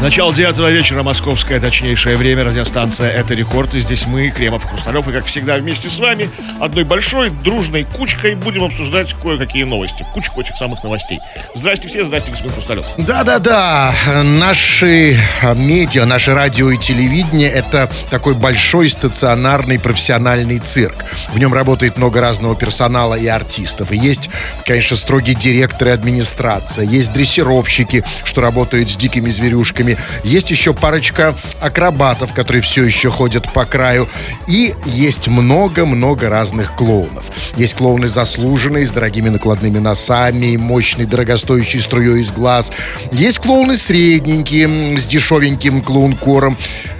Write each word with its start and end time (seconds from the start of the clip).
Начало 0.00 0.32
девятого 0.32 0.70
вечера, 0.70 1.02
московское 1.02 1.60
точнейшее 1.60 2.16
время, 2.16 2.44
радиостанция 2.44 3.10
«Это 3.10 3.34
рекорд». 3.34 3.74
И 3.74 3.80
здесь 3.80 4.06
мы, 4.06 4.30
Кремов 4.30 4.64
Хрусталев, 4.64 5.08
и, 5.08 5.12
как 5.12 5.24
всегда, 5.26 5.56
вместе 5.56 5.90
с 5.90 5.98
вами, 5.98 6.30
одной 6.60 6.84
большой 6.84 7.30
дружной 7.30 7.82
кучкой 7.82 8.36
будем 8.36 8.62
обсуждать 8.62 9.12
кое-какие 9.20 9.64
новости. 9.64 10.06
Кучку 10.14 10.40
этих 10.40 10.56
самых 10.56 10.84
новостей. 10.84 11.18
Здрасте 11.56 11.88
все, 11.88 12.04
здрасте, 12.04 12.30
господин 12.30 12.52
Хрусталев. 12.52 12.86
Да-да-да, 12.96 13.92
наши 14.22 15.18
медиа, 15.56 16.06
наше 16.06 16.32
радио 16.32 16.70
и 16.70 16.78
телевидение– 16.78 17.50
это 17.52 17.90
такой 18.08 18.34
большой 18.34 18.90
стационарный 18.90 19.80
профессиональный 19.80 20.60
цирк. 20.60 21.04
В 21.34 21.40
нем 21.40 21.52
работает 21.52 21.96
много 21.98 22.20
разного 22.20 22.54
персонала 22.54 23.16
и 23.16 23.26
артистов. 23.26 23.90
И 23.90 23.96
есть, 23.96 24.30
конечно, 24.64 24.96
строгие 24.96 25.34
директоры 25.34 25.90
администрация, 25.90 26.84
есть 26.84 27.12
дрессировщики, 27.12 28.04
что 28.22 28.40
работают 28.40 28.90
с 28.90 28.96
дикими 28.96 29.28
зверюшками, 29.28 29.87
есть 30.24 30.50
еще 30.50 30.74
парочка 30.74 31.34
акробатов, 31.60 32.32
которые 32.34 32.62
все 32.62 32.84
еще 32.84 33.10
ходят 33.10 33.52
по 33.52 33.64
краю. 33.64 34.08
И 34.46 34.74
есть 34.84 35.28
много-много 35.28 36.28
разных 36.28 36.74
клоунов. 36.74 37.26
Есть 37.56 37.74
клоуны 37.74 38.08
заслуженные, 38.08 38.86
с 38.86 38.90
дорогими 38.90 39.28
накладными 39.28 39.78
носами, 39.78 40.56
мощной, 40.56 41.06
дорогостоящей 41.06 41.80
струей 41.80 42.20
из 42.20 42.32
глаз. 42.32 42.72
Есть 43.12 43.38
клоуны 43.38 43.76
средненькие, 43.76 44.98
с 44.98 45.06
дешевеньким 45.06 45.82
клоункором. 45.82 46.56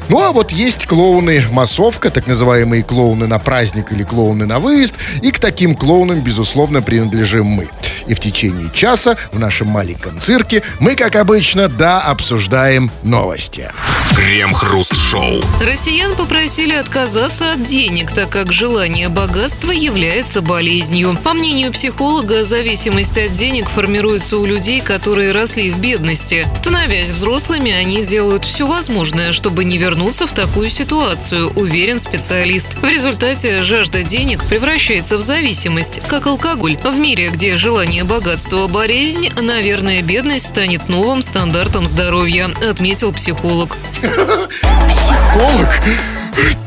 Ну 0.09 0.23
а 0.23 0.33
вот 0.33 0.51
есть 0.53 0.87
клоуны 0.87 1.45
массовка, 1.53 2.11
так 2.11 2.27
называемые 2.27 2.83
клоуны 2.83 3.27
на 3.27 3.39
праздник 3.39 3.93
или 3.93 4.05
клоуны 4.05 4.47
на 4.47 4.59
выезд. 4.59 4.95
И 5.21 5.31
к 5.31 5.39
таким 5.39 5.75
клоунам, 5.75 6.21
безусловно, 6.21 6.81
принадлежим 6.81 7.45
мы. 7.45 7.69
И 8.07 8.15
в 8.15 8.21
течение 8.21 8.71
часа 8.73 9.19
в 9.33 9.39
нашем 9.39 9.69
маленьком 9.69 10.19
цирке 10.19 10.63
мы, 10.81 10.97
как 10.97 11.15
обычно, 11.15 11.69
да, 11.69 12.01
обсуждаем 12.01 12.91
новости. 13.03 13.71
Крем-хруст-шоу. 14.17 15.43
Россиян 15.63 16.15
попросили 16.17 16.73
отказаться 16.73 17.53
от 17.53 17.63
денег, 17.63 18.13
так 18.13 18.31
как 18.31 18.51
желание 18.51 19.11
богатства 19.11 19.71
является 19.71 20.41
болезнью. 20.41 21.19
По 21.23 21.35
мнению 21.35 21.71
психолога, 21.71 22.47
зависимость 22.47 23.19
от 23.19 23.35
денег 23.35 23.69
формируется 23.69 24.39
у 24.39 24.47
людей, 24.47 24.81
которые 24.81 25.33
росли 25.33 25.71
в 25.71 25.79
бедности. 25.79 26.47
Становясь 26.55 27.11
взрослыми, 27.11 27.71
они 27.71 28.03
делают 28.03 28.47
все 28.47 28.67
возможное, 28.67 29.33
чтобы 29.33 29.65
не 29.65 29.77
вернуться 29.77 29.98
в 29.99 30.33
такую 30.33 30.69
ситуацию, 30.69 31.51
уверен 31.57 31.99
специалист. 31.99 32.75
В 32.79 32.85
результате 32.85 33.63
жажда 33.63 34.03
денег 34.03 34.45
превращается 34.45 35.19
в 35.19 35.23
зависимость, 35.23 36.01
как 36.07 36.27
алкоголь. 36.27 36.79
В 36.85 36.99
мире, 36.99 37.31
где 37.31 37.57
желание 37.57 38.05
богатства– 38.05 38.67
болезнь, 38.69 39.29
наверное, 39.41 40.01
бедность 40.03 40.47
станет 40.47 40.89
новым 40.89 41.21
стандартом 41.21 41.87
здоровья, 41.87 42.49
отметил 42.71 43.13
психолог. 43.13 43.77
Психолог? 44.01 45.81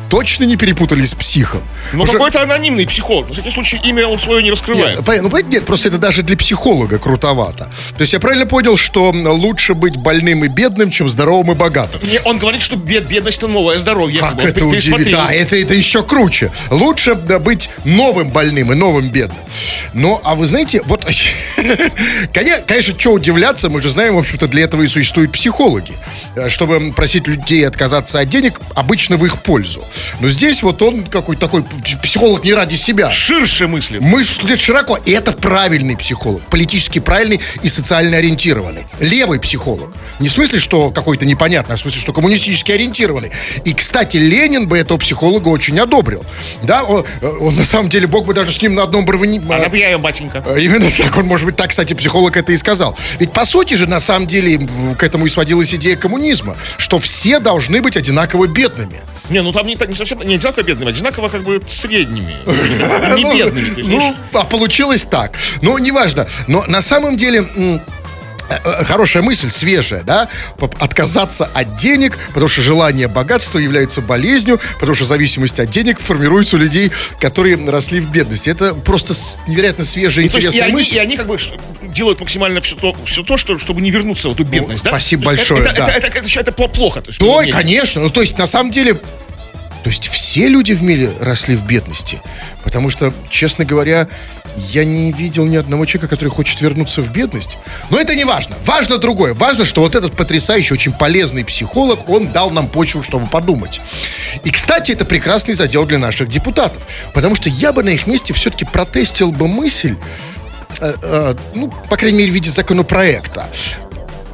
Точно 0.09 0.43
не 0.43 0.57
перепутали 0.57 1.03
с 1.03 1.15
психом? 1.15 1.61
Ну, 1.93 2.03
Уже- 2.03 2.13
какой-то 2.13 2.41
анонимный 2.41 2.85
психолог. 2.85 3.27
На 3.27 3.33
всякий 3.33 3.51
случай, 3.51 3.79
имя 3.83 4.07
он 4.07 4.19
свое 4.19 4.43
не 4.43 4.51
раскрывает. 4.51 4.97
Нет, 4.97 5.05
понятно, 5.05 5.27
ну, 5.27 5.31
понятно, 5.31 5.51
нет, 5.51 5.65
просто 5.65 5.89
это 5.89 5.97
даже 5.97 6.21
для 6.23 6.37
психолога 6.37 6.97
крутовато. 6.99 7.69
То 7.95 8.01
есть 8.01 8.13
я 8.13 8.19
правильно 8.19 8.45
понял, 8.45 8.77
что 8.77 9.11
лучше 9.11 9.73
быть 9.73 9.97
больным 9.97 10.43
и 10.45 10.47
бедным, 10.47 10.91
чем 10.91 11.09
здоровым 11.09 11.51
и 11.51 11.55
богатым? 11.55 12.01
Не, 12.09 12.19
он 12.21 12.37
говорит, 12.37 12.61
что 12.61 12.75
бед, 12.75 13.07
бедность 13.07 13.37
это 13.39 13.47
новое 13.47 13.77
здоровье. 13.77 14.21
Как 14.21 14.39
это 14.43 14.65
удивительно. 14.65 15.11
Да, 15.11 15.33
это, 15.33 15.55
это 15.55 15.73
еще 15.73 16.03
круче. 16.03 16.51
Лучше 16.69 17.15
да, 17.15 17.39
быть 17.39 17.69
новым 17.83 18.29
больным 18.29 18.71
и 18.71 18.75
новым 18.75 19.09
бедным. 19.09 19.37
Ну, 19.93 20.21
а 20.23 20.35
вы 20.35 20.45
знаете, 20.45 20.81
вот, 20.85 21.05
конечно, 22.33 22.99
что 22.99 23.11
удивляться, 23.11 23.69
мы 23.69 23.81
же 23.81 23.89
знаем, 23.89 24.15
в 24.15 24.19
общем-то, 24.19 24.47
для 24.47 24.63
этого 24.63 24.81
и 24.83 24.87
существуют 24.87 25.31
психологи. 25.31 25.93
Э, 26.35 26.49
Чтобы 26.49 26.93
просить 26.93 27.27
людей 27.27 27.67
отказаться 27.67 28.19
от 28.19 28.29
денег, 28.29 28.59
обычно 28.75 29.17
в 29.17 29.25
их 29.25 29.41
пользу. 29.41 29.83
Но 30.19 30.29
здесь 30.29 30.63
вот 30.63 30.81
он 30.81 31.03
какой-то 31.03 31.41
такой 31.41 31.63
психолог 32.01 32.43
не 32.43 32.53
ради 32.53 32.75
себя. 32.75 33.09
Ширше 33.09 33.67
мыслит. 33.67 34.01
Мыслит 34.01 34.59
широко. 34.59 34.97
И 34.97 35.11
это 35.11 35.31
правильный 35.31 35.97
психолог. 35.97 36.41
Политически 36.43 36.99
правильный 36.99 37.39
и 37.63 37.69
социально 37.69 38.17
ориентированный. 38.17 38.85
Левый 38.99 39.39
психолог. 39.39 39.93
Не 40.19 40.27
в 40.27 40.31
смысле, 40.31 40.59
что 40.59 40.91
какой-то 40.91 41.25
непонятный, 41.25 41.73
а 41.73 41.77
в 41.77 41.81
смысле, 41.81 42.01
что 42.01 42.13
коммунистически 42.13 42.71
ориентированный. 42.71 43.31
И, 43.65 43.73
кстати, 43.73 44.17
Ленин 44.17 44.67
бы 44.67 44.77
этого 44.77 44.97
психолога 44.97 45.49
очень 45.49 45.79
одобрил. 45.79 46.23
Да, 46.63 46.83
он, 46.83 47.05
он, 47.21 47.55
на 47.55 47.65
самом 47.65 47.89
деле, 47.89 48.07
Бог 48.07 48.25
бы 48.25 48.33
даже 48.33 48.51
с 48.51 48.61
ним 48.61 48.75
на 48.75 48.83
одном 48.83 49.05
бровне... 49.05 49.41
А 49.49 49.59
напьяю, 49.59 49.99
батенька. 49.99 50.43
А, 50.45 50.57
Именно 50.57 50.89
так, 50.91 51.15
он, 51.17 51.25
может 51.25 51.45
быть, 51.45 51.55
так, 51.55 51.69
кстати, 51.69 51.93
психолог 51.93 52.35
это 52.37 52.51
и 52.51 52.57
сказал. 52.57 52.97
Ведь, 53.19 53.31
по 53.31 53.45
сути 53.45 53.73
же, 53.73 53.87
на 53.87 53.99
самом 53.99 54.27
деле, 54.27 54.59
к 54.97 55.03
этому 55.03 55.25
и 55.25 55.29
сводилась 55.29 55.73
идея 55.73 55.95
коммунизма, 55.95 56.55
что 56.77 56.99
все 56.99 57.39
должны 57.39 57.81
быть 57.81 57.97
одинаково 57.97 58.47
бедными. 58.47 59.01
Не, 59.31 59.41
ну 59.41 59.51
там 59.53 59.65
не 59.65 59.75
так 59.77 59.89
не 59.89 59.95
совсем, 59.95 60.19
не 60.19 60.35
одинаково 60.35 60.63
бедными, 60.63 60.89
одинаково 60.91 61.29
как 61.29 61.43
бы 61.43 61.61
средними. 61.69 62.35
Не 63.15 63.23
Ну, 63.23 63.33
бедными. 63.35 63.69
то 63.69 63.79
есть, 63.79 63.89
Ну, 63.89 64.15
а 64.33 64.43
получилось 64.43 65.05
так. 65.05 65.37
Ну, 65.61 65.77
неважно. 65.77 66.27
Но 66.47 66.65
на 66.67 66.81
самом 66.81 67.15
деле... 67.17 67.45
э, 68.49 68.57
э, 68.63 68.83
Хорошая 68.85 69.23
мысль, 69.23 69.49
свежая, 69.49 70.03
да? 70.03 70.27
Отказаться 70.79 71.45
от 71.45 71.77
денег, 71.77 72.17
потому 72.29 72.47
что 72.47 72.61
желание 72.61 73.07
богатства 73.07 73.59
является 73.59 74.01
болезнью, 74.01 74.59
потому 74.79 74.95
что 74.95 75.05
зависимость 75.05 75.59
от 75.59 75.69
денег 75.69 75.99
формируется 75.99 76.55
у 76.55 76.59
людей, 76.59 76.91
которые 77.19 77.57
росли 77.69 77.99
в 77.99 78.09
бедности. 78.11 78.49
Это 78.49 78.73
просто 78.73 79.13
невероятно 79.47 79.85
свежая, 79.85 80.25
Ну, 80.25 80.31
есть, 80.31 80.35
и 80.35 80.39
интересная 80.39 80.63
они, 80.65 80.73
мысль. 80.73 80.95
и 80.95 80.99
они 80.99 81.17
как 81.17 81.27
бы 81.27 81.37
делают 81.83 82.19
максимально 82.19 82.61
все 82.61 82.75
то, 82.75 82.95
все 83.05 83.23
то 83.23 83.37
что, 83.37 83.57
чтобы 83.59 83.81
не 83.81 83.91
вернуться 83.91 84.29
в 84.29 84.33
эту 84.33 84.43
бедность, 84.43 84.83
да? 84.83 84.91
спасибо 84.91 85.25
большое, 85.25 85.61
Это, 85.61 85.73
да. 85.73 85.89
это, 85.89 86.07
это, 86.07 86.19
это, 86.19 86.27
это, 86.27 86.39
это 86.39 86.51
плохо. 86.69 87.01
То 87.01 87.09
есть, 87.09 87.19
Да, 87.19 87.51
конечно. 87.57 88.01
Ну, 88.01 88.09
то 88.09 88.21
есть, 88.21 88.37
на 88.37 88.47
самом 88.47 88.71
деле, 88.71 88.95
то 88.95 89.89
есть 89.89 90.07
все 90.09 90.47
люди 90.47 90.73
в 90.73 90.83
мире 90.83 91.11
росли 91.19 91.55
в 91.55 91.65
бедности. 91.65 92.21
Потому 92.63 92.89
что, 92.89 93.13
честно 93.29 93.65
говоря, 93.65 94.07
я 94.57 94.83
не 94.83 95.11
видел 95.11 95.45
ни 95.45 95.55
одного 95.55 95.85
человека, 95.85 96.07
который 96.07 96.29
хочет 96.29 96.61
вернуться 96.61 97.01
в 97.01 97.11
бедность. 97.11 97.57
Но 97.89 97.99
это 97.99 98.15
не 98.15 98.25
важно. 98.25 98.55
Важно 98.65 98.97
другое. 98.97 99.33
Важно, 99.33 99.65
что 99.65 99.81
вот 99.81 99.95
этот 99.95 100.13
потрясающий, 100.13 100.73
очень 100.73 100.91
полезный 100.91 101.45
психолог, 101.45 102.09
он 102.09 102.31
дал 102.31 102.51
нам 102.51 102.67
почву, 102.67 103.03
чтобы 103.03 103.27
подумать. 103.27 103.81
И, 104.43 104.51
кстати, 104.51 104.91
это 104.91 105.05
прекрасный 105.05 105.53
задел 105.53 105.85
для 105.85 105.99
наших 105.99 106.29
депутатов. 106.29 106.83
Потому 107.13 107.35
что 107.35 107.49
я 107.49 107.73
бы 107.73 107.83
на 107.83 107.89
их 107.89 108.07
месте 108.07 108.33
все-таки 108.33 108.65
протестил 108.65 109.31
бы 109.31 109.47
мысль, 109.47 109.95
э, 110.79 110.93
э, 111.01 111.35
ну, 111.55 111.73
по 111.89 111.97
крайней 111.97 112.19
мере, 112.19 112.31
в 112.31 112.35
виде 112.35 112.49
законопроекта 112.49 113.45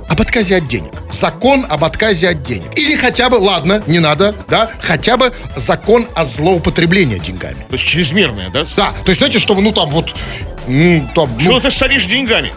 об 0.08 0.22
отказе 0.22 0.58
от 0.58 0.68
денег. 0.68 0.92
Закон 1.12 1.66
об 1.70 1.84
отказе 1.84 2.30
от 2.30 2.44
денег. 2.44 2.78
Или 2.78 2.96
хотя 2.96 3.30
бы, 3.30 3.36
ладно, 3.36 3.84
не 3.88 4.00
надо, 4.00 4.34
да, 4.48 4.70
хотя 4.82 5.18
бы 5.18 5.34
закон 5.56 6.08
о 6.16 6.26
злоупотреблении 6.26 7.20
деньгами. 7.20 7.58
То 7.70 7.74
есть 7.74 7.86
чрезмерное, 7.86 8.50
да? 8.50 8.66
Да, 8.76 8.92
то 8.92 9.10
есть, 9.10 9.20
знаете, 9.20 9.40
чтобы, 9.40 9.62
ну, 9.62 9.72
там 9.72 9.90
вот, 9.90 10.14
м, 10.68 11.08
там, 11.14 11.30
ну, 11.36 11.40
Что 11.40 11.60
ты 11.60 11.72
соришь 11.72 12.06
деньгами? 12.06 12.52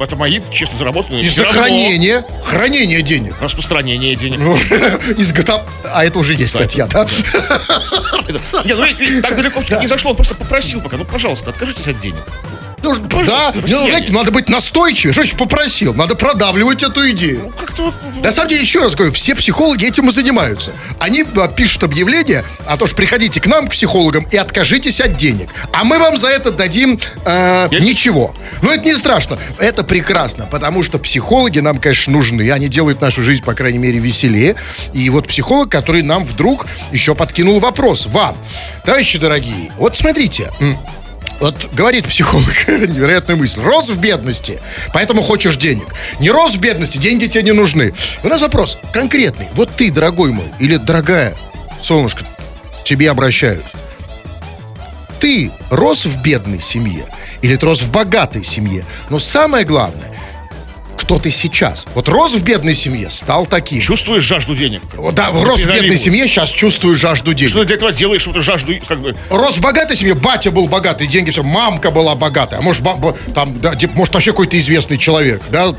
Это 0.00 0.16
мои, 0.16 0.40
честно 0.50 0.76
заработанные. 0.76 1.22
из-за 1.22 1.32
Всё 1.32 1.44
равно 1.44 1.60
хранения, 1.60 2.24
хранения 2.42 3.00
денег. 3.00 3.34
Распространение 3.40 4.16
денег. 4.16 4.40
Ну, 4.40 4.56
изготов... 5.16 5.62
А 5.84 6.04
это 6.04 6.18
уже 6.18 6.34
есть 6.34 6.50
статья, 6.50 6.86
да? 6.86 7.04
Не, 8.64 8.74
ну 8.74 8.84
ведь, 8.84 8.98
ведь 8.98 9.22
так 9.22 9.36
далеко 9.36 9.60
всё-таки 9.60 9.82
не 9.82 9.88
зашло, 9.88 10.10
он 10.10 10.16
просто 10.16 10.34
попросил 10.34 10.80
пока. 10.80 10.96
Ну, 10.96 11.04
пожалуйста, 11.04 11.50
откажитесь 11.50 11.86
от 11.86 12.00
денег. 12.00 12.24
Ну, 12.84 13.24
да, 13.24 13.52
ну, 13.54 13.66
знаете, 13.66 14.12
надо 14.12 14.30
быть 14.30 14.48
настойчивее. 14.48 15.12
Что 15.12 15.22
значит 15.22 15.38
попросил? 15.38 15.94
Надо 15.94 16.14
продавливать 16.14 16.82
эту 16.82 17.10
идею. 17.10 17.52
Как-то 17.58 17.84
вот, 17.84 17.94
На 18.22 18.30
самом 18.30 18.50
деле, 18.50 18.60
еще 18.62 18.80
раз 18.82 18.94
говорю, 18.94 19.12
все 19.12 19.34
психологи 19.34 19.86
этим 19.86 20.08
и 20.08 20.12
занимаются. 20.12 20.72
Они 21.00 21.24
а, 21.36 21.48
пишут 21.48 21.84
объявление 21.84 22.44
о 22.66 22.76
том, 22.76 22.86
что 22.86 22.96
приходите 22.96 23.40
к 23.40 23.46
нам, 23.46 23.68
к 23.68 23.70
психологам, 23.70 24.26
и 24.30 24.36
откажитесь 24.36 25.00
от 25.00 25.16
денег. 25.16 25.48
А 25.72 25.84
мы 25.84 25.98
вам 25.98 26.16
за 26.16 26.28
это 26.28 26.50
дадим 26.50 26.98
э, 27.24 27.68
Я- 27.70 27.80
ничего. 27.80 28.34
Но 28.62 28.72
это 28.72 28.84
не 28.84 28.94
страшно. 28.96 29.38
Это 29.58 29.84
прекрасно, 29.84 30.46
потому 30.50 30.82
что 30.82 30.98
психологи 30.98 31.60
нам, 31.60 31.78
конечно, 31.78 32.12
нужны. 32.12 32.50
Они 32.50 32.68
делают 32.68 33.00
нашу 33.00 33.22
жизнь, 33.22 33.42
по 33.42 33.54
крайней 33.54 33.78
мере, 33.78 33.98
веселее. 33.98 34.56
И 34.92 35.08
вот 35.10 35.28
психолог, 35.28 35.70
который 35.70 36.02
нам 36.02 36.24
вдруг 36.24 36.66
еще 36.92 37.14
подкинул 37.14 37.60
вопрос. 37.60 38.06
Вам, 38.06 38.36
товарищи 38.84 39.18
дорогие, 39.18 39.72
вот 39.78 39.96
смотрите. 39.96 40.50
Вот 41.40 41.72
говорит 41.72 42.06
психолог, 42.06 42.46
невероятная 42.68 43.36
мысль. 43.36 43.60
Рос 43.60 43.88
в 43.88 43.98
бедности, 43.98 44.60
поэтому 44.92 45.22
хочешь 45.22 45.56
денег. 45.56 45.86
Не 46.20 46.30
рос 46.30 46.54
в 46.54 46.60
бедности, 46.60 46.98
деньги 46.98 47.26
тебе 47.26 47.42
не 47.42 47.52
нужны. 47.52 47.92
У 48.22 48.28
нас 48.28 48.40
вопрос 48.40 48.78
конкретный. 48.92 49.48
Вот 49.54 49.70
ты, 49.76 49.90
дорогой 49.90 50.32
мой, 50.32 50.46
или 50.58 50.76
дорогая, 50.76 51.36
солнышко, 51.82 52.24
тебе 52.84 53.10
обращают. 53.10 53.64
Ты 55.18 55.50
рос 55.70 56.04
в 56.04 56.22
бедной 56.22 56.60
семье 56.60 57.06
или 57.44 57.56
ты 57.56 57.66
рос 57.66 57.82
в 57.82 57.90
богатой 57.90 58.42
семье? 58.42 58.86
Но 59.10 59.18
самое 59.18 59.66
главное, 59.66 60.10
кто 61.04 61.18
ты 61.18 61.30
сейчас. 61.30 61.86
Вот 61.94 62.08
рос 62.08 62.32
в 62.32 62.42
бедной 62.42 62.72
семье, 62.74 63.10
стал 63.10 63.44
таким. 63.44 63.78
Чувствуешь 63.80 64.24
жажду 64.24 64.56
денег? 64.56 64.80
Вот, 64.94 65.14
Да, 65.14 65.28
рос 65.30 65.60
в 65.60 65.66
бедной 65.66 65.98
семье, 65.98 66.26
сейчас 66.26 66.48
чувствую 66.48 66.94
жажду 66.94 67.34
денег. 67.34 67.50
Что 67.50 67.60
ты 67.60 67.66
для 67.66 67.76
этого 67.76 67.92
делаешь, 67.92 68.22
что 68.22 68.32
ты 68.32 68.40
жажду, 68.40 68.72
как 68.88 69.00
бы, 69.00 69.14
Рос 69.28 69.58
в 69.58 69.60
богатой 69.60 69.96
семье, 69.96 70.14
батя 70.14 70.50
был 70.50 70.66
богатый, 70.66 71.06
деньги 71.06 71.30
все, 71.30 71.42
мамка 71.42 71.90
была 71.90 72.14
богатая, 72.14 72.58
а 72.60 72.62
может, 72.62 72.82
ба- 72.82 72.94
ба- 72.96 73.14
там, 73.34 73.60
да, 73.60 73.74
может 73.94 74.14
вообще 74.14 74.30
какой-то 74.30 74.56
известный 74.58 74.96
человек, 74.96 75.42
да? 75.50 75.72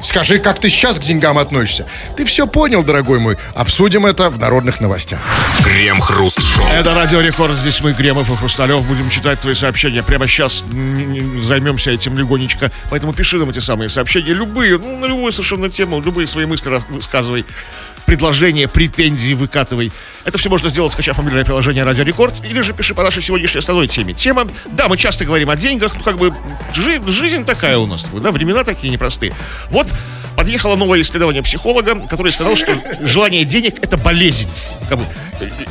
Скажи, 0.00 0.38
как 0.38 0.60
ты 0.60 0.70
сейчас 0.70 1.00
к 1.00 1.02
деньгам 1.02 1.38
относишься? 1.38 1.86
Ты 2.16 2.24
все 2.24 2.46
понял, 2.46 2.84
дорогой 2.84 3.18
мой. 3.18 3.36
Обсудим 3.54 4.06
это 4.06 4.30
в 4.30 4.38
народных 4.38 4.80
новостях. 4.80 5.18
Крем-хруст-шоу. 5.64 6.64
Это 6.72 6.94
Радио 6.94 7.20
Рекорд, 7.20 7.56
здесь 7.58 7.80
мы, 7.80 7.94
Кремов 7.94 8.30
и 8.30 8.36
Хрусталев, 8.36 8.84
будем 8.86 9.10
читать 9.10 9.40
твои 9.40 9.54
сообщения. 9.54 10.02
Прямо 10.04 10.28
сейчас 10.28 10.62
займемся 11.42 11.90
этим 11.90 12.16
легонечко. 12.16 12.70
Поэтому 12.90 13.12
пиши 13.12 13.38
нам 13.38 13.50
эти 13.50 13.58
самые 13.58 13.88
сообщения, 13.90 14.32
любые, 14.52 14.78
ну, 14.78 14.98
на 14.98 15.06
любую 15.06 15.32
совершенно 15.32 15.70
тему, 15.70 16.00
любые 16.00 16.26
свои 16.26 16.44
мысли 16.44 16.78
высказывай, 16.90 17.44
предложения, 18.04 18.68
претензии 18.68 19.32
выкатывай. 19.32 19.90
Это 20.24 20.36
все 20.36 20.50
можно 20.50 20.68
сделать, 20.68 20.92
скачав 20.92 21.16
мобильное 21.18 21.44
приложение 21.44 21.84
Радио 21.84 22.04
Рекорд, 22.04 22.44
или 22.44 22.60
же 22.60 22.74
пиши 22.74 22.94
по 22.94 23.02
нашей 23.02 23.22
сегодняшней 23.22 23.60
основной 23.60 23.88
теме. 23.88 24.12
Тема, 24.12 24.48
да, 24.66 24.88
мы 24.88 24.96
часто 24.98 25.24
говорим 25.24 25.48
о 25.48 25.56
деньгах, 25.56 25.96
ну, 25.96 26.02
как 26.02 26.18
бы, 26.18 26.34
жи- 26.74 27.00
жизнь 27.06 27.44
такая 27.44 27.78
у 27.78 27.86
нас, 27.86 28.06
да, 28.12 28.30
времена 28.30 28.64
такие 28.64 28.92
непростые. 28.92 29.34
Вот 29.70 29.86
подъехало 30.36 30.76
новое 30.76 31.00
исследование 31.00 31.42
психолога, 31.42 32.06
который 32.08 32.32
сказал, 32.32 32.56
что 32.56 32.76
желание 33.00 33.44
денег– 33.44 33.78
это 33.82 33.96
болезнь. 33.96 34.48
Как 34.88 34.98
бы, 34.98 35.04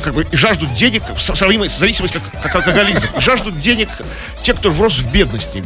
как 0.02 0.14
бы 0.14 0.26
и 0.30 0.36
жаждут 0.36 0.74
денег, 0.74 1.02
зависимость 1.18 2.16
как, 2.42 2.54
алкоголизм. 2.54 3.08
И 3.16 3.20
жаждут 3.20 3.58
денег 3.60 3.88
те, 4.42 4.54
кто 4.54 4.72
рос 4.74 4.98
в 4.98 5.10
бедности. 5.12 5.64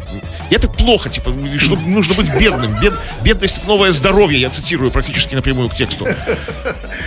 И 0.51 0.55
это 0.55 0.69
плохо, 0.69 1.09
типа, 1.09 1.33
что 1.59 1.77
нужно 1.77 2.15
быть 2.15 2.33
бедным. 2.39 2.79
Бед- 2.81 2.99
бедность– 3.23 3.59
это 3.59 3.69
новое 3.69 3.93
здоровье, 3.93 4.41
я 4.41 4.51
цитирую 4.51 4.91
практически 4.91 5.35
напрямую 5.35 5.69
к 5.69 5.75
тексту. 5.75 6.07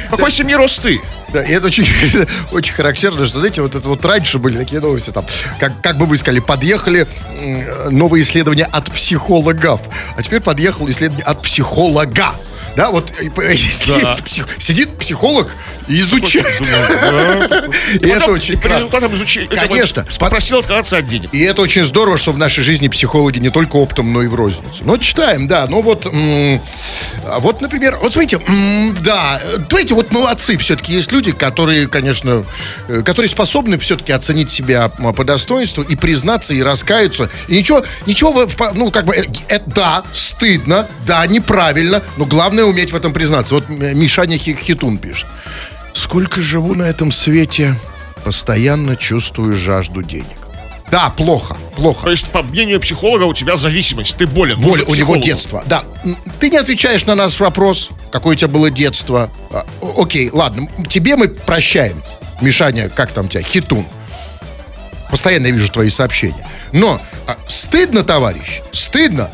В 0.07 0.09
какой 0.11 0.31
семье 0.31 0.57
рос 0.57 0.77
ты? 0.79 1.01
Да, 1.33 1.43
и 1.43 1.51
это 1.51 1.67
очень, 1.67 1.85
очень 2.51 2.73
характерно, 2.73 3.25
что, 3.25 3.39
знаете, 3.39 3.61
вот 3.61 3.75
это 3.75 3.87
вот 3.87 4.03
раньше 4.03 4.39
были 4.39 4.57
такие 4.57 4.81
новости, 4.81 5.11
там, 5.11 5.25
как, 5.59 5.79
как 5.81 5.97
бы 5.97 6.05
вы 6.05 6.17
сказали, 6.17 6.39
подъехали 6.39 7.07
новые 7.89 8.23
исследования 8.23 8.65
от 8.65 8.91
психологов, 8.91 9.81
а 10.17 10.23
теперь 10.23 10.41
подъехало 10.41 10.89
исследование 10.89 11.25
от 11.25 11.41
психолога. 11.43 12.31
Да, 12.79 12.91
вот 12.91 13.11
э, 13.19 13.29
п- 13.29 13.51
есть 13.51 14.23
псих- 14.23 14.47
сидит 14.57 14.97
психолог 14.97 15.49
и 15.89 15.99
изучает. 15.99 16.45
И 17.99 18.07
это 18.07 18.21
Потом 18.21 18.35
очень 18.35 18.57
по 18.57 18.67
результатам 18.67 19.13
изучения 19.15 19.47
Конечно. 19.53 20.05
попросил 20.17 20.59
отказаться 20.59 20.95
от 20.95 21.05
денег. 21.05 21.29
И 21.33 21.41
это 21.41 21.61
очень 21.61 21.83
здорово, 21.83 22.17
что 22.17 22.31
в 22.31 22.37
нашей 22.37 22.63
жизни 22.63 22.87
психологи 22.87 23.37
не 23.39 23.49
только 23.49 23.75
оптом, 23.75 24.13
но 24.13 24.23
и 24.23 24.27
в 24.27 24.35
розницу. 24.35 24.85
Но 24.85 24.95
читаем, 24.95 25.49
да. 25.49 25.67
Ну 25.67 25.81
вот, 25.81 26.07
а 27.25 27.39
вот, 27.39 27.59
например, 27.59 27.97
вот 28.01 28.13
смотрите, 28.13 28.39
да, 29.01 29.41
знаете, 29.69 29.93
вот 29.93 30.13
молодцы 30.13 30.55
все-таки 30.57 30.93
есть 30.93 31.11
люди, 31.11 31.33
которые, 31.33 31.87
конечно, 31.87 32.45
э, 32.87 33.01
которые 33.03 33.29
способны 33.29 33.77
все-таки 33.77 34.13
оценить 34.13 34.51
себя 34.51 34.87
по 34.87 35.23
достоинству 35.25 35.83
и 35.83 35.97
признаться, 35.97 36.53
и 36.53 36.61
раскаяться. 36.61 37.29
И 37.49 37.57
ничего, 37.57 37.83
ничего, 38.05 38.47
ну, 38.73 38.89
как 38.89 39.05
бы, 39.05 39.15
э, 39.15 39.25
э, 39.49 39.59
да, 39.65 40.03
стыдно, 40.13 40.87
да, 41.05 41.25
неправильно, 41.27 42.01
но 42.15 42.25
главное 42.25 42.69
уметь 42.69 42.92
в 42.92 42.95
этом 42.95 43.13
признаться. 43.13 43.56
Вот 43.56 43.69
м, 43.69 43.98
Мишаня 44.00 44.38
Хи- 44.38 44.57
Хитун 44.62 44.98
пишет. 44.98 45.27
Сколько 45.94 46.42
живу 46.42 46.75
на 46.75 46.83
этом 46.83 47.12
свете, 47.12 47.75
постоянно 48.24 48.95
чувствую 48.95 49.54
жажду 49.54 50.01
денег. 50.04 50.25
Да, 50.92 51.10
плохо, 51.12 51.56
плохо. 51.75 52.06
То 52.06 52.12
есть, 52.12 52.25
по 52.27 52.42
мнению 52.42 52.80
психолога, 52.80 53.24
у 53.25 53.33
тебя 53.36 53.57
зависимость, 53.57 54.16
ты 54.18 54.25
болен. 54.25 54.60
Боль, 54.60 54.81
у 54.88 54.95
него 54.95 55.18
детство. 55.18 55.63
Да. 55.68 55.83
Ты 56.39 56.50
не 56.50 56.57
отвечаешь 56.57 57.06
на 57.06 57.13
наш 57.13 57.39
вопрос, 57.39 57.89
какое 58.12 58.33
у 58.33 58.36
тебя 58.36 58.48
было 58.48 58.71
детство. 58.71 59.30
А, 59.51 59.66
Окей, 59.98 60.31
ладно. 60.33 60.68
Тебе 60.88 61.16
мы 61.16 61.27
прощаем. 61.27 62.01
Мишаня, 62.42 62.89
как 62.89 63.12
там 63.12 63.27
тебя? 63.30 63.44
Хитун. 63.44 63.86
Постоянно 65.12 65.48
я 65.48 65.54
вижу 65.54 65.69
твои 65.71 65.89
сообщения. 65.89 66.48
Но 66.71 67.00
а, 67.27 67.38
стыдно, 67.48 68.04
товарищ, 68.04 68.62
стыдно. 68.71 69.30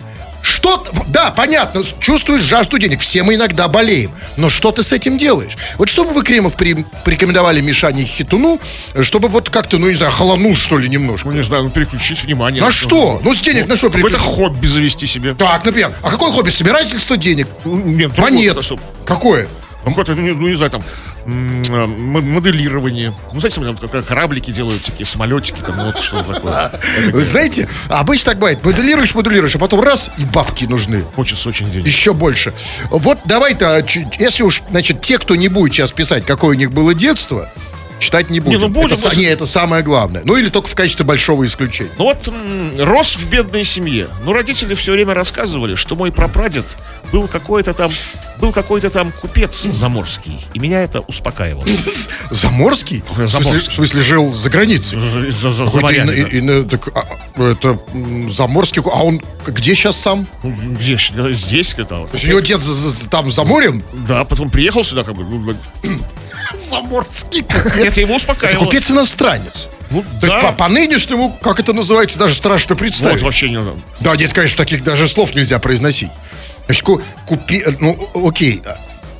Что, 0.65 0.83
да, 1.09 1.29
понятно, 1.29 1.83
чувствуешь 1.99 2.41
жажду 2.41 2.79
денег. 2.79 2.99
Все 2.99 3.21
мы 3.21 3.35
иногда 3.35 3.67
болеем. 3.67 4.09
Но 4.35 4.49
что 4.49 4.71
ты 4.71 4.81
с 4.81 4.91
этим 4.91 5.15
делаешь? 5.15 5.55
Вот 5.77 5.89
что 5.89 6.03
бы 6.03 6.09
вы, 6.11 6.23
Кремов, 6.23 6.55
при- 6.55 6.83
порекомендовали 7.03 7.61
Мишане 7.61 8.03
Хитуну, 8.03 8.59
чтобы 9.03 9.27
вот 9.27 9.51
как-то, 9.51 9.77
ну, 9.77 9.87
не 9.89 9.93
знаю, 9.95 10.11
холонул, 10.11 10.55
что 10.55 10.79
ли, 10.79 10.89
немножко? 10.89 11.27
Ну, 11.27 11.35
не 11.35 11.43
знаю, 11.43 11.65
ну, 11.65 11.69
переключить 11.69 12.23
внимание. 12.23 12.63
На 12.63 12.71
что? 12.71 13.21
Ну, 13.23 13.35
с 13.35 13.41
денег 13.41 13.67
на 13.67 13.75
что 13.75 13.91
Какое-то 13.91 14.17
переключить? 14.17 14.35
хобби 14.37 14.65
завести 14.65 15.05
себе. 15.05 15.35
Так, 15.35 15.63
например, 15.65 15.93
а 16.01 16.09
какое 16.09 16.31
хобби? 16.31 16.49
Собирательство 16.49 17.15
денег? 17.15 17.47
Ну, 17.63 17.75
Нет, 17.85 18.17
Монет. 18.17 18.55
какое-то. 18.55 18.81
Какое? 19.05 19.47
Ну, 19.83 19.91
какое-то, 19.91 20.15
ну, 20.15 20.21
не- 20.23 20.31
ну, 20.31 20.55
знаю, 20.55 20.71
там, 20.71 20.83
моделирование. 21.25 23.13
Ну, 23.33 23.39
знаете, 23.39 23.61
там, 23.61 23.77
как 23.77 24.05
кораблики 24.05 24.51
делают, 24.51 24.81
всякие 24.81 25.05
самолетики, 25.05 25.59
там, 25.65 25.77
ну, 25.77 25.85
вот 25.85 25.99
что-то 25.99 26.33
такое. 26.33 26.71
Вы 27.11 27.23
знаете, 27.23 27.67
обычно 27.89 28.31
так 28.31 28.39
бывает. 28.39 28.63
Моделируешь, 28.63 29.15
моделируешь, 29.15 29.55
а 29.55 29.59
потом 29.59 29.81
раз, 29.81 30.11
и 30.17 30.25
бабки 30.25 30.65
нужны. 30.65 31.03
Хочется 31.15 31.49
очень 31.49 31.69
денег. 31.71 31.87
Еще 31.87 32.13
больше. 32.13 32.53
Вот 32.89 33.19
давай-то, 33.25 33.83
если 34.19 34.43
уж, 34.43 34.61
значит, 34.69 35.01
те, 35.01 35.17
кто 35.17 35.35
не 35.35 35.47
будет 35.47 35.73
сейчас 35.73 35.91
писать, 35.91 36.25
какое 36.25 36.51
у 36.51 36.59
них 36.59 36.71
было 36.71 36.93
детство, 36.93 37.49
читать 37.99 38.29
не 38.29 38.39
будем. 38.39 38.59
ну 38.59 38.67
будем, 38.67 38.87
это, 38.87 39.01
просто- 39.01 39.17
не, 39.19 39.25
это 39.25 39.45
самое 39.45 39.83
главное. 39.83 40.21
Ну 40.25 40.35
или 40.37 40.49
только 40.49 40.67
в 40.67 40.75
качестве 40.75 41.05
большого 41.05 41.45
исключения. 41.45 41.91
Ну 41.97 42.05
вот 42.05 42.29
рос 42.79 43.15
в 43.15 43.25
бедной 43.29 43.63
семье. 43.63 44.07
Ну, 44.23 44.33
родители 44.33 44.75
все 44.75 44.91
время 44.91 45.13
рассказывали, 45.13 45.75
что 45.75 45.95
мой 45.95 46.11
прапрадед 46.11 46.65
был 47.11 47.27
какой-то 47.27 47.73
там, 47.73 47.91
был 48.39 48.51
какой-то 48.51 48.89
там 48.89 49.11
купец 49.21 49.63
заморский. 49.63 50.39
И 50.53 50.59
меня 50.59 50.81
это 50.83 50.99
успокаивало. 51.01 51.65
Заморский? 52.31 53.01
Какой 53.07 53.25
В 53.25 53.29
смысле, 53.29 53.43
Заморский? 53.51 53.71
в 53.71 53.75
смысле, 53.75 54.01
жил 54.01 54.33
за 54.33 54.49
границей? 54.49 54.99
За, 54.99 55.31
за- 55.31 55.51
за 55.51 55.63
морями, 55.79 56.11
ино- 56.11 56.23
да. 56.29 56.37
ино- 56.59 56.63
так, 56.69 56.89
а, 56.95 57.41
это 57.43 57.79
Заморский, 58.29 58.81
а 58.85 59.03
он 59.03 59.21
где 59.47 59.75
сейчас 59.75 59.97
сам? 59.99 60.27
Ну, 60.43 60.51
Где? 60.51 60.97
Здесь 61.33 61.73
это. 61.73 61.85
То 61.87 62.09
есть 62.13 62.25
у 62.25 62.29
него 62.29 62.39
дед 62.39 62.61
там 63.09 63.31
за 63.31 63.43
морем? 63.43 63.83
Да, 64.07 64.25
потом 64.25 64.49
приехал 64.49 64.83
сюда, 64.83 65.03
как 65.03 65.15
бы. 65.15 65.55
Заморский 66.55 67.43
Это 67.81 67.99
его 68.01 68.15
успокаивало. 68.15 68.65
Купец 68.65 68.89
иностранец. 68.91 69.69
Ну, 69.91 70.01
То 70.19 70.25
есть 70.25 70.33
да. 70.35 70.41
по, 70.41 70.51
по 70.53 70.69
нынешнему, 70.69 71.37
как 71.41 71.59
это 71.59 71.73
называется, 71.73 72.17
даже 72.17 72.35
страшно 72.35 72.73
Вот 72.75 72.79
представить. 72.79 73.21
вообще 73.21 73.49
не 73.49 73.57
надо. 73.57 73.73
Да, 73.99 74.15
нет, 74.15 74.33
конечно, 74.33 74.57
таких 74.57 74.83
даже 74.83 75.07
слов 75.07 75.35
нельзя 75.35 75.59
произносить. 75.59 76.09
Значит, 76.65 76.83
ку- 76.83 77.01
купи... 77.27 77.63
Ну, 77.79 78.09
окей. 78.27 78.61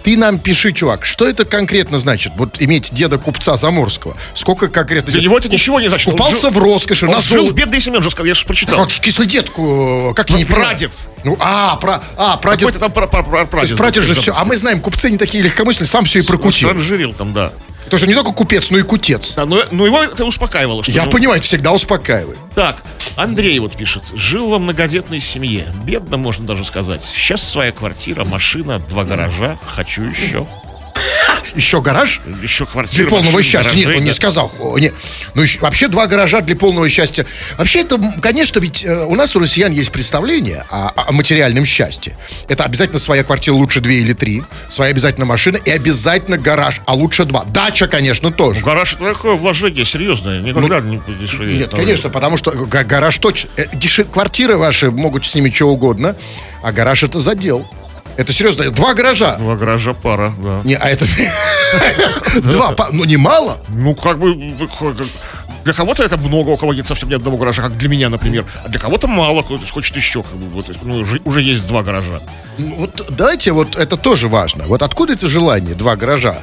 Ты 0.06 0.18
нам 0.18 0.38
пиши, 0.38 0.72
чувак, 0.72 1.04
что 1.04 1.28
это 1.28 1.46
конкретно 1.46 1.98
значит? 1.98 2.34
Вот 2.36 2.62
иметь 2.62 2.94
деда 2.94 3.18
купца 3.18 3.56
Заморского. 3.56 4.16
Сколько 4.36 4.68
конкретно... 4.68 5.12
Для 5.12 5.19
него 5.24 5.36
это 5.36 5.50
ничего 5.50 5.80
не 5.81 5.88
значит. 5.88 6.12
Купался 6.12 6.42
жил- 6.42 6.52
в 6.52 6.60
роскоши, 6.60 7.07
Он 7.07 7.19
жил 7.24 7.48
в 7.48 7.54
бедной 7.54 7.81
семье, 7.81 7.98
он 7.98 8.04
же 8.04 8.12
сказал, 8.12 8.28
я 8.28 8.36
же 8.36 8.46
прочитал. 8.46 8.86
Как 8.86 8.94
кислый 9.00 9.25
дед, 9.28 9.50
ку- 9.50 10.13
как 10.16 10.30
не. 10.30 10.46
Прадед. 10.46 10.92
Ну, 11.24 11.36
а, 11.40 11.75
про, 11.78 12.04
а, 12.18 12.38
прадед. 12.38 12.60
Какой-то 12.60 12.78
там 12.80 12.92
пра- 12.92 13.07
пра- 13.07 13.24
пра- 13.24 13.46
То 13.46 13.48
прадед. 13.48 13.69
есть 13.71 13.78
прадед 13.78 14.04
же 14.04 14.14
все. 14.14 14.35
А 14.38 14.45
мы 14.45 14.57
знаем, 14.57 14.80
купцы 14.80 15.09
не 15.09 15.18
такие 15.18 15.42
легкомысленные, 15.42 15.88
сам 15.88 16.06
все 16.06 16.19
и 16.19 16.21
прокутил. 16.21 16.69
Транжирил 16.69 17.12
там, 17.12 17.33
да. 17.33 17.52
Потому 17.85 17.99
что 17.99 18.07
не 18.07 18.15
только 18.15 18.31
купец, 18.33 18.71
но 18.71 18.77
и 18.77 18.81
кутец. 18.81 19.35
Да, 19.35 19.45
но, 19.45 19.63
но 19.71 19.85
его 19.85 20.04
это 20.04 20.25
успокаивало. 20.25 20.83
Что, 20.83 20.92
Я 20.92 21.06
ну, 21.06 21.11
понимаю, 21.11 21.37
это 21.37 21.47
всегда 21.47 21.71
успокаивает. 21.71 22.39
Так, 22.56 22.83
Андрей 23.15 23.57
вот 23.59 23.73
пишет. 23.73 24.04
Жил 24.13 24.49
во 24.49 24.59
многодетной 24.59 25.19
семье. 25.19 25.68
Бедно, 25.83 26.18
можно 26.18 26.45
даже 26.45 26.65
сказать. 26.65 27.04
Сейчас 27.04 27.47
своя 27.47 27.71
квартира, 27.71 28.25
машина, 28.25 28.80
два 28.80 29.04
гаража. 29.04 29.57
Хочу 29.68 30.04
еще. 30.04 30.47
Еще 31.56 31.81
гараж? 31.81 32.21
Еще 32.44 32.66
квартира, 32.66 33.04
Для 33.04 33.09
полного 33.09 33.33
машина, 33.38 33.64
счастья. 33.64 33.76
Нет, 33.78 33.85
гаражей, 33.85 33.97
он 34.00 34.04
не 34.04 34.09
да. 34.12 34.16
сказал. 34.16 34.78
Не. 34.78 34.92
Ну, 35.33 35.42
еще- 35.42 35.59
вообще 35.59 35.88
два 35.88 36.07
гаража 36.07 36.42
для 36.42 36.56
полного 36.56 36.90
счастья. 36.90 37.26
Вообще 37.57 37.81
это, 37.81 38.00
конечно, 38.21 38.59
ведь 38.59 38.83
э, 38.83 39.06
у 39.06 39.16
нас 39.16 39.35
у 39.35 39.40
россиян 39.40 39.71
есть 39.71 39.92
представление 39.92 40.66
о, 40.69 40.92
о 40.95 41.12
материальном 41.12 41.66
счастье. 41.66 42.18
Это 42.50 42.64
обязательно 42.64 43.00
своя 43.00 43.24
квартира, 43.24 43.54
лучше 43.56 43.80
две 43.81 44.00
или 44.02 44.14
три, 44.14 44.44
своя 44.68 44.92
обязательно 44.92 45.26
машина 45.26 45.57
и 45.57 45.69
обязательно 45.71 46.38
гараж, 46.38 46.81
а 46.85 46.94
лучше 46.94 47.26
два. 47.26 47.44
Дача, 47.45 47.88
конечно, 47.88 48.31
тоже. 48.31 48.62
Гараж 48.62 48.94
это 48.95 49.14
такое 49.14 49.35
вложение 49.35 49.85
серьезное. 49.85 50.42
Никогда 50.42 50.80
не 50.81 50.97
подешевеет. 50.97 51.50
Ну, 51.50 51.57
Нет, 51.59 51.69
конечно, 51.71 52.09
потому 52.09 52.38
что 52.38 52.52
га- 52.52 52.83
гараж 52.83 53.18
точно... 53.18 53.50
э, 53.57 53.66
дешев- 53.74 54.09
Квартиры 54.12 54.57
ваши 54.57 54.92
могут 54.92 55.26
с 55.26 55.33
ними 55.35 55.50
что 55.50 55.69
угодно, 55.69 56.16
а 56.64 56.71
гараж 56.71 57.04
это 57.04 57.19
задел. 57.19 57.66
Это 58.18 58.31
серьезно, 58.31 58.72
два 58.72 58.94
гаража. 58.94 59.36
Два 59.36 59.56
гаража 59.56 59.94
пара, 59.94 60.34
да. 60.38 60.62
Не, 60.64 60.76
а 60.76 60.90
это... 60.90 61.06
Два, 62.42 62.76
ну 62.92 63.04
немало. 63.04 63.57
Ну, 63.69 63.94
как 63.95 64.19
бы, 64.19 64.54
для 65.66 65.74
кого-то 65.74 66.04
это 66.04 66.18
много, 66.18 66.50
у 66.50 66.57
кого 66.57 66.74
нет 66.74 66.88
совсем 66.88 67.10
ни 67.10 67.16
одного 67.16 67.38
гаража, 67.38 67.64
как 67.64 67.76
для 67.78 67.90
меня, 67.90 68.10
например. 68.10 68.45
А 68.64 68.69
для 68.69 68.80
кого-то 68.80 69.07
мало, 69.07 69.42
кто-то 69.42 69.66
хочет 69.68 69.95
еще, 69.95 70.22
как 70.24 70.34
бы, 70.36 70.48
вот, 70.50 70.69
ну, 70.84 70.98
уже, 71.00 71.19
уже 71.26 71.42
есть 71.42 71.68
два 71.68 71.84
гаража. 71.84 72.22
Ну, 72.57 72.76
Вот 72.76 73.06
давайте, 73.10 73.52
вот 73.52 73.76
это 73.76 73.98
тоже 73.98 74.28
важно. 74.28 74.66
Вот 74.66 74.81
откуда 74.81 75.14
это 75.14 75.28
желание 75.28 75.76
два 75.76 75.95
гаража 75.95 76.38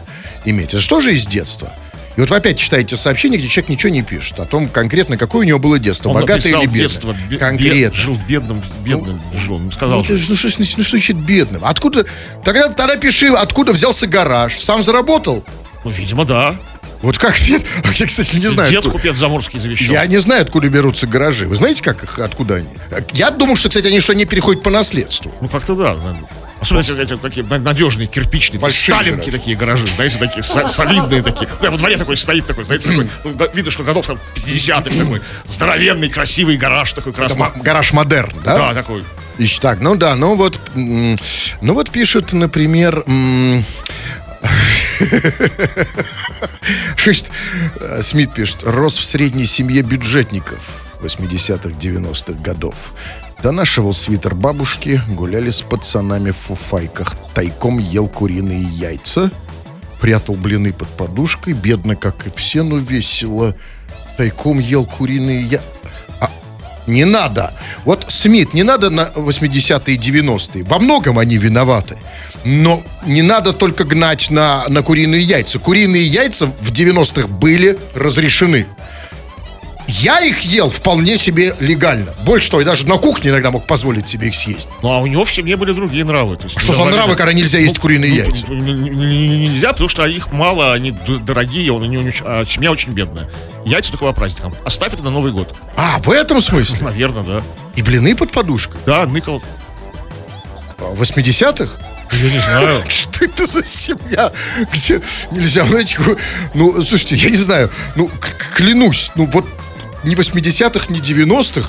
иметь? 0.44 0.74
Это 0.74 1.00
же 1.00 1.14
из 1.14 1.26
детства? 1.26 1.70
И 2.16 2.20
вот 2.20 2.28
вы 2.30 2.36
опять 2.36 2.58
читаете 2.58 2.96
сообщение, 2.96 3.38
где 3.38 3.48
человек 3.48 3.70
ничего 3.70 3.90
не 3.90 4.02
пишет 4.02 4.38
о 4.38 4.44
том 4.44 4.68
конкретно, 4.68 5.16
какое 5.16 5.40
у 5.40 5.44
него 5.48 5.58
было 5.58 5.78
детство, 5.78 6.10
Он 6.10 6.16
богатое 6.16 6.52
или 6.52 6.60
бедное. 6.66 6.78
детство, 6.78 7.16
бе- 7.30 7.38
конкретно. 7.38 7.78
бед- 7.78 7.94
жил 7.94 8.18
бедным, 8.28 8.62
бедным, 8.84 9.22
жил. 9.34 9.54
Он 9.56 9.72
сказал, 9.72 9.98
Ну, 9.98 10.04
что- 10.04 10.12
ну, 10.28 10.36
что, 10.36 10.48
ж- 10.48 10.54
ну, 10.58 10.64
что 10.64 10.82
значит 10.90 11.16
бедным? 11.16 11.64
Откуда? 11.64 12.04
Тогда, 12.44 12.68
тогда 12.68 12.96
пиши, 12.96 13.28
откуда 13.28 13.72
взялся 13.72 14.06
гараж. 14.06 14.58
Сам 14.58 14.82
заработал? 14.84 15.44
ну, 15.84 15.90
видимо, 15.90 16.24
да. 16.24 16.54
Вот 17.00 17.18
как 17.18 17.34
нет? 17.48 17.64
Я, 17.96 18.06
кстати, 18.06 18.36
не 18.36 18.46
знаю. 18.48 18.68
Дед 18.70 18.78
откуда- 18.80 18.98
купец 18.98 19.16
заморский 19.16 19.58
завещал. 19.58 19.92
Я 19.94 20.06
не 20.06 20.18
знаю, 20.18 20.42
откуда 20.42 20.68
берутся 20.68 21.06
гаражи. 21.06 21.48
Вы 21.48 21.56
знаете, 21.56 21.82
как 21.82 22.04
их, 22.04 22.18
откуда 22.18 22.56
они? 22.56 22.68
Я 23.14 23.30
думаю, 23.30 23.56
что, 23.56 23.70
кстати, 23.70 23.86
они 23.86 24.00
что 24.00 24.12
они 24.12 24.24
переходят 24.26 24.62
по 24.62 24.70
наследству. 24.70 25.32
Ну, 25.40 25.48
как-то 25.48 25.74
да. 25.74 25.94
наверное. 25.94 26.28
Особенно 26.62 26.82
эти, 26.82 26.92
эти 26.92 27.16
такие 27.16 27.44
на- 27.44 27.58
надежные, 27.58 28.06
кирпичные, 28.06 28.60
Большие 28.60 28.94
сталинки 28.94 29.24
гаражи. 29.26 29.38
такие 29.38 29.56
гаражи, 29.56 29.86
знаете, 29.88 30.18
такие 30.18 30.44
со- 30.44 30.68
солидные 30.68 31.22
такие. 31.22 31.48
Прямо 31.48 31.72
во 31.72 31.78
дворе 31.78 31.98
такой 31.98 32.16
стоит 32.16 32.46
такой, 32.46 32.64
знаете, 32.64 32.88
такой, 32.88 33.10
ну, 33.24 33.34
видно, 33.52 33.70
что 33.72 33.82
годов 33.82 34.06
там 34.06 34.18
50-х 34.36 34.96
такой, 34.96 35.20
здоровенный, 35.44 36.08
красивый 36.08 36.56
гараж 36.56 36.92
такой 36.92 37.10
Это 37.12 37.20
красный. 37.20 37.38
ма- 37.40 37.52
гараж 37.56 37.92
модерн, 37.92 38.32
да? 38.44 38.56
Да, 38.56 38.74
такой. 38.74 39.02
Ищ- 39.38 39.60
так, 39.60 39.80
ну 39.80 39.96
да, 39.96 40.14
ну 40.14 40.36
вот, 40.36 40.58
ну 40.74 41.74
вот 41.74 41.90
пишет, 41.90 42.32
например, 42.32 43.04
шесть, 46.96 47.30
э, 47.80 48.02
Смит 48.02 48.32
пишет, 48.34 48.62
рос 48.64 48.96
в 48.98 49.04
средней 49.04 49.46
семье 49.46 49.82
бюджетников 49.82 50.80
80-х, 51.02 51.70
90-х 51.70 52.34
годов. 52.42 52.74
Донашивал 53.42 53.92
свитер 53.92 54.36
бабушки, 54.36 55.00
гуляли 55.08 55.50
с 55.50 55.62
пацанами 55.62 56.30
в 56.30 56.36
фуфайках, 56.36 57.16
тайком 57.34 57.78
ел 57.78 58.06
куриные 58.06 58.62
яйца, 58.62 59.32
прятал 60.00 60.36
блины 60.36 60.72
под 60.72 60.88
подушкой, 60.88 61.54
бедно, 61.54 61.96
как 61.96 62.26
и 62.26 62.30
все, 62.36 62.62
но 62.62 62.76
весело, 62.76 63.56
тайком 64.16 64.60
ел 64.60 64.84
куриные 64.84 65.42
яйца. 65.42 65.64
Не 66.86 67.04
надо. 67.04 67.54
Вот 67.84 68.06
Смит, 68.08 68.54
не 68.54 68.64
надо 68.64 68.90
на 68.90 69.10
80-е 69.14 69.94
и 69.94 69.98
90-е. 69.98 70.64
Во 70.64 70.78
многом 70.78 71.18
они 71.18 71.36
виноваты. 71.36 71.96
Но 72.44 72.82
не 73.06 73.22
надо 73.22 73.52
только 73.52 73.84
гнать 73.84 74.30
на, 74.30 74.64
на 74.68 74.82
куриные 74.82 75.20
яйца. 75.20 75.60
Куриные 75.60 76.02
яйца 76.02 76.46
в 76.46 76.72
90-х 76.72 77.28
были 77.28 77.78
разрешены. 77.94 78.66
Я 80.00 80.20
их 80.20 80.40
ел 80.42 80.70
вполне 80.70 81.18
себе 81.18 81.54
легально. 81.60 82.14
Больше 82.24 82.50
того, 82.50 82.62
я 82.62 82.66
даже 82.66 82.86
на 82.86 82.96
кухне 82.96 83.30
иногда 83.30 83.50
мог 83.50 83.66
позволить 83.66 84.08
себе 84.08 84.28
их 84.28 84.34
съесть. 84.34 84.68
Ну, 84.82 84.90
а 84.90 84.98
у 84.98 85.06
него 85.06 85.24
в 85.24 85.32
семье 85.32 85.56
были 85.56 85.72
другие 85.72 86.04
нравы. 86.04 86.36
То 86.36 86.44
есть, 86.44 86.58
Что 86.58 86.72
за 86.72 86.84
нравы, 86.84 87.14
когда 87.14 87.32
нельзя 87.32 87.58
есть 87.58 87.78
куриные 87.78 88.14
яйца? 88.14 88.46
ну, 88.48 88.54
н- 88.54 88.68
н- 88.68 88.86
н- 88.88 89.42
Нельзя, 89.42 89.72
потому 89.72 89.88
что 89.90 90.06
их 90.06 90.32
мало, 90.32 90.72
они 90.72 90.92
дорогие, 90.92 91.72
он, 91.72 91.82
очень- 91.84 92.24
а 92.24 92.44
семья 92.46 92.70
очень 92.72 92.92
бедная. 92.92 93.28
Яйца 93.66 93.90
только 93.90 94.06
по 94.06 94.12
праздникам. 94.12 94.54
Оставь 94.64 94.94
это 94.94 95.02
на 95.02 95.10
Новый 95.10 95.32
год. 95.32 95.54
А, 95.76 95.98
в 95.98 96.10
этом 96.10 96.40
смысле? 96.40 96.78
Наверное, 96.80 97.22
да. 97.22 97.42
И 97.76 97.82
блины 97.82 98.16
под 98.16 98.30
подушкой? 98.30 98.80
Да, 98.86 99.04
ныкал. 99.06 99.42
В 100.78 101.00
80-х? 101.02 101.70
Я 102.22 102.30
не 102.30 102.38
знаю. 102.38 102.82
Что 102.88 103.24
это 103.24 103.46
за 103.46 103.64
семья, 103.64 104.32
где 104.72 105.00
нельзя, 105.30 105.64
знаете, 105.66 105.96
ну, 106.54 106.82
слушайте, 106.82 107.16
я 107.16 107.30
не 107.30 107.36
знаю, 107.36 107.70
ну, 107.94 108.10
клянусь, 108.54 109.10
ну, 109.14 109.26
вот 109.26 109.46
ни 110.04 110.16
80-х, 110.16 110.86
ни 110.88 111.00
90-х, 111.00 111.68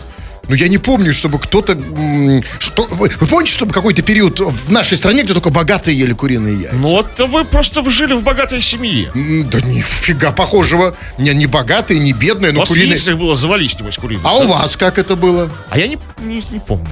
ну, 0.49 0.55
я 0.55 0.67
не 0.67 0.77
помню, 0.77 1.13
чтобы 1.13 1.39
кто-то... 1.39 1.77
Что, 2.59 2.85
вы, 2.91 3.09
вы 3.17 3.27
помните, 3.27 3.53
чтобы 3.53 3.71
какой-то 3.71 4.01
период 4.01 4.41
в 4.41 4.71
нашей 4.71 4.97
стране, 4.97 5.23
где 5.23 5.33
только 5.33 5.49
богатые 5.51 5.97
ели 5.97 6.11
куриные 6.11 6.63
яйца? 6.63 6.75
Ну, 6.75 6.87
вот 6.89 7.17
вы 7.17 7.45
просто 7.45 7.89
жили 7.89 8.13
в 8.13 8.23
богатой 8.23 8.61
семье. 8.61 9.09
Да 9.49 9.61
нифига 9.61 10.31
похожего. 10.33 10.97
Не, 11.17 11.33
не 11.33 11.47
богатые, 11.47 11.99
не 12.01 12.11
бедные, 12.11 12.51
У 12.51 12.55
но 12.55 12.59
вас 12.61 12.69
куриные... 12.69 12.89
яичных 12.89 13.17
было 13.17 13.37
завались, 13.37 13.79
небось, 13.79 13.97
куриных. 13.97 14.25
А 14.25 14.35
у 14.35 14.47
вас 14.47 14.75
как 14.75 14.97
это 14.97 15.15
было? 15.15 15.49
А 15.69 15.77
я 15.77 15.87
не, 15.87 15.97
не, 16.19 16.43
не 16.51 16.59
помню. 16.59 16.89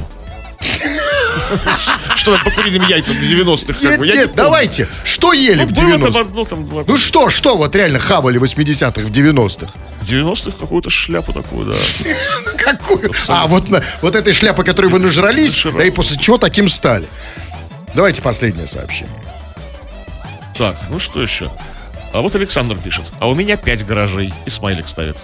Что 2.15 2.33
там 2.35 2.43
по 2.43 2.51
куриным 2.51 2.87
яйцам 2.87 3.15
в 3.15 3.19
90-х, 3.21 3.73
как 3.73 3.99
Нет, 3.99 4.31
давайте. 4.35 4.87
Что 5.03 5.33
ели 5.33 5.63
Ну, 5.63 5.67
в 5.67 5.71
было 5.71 5.91
там 5.91 6.01
90-х? 6.11 6.19
одно, 6.21 6.45
там, 6.45 6.67
два. 6.67 6.83
Ну 6.87 6.97
что, 6.97 7.29
что 7.29 7.57
вот 7.57 7.75
реально 7.75 7.99
хавали 7.99 8.37
в 8.37 8.43
80-х, 8.43 9.01
в 9.07 9.11
90-х? 9.11 9.71
В 10.01 10.05
90-х 10.05 10.57
какую-то 10.59 10.89
шляпу 10.89 11.33
такую, 11.33 11.71
да. 11.73 11.77
Какую? 12.57 13.11
А, 13.27 13.47
вот, 13.47 13.63
вот 14.01 14.15
этой 14.15 14.33
шляпы, 14.33 14.63
которой 14.63 14.87
вы 14.87 14.99
нажрались, 14.99 15.57
Нажрал. 15.63 15.79
да 15.79 15.85
и 15.85 15.91
после 15.91 16.17
чего 16.17 16.37
таким 16.37 16.69
стали. 16.69 17.07
Давайте 17.93 18.21
последнее 18.21 18.67
сообщение. 18.67 19.13
Так, 20.57 20.75
ну 20.89 20.99
что 20.99 21.21
еще? 21.21 21.51
А 22.13 22.21
вот 22.21 22.35
Александр 22.35 22.77
пишет. 22.77 23.05
А 23.19 23.29
у 23.29 23.35
меня 23.35 23.57
пять 23.57 23.85
гаражей. 23.85 24.33
И 24.45 24.49
смайлик 24.49 24.87
ставит. 24.87 25.17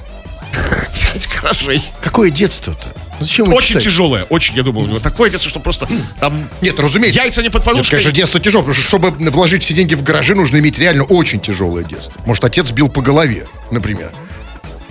Пять 1.13 1.27
гаражей. 1.35 1.81
Какое 2.01 2.29
детство-то? 2.29 2.89
Ну, 3.19 3.25
Зачем 3.25 3.51
Очень 3.51 3.67
читаете? 3.69 3.89
тяжелое, 3.89 4.23
очень, 4.25 4.55
я 4.55 4.63
думаю, 4.63 4.85
у 4.85 4.87
него 4.89 4.99
такое 4.99 5.29
детство, 5.31 5.49
что 5.49 5.59
просто 5.59 5.87
там 6.19 6.47
Нет, 6.61 6.79
разумеется. 6.79 7.19
яйца 7.19 7.41
не 7.41 7.49
под 7.49 7.61
Нет, 7.61 7.65
подушкой. 7.65 7.91
конечно, 7.97 8.11
детство 8.11 8.39
тяжело, 8.39 8.63
потому 8.63 8.75
что, 8.75 8.83
чтобы 8.87 9.09
вложить 9.31 9.63
все 9.63 9.73
деньги 9.73 9.95
в 9.95 10.03
гаражи, 10.03 10.35
нужно 10.35 10.57
иметь 10.57 10.77
реально 10.77 11.03
очень 11.03 11.39
тяжелое 11.39 11.83
детство. 11.83 12.21
Может, 12.25 12.43
отец 12.43 12.71
бил 12.71 12.89
по 12.89 13.01
голове, 13.01 13.47
например. 13.71 14.11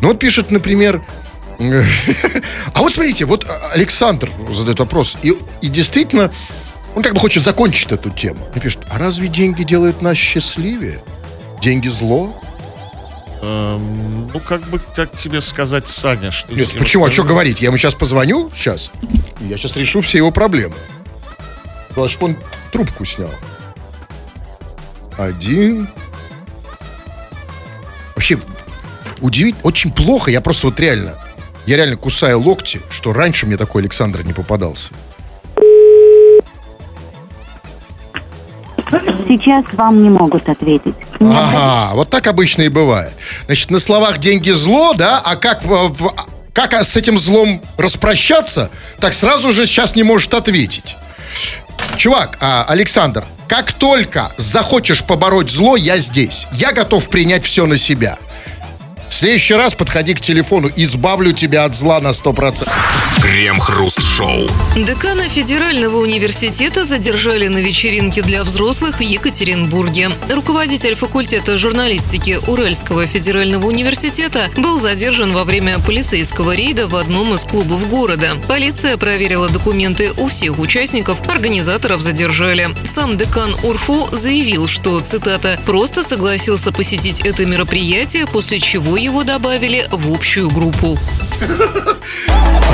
Ну, 0.01 0.09
вот 0.09 0.19
пишет, 0.19 0.51
например... 0.51 1.03
А 2.75 2.81
вот 2.83 2.93
смотрите, 2.93 3.25
вот 3.25 3.47
Александр 3.73 4.31
задает 4.53 4.79
вопрос, 4.79 5.17
и, 5.23 5.33
и 5.63 5.69
действительно, 5.69 6.31
он 6.95 7.03
как 7.03 7.15
бы 7.15 7.21
хочет 7.21 7.43
закончить 7.45 7.91
эту 7.93 8.11
тему. 8.11 8.41
Он 8.55 8.61
пишет, 8.61 8.81
а 8.91 8.99
разве 8.99 9.29
деньги 9.29 9.63
делают 9.63 10.03
нас 10.03 10.19
счастливее? 10.19 11.01
Деньги 11.63 11.89
зло? 11.89 12.39
Эм, 13.43 14.29
ну, 14.33 14.41
как 14.41 14.63
бы 14.69 14.81
так 14.95 15.15
тебе 15.17 15.41
сказать, 15.41 15.87
Саня, 15.87 16.31
что... 16.31 16.55
Нет, 16.55 16.73
почему? 16.79 17.03
вот, 17.05 17.11
А 17.11 17.13
что 17.13 17.23
говорить? 17.25 17.61
Я 17.61 17.69
ему 17.69 17.77
сейчас 17.77 17.95
позвоню, 17.95 18.51
сейчас, 18.55 18.91
и 19.41 19.45
я 19.47 19.59
сейчас 19.59 19.77
решу 19.77 20.01
все 20.01 20.19
его 20.19 20.31
проблемы. 20.31 20.75
Главное, 21.95 22.09
чтобы 22.09 22.27
он 22.33 22.37
трубку 22.73 23.05
снял. 23.05 23.31
Один. 25.19 25.89
Вообще, 28.15 28.39
удивительно, 29.21 29.63
очень 29.65 29.93
плохо. 29.93 30.31
Я 30.31 30.41
просто 30.41 30.67
вот 30.67 30.79
реально, 30.81 31.15
я 31.67 31.77
реально 31.77 31.97
кусаю 31.97 32.41
локти, 32.41 32.81
что 32.91 33.13
раньше 33.13 33.47
мне 33.47 33.57
такой 33.57 33.83
Александр 33.83 34.23
не 34.23 34.33
попадался. 34.33 34.93
Сейчас 38.91 39.65
вам 39.73 40.03
не 40.03 40.11
могут 40.11 40.49
ответить. 40.49 40.95
Ага, 41.21 41.95
вот 41.95 42.11
так 42.11 42.27
обычно 42.27 42.63
и 42.63 42.69
бывает. 42.69 43.13
Значит, 43.47 43.71
на 43.71 43.81
словах 43.81 44.19
деньги 44.19 44.51
зло, 44.51 44.95
да, 44.95 45.21
а 45.25 45.37
как, 45.37 45.63
как 46.53 46.75
с 46.75 46.97
этим 46.97 47.19
злом 47.19 47.61
распрощаться, 47.77 48.71
так 49.01 49.15
сразу 49.15 49.53
же 49.53 49.67
сейчас 49.67 49.97
не 49.97 50.03
может 50.03 50.35
ответить. 50.35 50.97
Чувак, 51.97 52.37
а, 52.41 52.65
Александр, 52.69 53.25
как 53.49 53.73
только 53.73 54.33
захочешь 54.37 55.03
побороть 55.03 55.51
зло, 55.51 55.77
я 55.77 55.99
здесь. 55.99 56.47
Я 56.53 56.73
готов 56.73 57.09
принять 57.09 57.45
все 57.45 57.67
на 57.67 57.77
себя. 57.77 58.19
В 59.17 59.19
следующий 59.19 59.55
раз 59.55 59.75
подходи 59.75 60.13
к 60.13 60.21
телефону, 60.21 60.71
избавлю 60.77 61.33
тебя 61.33 61.65
от 61.65 61.75
зла 61.75 62.01
на 62.01 62.09
100%. 62.09 62.69
Крем-хруст-шоу. 63.23 64.47
Декана 64.77 65.27
Федерального 65.27 65.97
университета 65.97 66.85
задержали 66.85 67.49
на 67.49 67.57
вечеринке 67.57 68.21
для 68.21 68.45
взрослых 68.45 68.99
в 68.99 69.01
Екатеринбурге. 69.01 70.11
Руководитель 70.31 70.95
факультета 70.97 71.57
журналистики 71.57 72.39
Уральского 72.47 73.07
федерального 73.07 73.67
университета 73.67 74.51
был 74.55 74.79
задержан 74.79 75.33
во 75.33 75.45
время 75.45 75.79
полицейского 75.79 76.55
рейда 76.55 76.87
в 76.87 76.95
одном 76.95 77.33
из 77.33 77.45
клубов 77.45 77.89
города. 77.89 78.33
Полиция 78.47 78.99
проверила 78.99 79.49
документы 79.49 80.13
у 80.19 80.29
всех 80.29 80.59
участников, 80.59 81.27
организаторов 81.27 82.03
задержали. 82.03 82.69
Сам 82.85 83.17
декан 83.17 83.57
УРФУ 83.65 84.09
заявил, 84.13 84.69
что, 84.69 85.01
цитата, 85.01 85.59
«просто 85.65 86.03
согласился 86.03 86.71
посетить 86.71 87.21
это 87.21 87.47
мероприятие, 87.47 88.27
после 88.27 88.61
чего 88.61 88.99
его 89.07 89.23
добавили 89.25 89.87
в 89.91 90.13
общую 90.13 90.51
группу». 90.51 90.99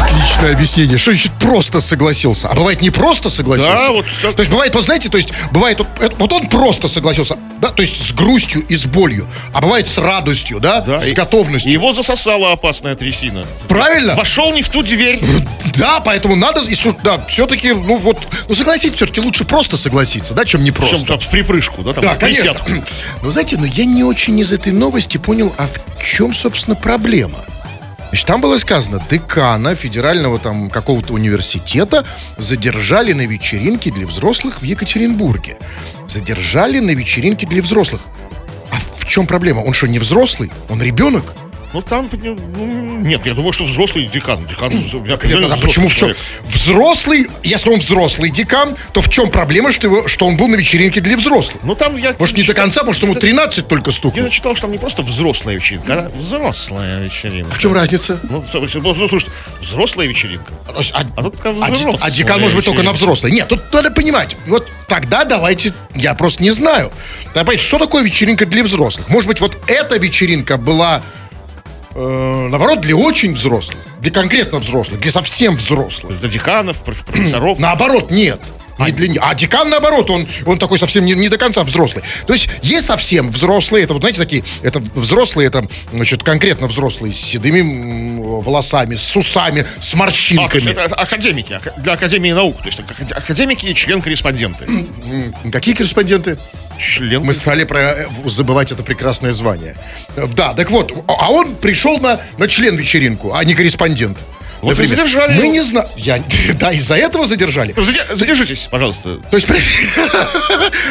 Отличное 0.00 0.52
объяснение. 0.54 0.98
Что 0.98 1.12
значит 1.12 1.32
просто 1.38 1.80
согласился? 1.80 2.48
А 2.48 2.54
бывает 2.54 2.80
не 2.82 2.90
просто 2.90 3.30
согласился? 3.30 3.72
Да, 3.72 3.90
вот 3.90 4.06
так. 4.22 4.34
То 4.34 4.40
есть 4.40 4.50
бывает, 4.50 4.74
вот 4.74 4.84
знаете, 4.84 5.08
то 5.08 5.16
есть 5.16 5.32
бывает, 5.52 5.78
вот, 5.78 5.88
это- 6.00 6.14
вот 6.16 6.32
он 6.32 6.48
просто 6.48 6.88
согласился, 6.88 7.36
да, 7.62 7.70
то 7.70 7.80
есть 7.80 8.04
с 8.08 8.12
грустью 8.12 8.62
и 8.68 8.74
с 8.74 8.86
болью, 8.86 9.28
а 9.54 9.60
бывает 9.60 9.86
с 9.86 9.96
радостью, 9.96 10.58
да, 10.58 10.80
Да, 10.80 11.00
с 11.00 11.06
и- 11.12 11.14
готовностью. 11.14 11.70
Его 11.72 11.92
засосала 11.92 12.50
опасная 12.50 12.96
трясина. 12.96 13.46
Правильно? 13.68 14.16
Вошел 14.16 14.52
не 14.52 14.62
в 14.62 14.68
ту 14.68 14.82
дверь. 14.82 15.20
Да, 15.78 16.00
поэтому 16.00 16.36
надо, 16.36 16.60
и 16.60 16.76
да, 17.02 17.24
все-таки, 17.28 17.72
ну 17.72 17.96
вот, 17.96 18.18
ну 18.46 18.54
согласитесь, 18.54 18.96
все-таки 18.96 19.20
лучше 19.20 19.44
просто 19.46 19.78
согласиться, 19.78 20.34
да, 20.34 20.44
чем 20.44 20.62
не 20.62 20.70
просто. 20.70 20.96
Причем 20.96 21.06
там 21.08 21.18
в 21.18 21.30
припрыжку, 21.30 21.82
да, 21.82 21.94
там 21.94 22.04
Да, 22.04 22.12
в 22.12 22.18
присядку. 22.18 22.70
Но 23.22 23.30
знаете, 23.30 23.56
но 23.56 23.64
я 23.64 23.86
не 23.86 24.04
очень 24.04 24.38
из 24.38 24.52
этой 24.52 24.70
новости 24.72 25.16
понял, 25.16 25.54
а 25.56 25.66
в 25.66 26.04
чем, 26.04 26.34
собственно, 26.34 26.76
проблема? 26.76 27.38
Значит, 28.12 28.26
там 28.26 28.42
было 28.42 28.58
сказано, 28.58 29.02
декана 29.10 29.74
федерального 29.74 30.38
там 30.38 30.68
какого-то 30.68 31.14
университета 31.14 32.04
задержали 32.36 33.14
на 33.14 33.24
вечеринке 33.24 33.90
для 33.90 34.06
взрослых 34.06 34.60
в 34.60 34.64
Екатеринбурге. 34.64 35.56
Задержали 36.06 36.78
на 36.78 36.90
вечеринке 36.90 37.46
для 37.46 37.62
взрослых. 37.62 38.02
А 38.70 38.76
в 38.98 39.06
чем 39.06 39.26
проблема? 39.26 39.60
Он 39.60 39.72
что, 39.72 39.88
не 39.88 39.98
взрослый? 39.98 40.52
Он 40.68 40.82
ребенок? 40.82 41.24
Ну, 41.72 41.80
там, 41.80 42.08
ну, 42.12 42.98
нет, 43.00 43.24
я 43.24 43.34
думаю, 43.34 43.52
что 43.52 43.64
взрослый 43.64 44.06
декан. 44.06 44.46
Декан, 44.46 44.72
я, 45.06 45.14
а 45.14 45.56
почему 45.56 45.88
в 45.88 45.94
чем? 45.94 46.12
Взрослый, 46.48 47.28
если 47.42 47.70
он 47.70 47.78
взрослый 47.78 48.30
декан, 48.30 48.76
то 48.92 49.00
в 49.00 49.08
чем 49.08 49.30
проблема, 49.30 49.72
что, 49.72 49.86
его, 49.86 50.06
что 50.08 50.26
он 50.26 50.36
был 50.36 50.48
на 50.48 50.56
вечеринке 50.56 51.00
для 51.00 51.16
взрослых? 51.16 51.62
Ну, 51.62 51.74
там 51.74 51.96
я... 51.96 52.14
Может, 52.18 52.36
не 52.36 52.42
до 52.42 52.54
конца, 52.54 52.82
может, 52.84 53.02
ему 53.02 53.14
13 53.14 53.66
только 53.68 53.90
Я 53.90 53.96
стукнуло? 53.96 54.30
читал, 54.30 54.54
что 54.54 54.62
там 54.62 54.72
не 54.72 54.78
просто 54.78 55.02
взрослая 55.02 55.56
вечеринка, 55.56 55.92
а 55.92 56.10
взрослая 56.14 57.04
вечеринка. 57.04 57.50
А 57.52 57.54
в 57.54 57.58
чем 57.58 57.72
разница? 57.72 58.20
Ну, 58.28 58.44
есть, 58.60 58.74
ну, 58.74 58.94
слушайте, 58.94 59.32
взрослая 59.60 60.06
вечеринка. 60.06 60.52
Есть, 60.76 60.92
а, 60.94 61.06
А 61.16 61.22
тут 61.22 61.34
а 61.44 61.50
взрослая 61.50 61.98
а 62.00 62.10
декан 62.10 62.40
может 62.40 62.56
быть 62.56 62.66
только 62.66 62.82
на 62.82 62.92
взрослой. 62.92 63.32
Нет, 63.32 63.48
тут 63.48 63.72
надо 63.72 63.90
понимать. 63.90 64.36
Вот 64.46 64.68
тогда 64.88 65.24
давайте, 65.24 65.72
я 65.94 66.14
просто 66.14 66.42
не 66.42 66.50
знаю. 66.50 66.92
Давайте, 67.34 67.64
что 67.64 67.78
такое 67.78 68.02
вечеринка 68.02 68.44
для 68.44 68.62
взрослых? 68.62 69.08
Может 69.08 69.26
быть, 69.28 69.40
вот 69.40 69.56
эта 69.66 69.96
вечеринка 69.96 70.58
была, 70.58 71.02
э, 71.94 72.48
наоборот, 72.50 72.80
для 72.80 72.96
очень 72.96 73.34
взрослых, 73.34 73.78
для 74.00 74.10
конкретно 74.10 74.58
взрослых, 74.58 75.00
для 75.00 75.10
совсем 75.10 75.56
взрослых. 75.56 76.18
Для 76.20 76.28
деканов, 76.28 76.82
проф- 76.84 77.04
профессоров. 77.04 77.58
Наоборот, 77.58 78.10
нет. 78.10 78.40
Не 78.78 78.90
для 78.90 79.20
А 79.22 79.34
декан, 79.34 79.68
наоборот, 79.68 80.10
он, 80.10 80.26
он 80.46 80.58
такой 80.58 80.78
совсем 80.78 81.04
не, 81.04 81.12
не 81.12 81.28
до 81.28 81.36
конца 81.36 81.62
взрослый. 81.62 82.02
То 82.26 82.32
есть 82.32 82.48
есть 82.62 82.86
совсем 82.86 83.30
взрослые, 83.30 83.84
это 83.84 83.92
вот, 83.92 84.00
знаете, 84.02 84.18
такие, 84.18 84.42
это 84.62 84.80
взрослые, 84.94 85.46
это, 85.48 85.64
значит, 85.92 86.22
конкретно 86.24 86.66
взрослые, 86.66 87.12
с 87.14 87.20
седыми 87.20 88.18
волосами, 88.42 88.94
с 88.96 89.14
усами, 89.14 89.60
с 89.60 89.64
А, 89.64 89.68
то 89.68 89.76
есть 89.76 89.94
морщинками. 89.94 90.70
это 90.70 90.94
академики, 90.96 91.52
ака- 91.52 91.74
для 91.80 91.92
Академии 91.92 92.32
наук. 92.32 92.56
То 92.58 92.66
есть 92.66 92.80
ака- 92.80 93.14
академики 93.14 93.66
и 93.66 93.74
член-корреспонденты. 93.74 94.66
Какие 95.52 95.74
корреспонденты? 95.74 96.38
Член 96.82 97.22
Мы 97.22 97.32
стали 97.32 97.64
про, 97.64 97.78
э, 97.80 98.06
забывать 98.26 98.72
это 98.72 98.82
прекрасное 98.82 99.32
звание. 99.32 99.76
Э, 100.16 100.26
Да, 100.26 100.52
так 100.52 100.70
вот, 100.70 100.92
а 101.06 101.30
он 101.30 101.54
пришел 101.54 101.98
на, 101.98 102.20
на 102.38 102.48
член 102.48 102.76
вечеринку, 102.76 103.32
а 103.34 103.44
не 103.44 103.54
корреспондент. 103.54 104.18
Вот 104.62 104.70
Например. 104.70 104.96
задержали 104.96 105.38
Мы 105.40 105.48
не 105.48 105.62
знаем. 105.64 105.88
Я, 105.96 106.22
да, 106.54 106.72
из-за 106.72 106.94
этого 106.94 107.26
задержали. 107.26 107.74
Заде- 107.74 108.14
Задержитесь, 108.14 108.68
пожалуйста. 108.70 109.16
То 109.30 109.36
есть, 109.36 109.48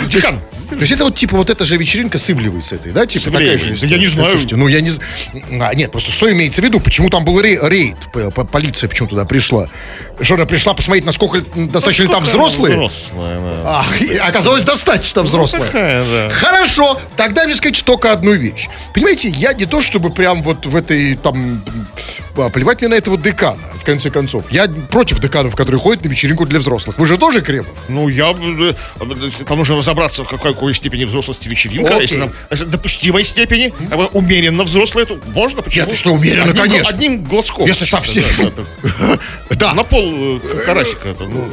Декан. 0.08 0.40
То 0.70 0.76
есть 0.78 0.92
это 0.94 1.04
вот 1.04 1.16
типа 1.16 1.36
вот 1.36 1.50
эта 1.50 1.66
же 1.66 1.76
вечеринка 1.76 2.18
с 2.18 2.30
Ивлевой 2.30 2.64
с 2.64 2.72
этой, 2.72 2.94
да? 2.94 3.06
Типа 3.06 3.24
С 3.30 3.32
такая 3.32 3.58
же 3.58 3.74
история. 3.74 3.92
я 3.94 3.98
не 3.98 4.08
знаю. 4.08 4.30
Слушайте, 4.32 4.56
ну 4.56 4.68
я 4.70 4.80
не... 4.80 4.90
А, 5.62 5.74
нет, 5.74 5.92
просто 5.92 6.12
что 6.14 6.32
имеется 6.32 6.62
в 6.62 6.66
виду? 6.66 6.80
Почему 6.80 7.10
там 7.10 7.26
был 7.26 7.42
ре- 7.42 7.60
рейд? 7.62 7.98
Полиция 8.52 8.88
почему 8.88 9.10
туда 9.10 9.26
пришла? 9.26 9.68
Что, 10.22 10.36
она 10.36 10.46
пришла 10.46 10.74
посмотреть, 10.74 11.04
насколько 11.06 11.42
достаточно 11.56 12.04
ли 12.04 12.10
там 12.10 12.24
взрослые? 12.24 12.76
Взрослая, 12.76 13.40
да. 13.40 13.80
Ах, 13.80 14.02
и 14.02 14.16
оказалось 14.16 14.64
достаточно 14.64 15.24
взрослая. 15.24 15.66
такая, 15.66 16.06
да. 16.06 16.30
Хорошо, 16.34 17.00
тогда 17.18 17.44
мне 17.46 17.56
сказать 17.56 17.84
только 17.84 18.14
одну 18.14 18.32
вещь. 18.34 18.68
Понимаете, 18.94 19.28
я 19.28 19.52
не 19.52 19.66
то 19.66 19.82
чтобы 19.82 20.10
прям 20.10 20.42
вот 20.42 20.66
в 20.66 20.76
этой 20.78 21.16
там 21.16 21.62
а, 22.38 22.50
плевать 22.50 22.80
мне 22.80 22.88
на 22.90 22.96
этого 22.96 23.18
декана, 23.18 23.61
в 23.80 23.84
конце 23.84 24.10
концов. 24.10 24.46
Я 24.52 24.68
против 24.90 25.20
деканов, 25.20 25.56
которые 25.56 25.80
ходят 25.80 26.04
на 26.06 26.10
вечеринку 26.10 26.46
для 26.46 26.60
взрослых. 26.60 26.98
Вы 26.98 27.06
же 27.06 27.18
тоже 27.18 27.42
Кремов? 27.42 27.68
Ну, 27.88 28.08
я... 28.10 28.32
э, 28.32 28.74
э, 29.00 29.44
Там 29.46 29.58
нужно 29.58 29.78
разобраться, 29.78 30.24
в 30.24 30.28
какой, 30.28 30.54
какой 30.54 30.74
степени 30.74 31.06
взрослости 31.06 31.48
вечеринка. 31.50 31.96
Окей. 31.96 32.02
Если 32.04 32.20
там 32.20 32.32
если 32.50 32.66
допустимой 32.66 33.24
степени, 33.24 33.74
как 33.90 33.98
бы 33.98 34.06
умеренно 34.08 34.64
взрослая, 34.64 35.06
то 35.06 35.18
можно, 35.34 35.62
почему? 35.62 35.88
Нет, 35.88 35.98
что 35.98 36.14
умеренно, 36.14 36.44
одним, 36.52 36.64
конечно. 36.64 36.90
Одним 36.90 37.24
глазком. 37.24 37.66
Если 37.66 37.86
совсем. 37.86 38.24
Да, 38.38 38.52
да, 38.56 38.64
да. 39.00 39.20
Да, 39.56 39.74
На 39.74 39.84
пол 39.84 40.04
э, 40.38 40.40
карасика. 40.66 41.08
это, 41.10 41.24
ну, 41.24 41.48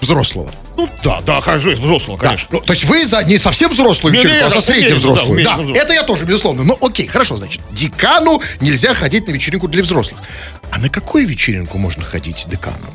взрослого. 0.00 0.50
ну, 0.76 0.88
да, 1.04 1.20
да, 1.24 1.40
конечно, 1.40 1.70
взрослого, 1.72 2.18
Да. 2.18 2.26
конечно. 2.28 2.48
Ну, 2.50 2.60
то 2.60 2.72
есть 2.72 2.84
вы 2.86 3.04
за 3.04 3.22
не 3.22 3.38
совсем 3.38 3.70
взрослую 3.70 4.12
вечеринку, 4.14 4.38
не, 4.40 4.44
а 4.46 4.48
за 4.48 4.56
да, 4.56 4.60
средне 4.60 4.82
умеренно, 4.88 4.98
взрослую. 4.98 5.44
да, 5.44 5.56
Да, 5.58 5.78
это 5.78 5.92
я 5.92 6.02
тоже, 6.02 6.24
безусловно. 6.24 6.64
Ну, 6.64 6.76
окей, 6.80 7.06
хорошо, 7.06 7.36
значит, 7.36 7.60
декану 7.70 8.42
нельзя 8.60 8.94
ходить 8.94 9.28
на 9.28 9.30
вечеринку 9.32 9.68
для 9.68 9.82
взрослых. 9.82 10.18
А 10.72 10.78
на 10.78 10.88
какую 10.88 11.26
вечеринку 11.26 11.78
можно 11.78 12.02
ходить 12.02 12.46
декану? 12.48 12.86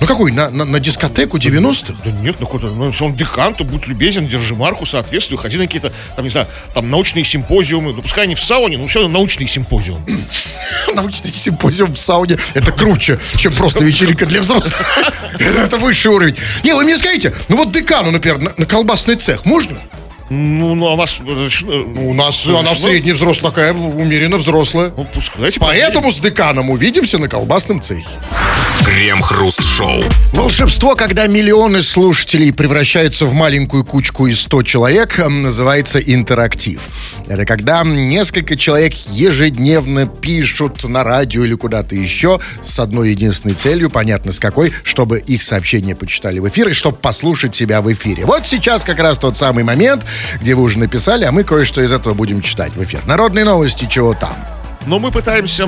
Ну, 0.00 0.06
какой? 0.06 0.32
На, 0.32 0.50
на, 0.50 0.64
на 0.64 0.80
дискотеку 0.80 1.38
90-х? 1.38 1.94
Да 2.04 2.10
нет, 2.10 2.36
ну 2.40 2.46
какой-то, 2.46 2.68
ну, 2.68 2.86
если 2.86 3.04
он 3.04 3.14
декан, 3.14 3.54
то 3.54 3.64
будь 3.64 3.86
любезен, 3.86 4.26
держи 4.26 4.54
марку, 4.54 4.86
соответствуй, 4.86 5.38
ходи 5.38 5.58
на 5.58 5.64
какие-то, 5.64 5.92
там, 6.16 6.24
не 6.24 6.30
знаю, 6.30 6.46
там, 6.74 6.88
научные 6.90 7.24
симпозиумы, 7.24 7.92
ну, 7.92 8.02
пускай 8.02 8.24
они 8.24 8.34
в 8.34 8.40
сауне, 8.40 8.78
но 8.78 8.86
все 8.86 9.00
равно 9.00 9.18
научные 9.18 9.46
симпозиумы. 9.46 10.00
Научный 10.94 11.32
симпозиум 11.32 11.92
в 11.94 11.98
сауне 11.98 12.38
это 12.54 12.72
круче, 12.72 13.18
чем 13.36 13.52
просто 13.54 13.84
вечеринка 13.84 14.26
для 14.26 14.40
взрослых. 14.42 14.80
Это 15.38 15.78
высший 15.78 16.10
уровень. 16.10 16.36
Не, 16.64 16.74
вы 16.74 16.84
мне 16.84 16.98
скажите, 16.98 17.32
ну 17.48 17.56
вот 17.56 17.70
декану, 17.70 18.10
например, 18.10 18.40
на, 18.40 18.52
на 18.56 18.66
колбасный 18.66 19.14
цех 19.16 19.44
можно? 19.44 19.78
Ну, 20.30 20.76
ну, 20.76 20.92
а 20.92 20.96
нас... 20.96 21.18
разрешено- 21.18 21.82
У 22.06 22.14
нас 22.14 22.46
она 22.46 22.58
разрешено? 22.60 22.74
средне 22.76 23.14
взрослая, 23.14 23.50
такая 23.50 23.72
умеренно 23.72 24.38
взрослая. 24.38 24.92
Ну, 24.96 25.04
пускай. 25.12 25.50
Поэтому 25.58 26.12
с 26.12 26.20
деканом 26.20 26.70
увидимся 26.70 27.18
на 27.18 27.26
колбасном 27.28 27.82
цехе. 27.82 28.06
Крем-хруст-шоу. 28.84 30.04
Волшебство, 30.32 30.94
когда 30.94 31.26
миллионы 31.26 31.82
слушателей 31.82 32.52
превращаются 32.52 33.26
в 33.26 33.34
маленькую 33.34 33.84
кучку 33.84 34.26
из 34.26 34.40
100 34.40 34.62
человек, 34.62 35.18
называется 35.18 35.98
интерактив. 35.98 36.88
Это 37.26 37.44
когда 37.44 37.82
несколько 37.84 38.56
человек 38.56 38.94
ежедневно 39.08 40.06
пишут 40.06 40.84
на 40.84 41.04
радио 41.04 41.44
или 41.44 41.54
куда-то 41.54 41.94
еще 41.94 42.40
с 42.62 42.78
одной 42.78 43.10
единственной 43.10 43.54
целью, 43.54 43.90
понятно 43.90 44.32
с 44.32 44.38
какой, 44.38 44.72
чтобы 44.84 45.18
их 45.18 45.42
сообщения 45.42 45.94
почитали 45.94 46.38
в 46.38 46.48
эфир 46.48 46.68
и 46.68 46.72
чтобы 46.72 46.96
послушать 46.96 47.54
себя 47.54 47.82
в 47.82 47.92
эфире. 47.92 48.24
Вот 48.24 48.46
сейчас 48.46 48.84
как 48.84 48.98
раз 48.98 49.18
тот 49.18 49.36
самый 49.36 49.64
момент, 49.64 50.04
где 50.40 50.54
вы 50.54 50.62
уже 50.62 50.78
написали, 50.78 51.24
а 51.24 51.32
мы 51.32 51.44
кое-что 51.44 51.82
из 51.82 51.92
этого 51.92 52.14
будем 52.14 52.40
читать 52.42 52.74
в 52.74 52.82
эфир. 52.82 53.00
Народные 53.06 53.44
новости, 53.44 53.86
чего 53.88 54.14
там? 54.14 54.34
Но 54.86 54.98
мы 54.98 55.10
пытаемся, 55.10 55.66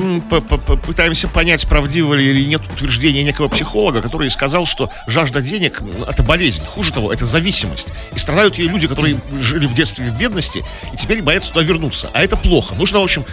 пытаемся 0.87 1.27
понять, 1.27 1.67
правдиво 1.67 2.15
ли 2.15 2.25
или 2.25 2.45
нет 2.45 2.61
утверждения 2.65 3.23
некого 3.23 3.47
психолога, 3.47 4.01
который 4.01 4.29
сказал, 4.31 4.65
что 4.65 4.89
жажда 5.05 5.41
денег 5.41 5.83
это 6.09 6.23
болезнь. 6.23 6.63
Хуже 6.65 6.91
того, 6.91 7.13
это 7.13 7.25
зависимость. 7.25 7.89
И 8.15 8.19
страдают 8.19 8.57
ей 8.57 8.67
люди, 8.67 8.87
которые 8.87 9.17
жили 9.39 9.67
в 9.67 9.75
детстве 9.75 10.05
в 10.09 10.17
бедности, 10.17 10.63
и 10.91 10.97
теперь 10.97 11.21
боятся 11.21 11.53
туда 11.53 11.63
вернуться. 11.63 12.09
А 12.13 12.23
это 12.23 12.37
плохо. 12.37 12.73
Нужно, 12.73 12.99
в 13.01 13.03
общем, 13.03 13.23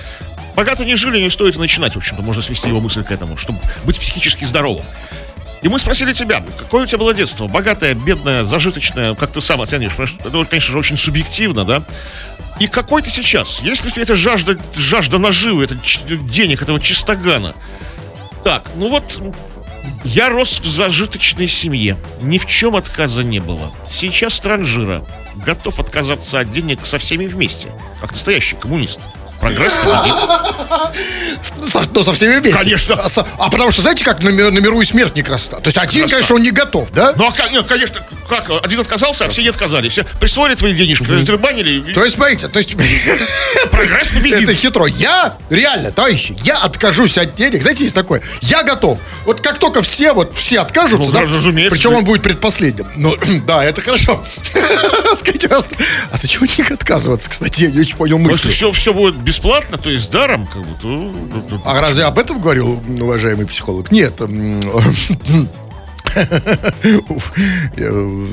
богато 0.54 0.84
не 0.84 0.96
жили, 0.96 1.20
не 1.20 1.30
стоит 1.30 1.56
и 1.56 1.58
начинать, 1.58 1.94
в 1.94 1.98
общем-то, 1.98 2.22
можно 2.22 2.42
свести 2.42 2.68
его 2.68 2.80
мысль 2.80 3.02
к 3.02 3.10
этому, 3.10 3.38
чтобы 3.38 3.58
быть 3.84 3.98
психически 3.98 4.44
здоровым. 4.44 4.84
И 5.62 5.68
мы 5.68 5.78
спросили 5.78 6.12
тебя, 6.12 6.42
какое 6.58 6.84
у 6.84 6.86
тебя 6.86 6.98
было 6.98 7.12
детство? 7.12 7.46
Богатое, 7.46 7.94
бедное, 7.94 8.44
зажиточное? 8.44 9.14
Как 9.14 9.30
ты 9.30 9.40
сам 9.40 9.60
оценишь? 9.60 9.92
Это, 9.98 10.44
конечно 10.44 10.72
же, 10.72 10.78
очень 10.78 10.96
субъективно, 10.96 11.64
да? 11.64 11.82
И 12.58 12.66
какой 12.66 13.02
ты 13.02 13.10
сейчас? 13.10 13.60
Есть 13.60 13.84
ли 13.84 13.90
у 13.90 13.92
тебя 13.92 14.02
эта 14.02 14.14
жажда, 14.14 14.58
жажда 14.74 15.18
наживы, 15.18 15.64
это 15.64 15.74
денег, 15.74 16.62
этого 16.62 16.80
чистогана? 16.80 17.54
Так, 18.42 18.70
ну 18.76 18.88
вот, 18.88 19.20
я 20.04 20.30
рос 20.30 20.60
в 20.60 20.66
зажиточной 20.66 21.48
семье. 21.48 21.98
Ни 22.22 22.38
в 22.38 22.46
чем 22.46 22.76
отказа 22.76 23.22
не 23.22 23.40
было. 23.40 23.72
Сейчас 23.90 24.40
транжира. 24.40 25.04
Готов 25.36 25.78
отказаться 25.78 26.40
от 26.40 26.52
денег 26.52 26.86
со 26.86 26.98
всеми 26.98 27.26
вместе. 27.26 27.68
Как 28.00 28.12
настоящий 28.12 28.56
коммунист. 28.56 28.98
Прогресс 29.40 29.74
победит. 29.74 30.14
Со, 31.66 31.82
ну, 31.92 32.04
со 32.04 32.12
всеми 32.12 32.36
вместе. 32.36 32.58
Конечно. 32.58 32.94
А, 32.94 33.08
а 33.38 33.50
потому 33.50 33.70
что, 33.70 33.82
знаете, 33.82 34.04
как 34.04 34.22
на 34.22 34.28
миру 34.28 34.80
и 34.80 34.84
смертник 34.84 35.28
раста? 35.28 35.56
То 35.56 35.68
есть 35.68 35.78
один, 35.78 36.02
Красота. 36.02 36.16
конечно, 36.16 36.34
он 36.36 36.42
не 36.42 36.50
готов, 36.50 36.90
да? 36.92 37.14
Ну, 37.16 37.26
а, 37.26 37.48
нет, 37.48 37.66
конечно, 37.66 38.00
как? 38.28 38.50
Один 38.62 38.80
отказался, 38.80 39.24
а 39.24 39.28
все 39.28 39.42
не 39.42 39.48
отказались. 39.48 39.92
Все 39.92 40.04
присвоили 40.20 40.54
твои 40.54 40.74
денежки, 40.74 41.10
раздербанили. 41.10 41.92
То 41.92 42.04
есть, 42.04 42.16
смотрите, 42.16 42.48
то 42.48 42.58
есть... 42.58 42.76
Прогресс 43.70 44.12
победит. 44.12 44.42
Это 44.42 44.54
хитро. 44.54 44.86
Я, 44.86 45.36
реально, 45.48 45.90
товарищи, 45.90 46.36
я 46.42 46.58
откажусь 46.58 47.18
от 47.18 47.34
денег. 47.34 47.62
Знаете, 47.62 47.84
есть 47.84 47.94
такое. 47.94 48.22
Я 48.40 48.62
готов. 48.62 48.98
Вот 49.24 49.40
как 49.40 49.58
только 49.58 49.82
все, 49.82 50.12
вот 50.12 50.36
все 50.36 50.60
откажутся, 50.60 51.10
Ну, 51.10 51.14
да, 51.14 51.20
разумеется. 51.22 51.74
причем 51.74 51.94
он 51.94 52.04
будет 52.04 52.22
предпоследним. 52.22 52.86
Ну, 52.96 53.16
да, 53.46 53.64
это 53.64 53.80
хорошо. 53.80 54.24
Скажите, 55.16 55.48
а 55.48 56.16
зачем 56.16 56.44
от 56.44 56.58
них 56.58 56.70
отказываться, 56.70 57.30
кстати? 57.30 57.64
Я 57.64 57.70
не 57.70 57.80
очень 57.80 57.96
понял 57.96 58.18
что 58.18 58.28
мысли. 58.28 58.48
все, 58.50 58.72
все 58.72 58.92
будет 58.94 59.16
бесплатно, 59.30 59.78
то 59.78 59.88
есть 59.90 60.10
даром, 60.10 60.44
как 60.46 60.62
бы. 60.62 60.74
то- 60.82 61.60
А 61.64 61.80
разве 61.80 62.02
об 62.04 62.18
этом 62.18 62.40
говорил 62.40 62.80
уважаемый 63.00 63.46
психолог? 63.46 63.92
Нет. 63.92 64.14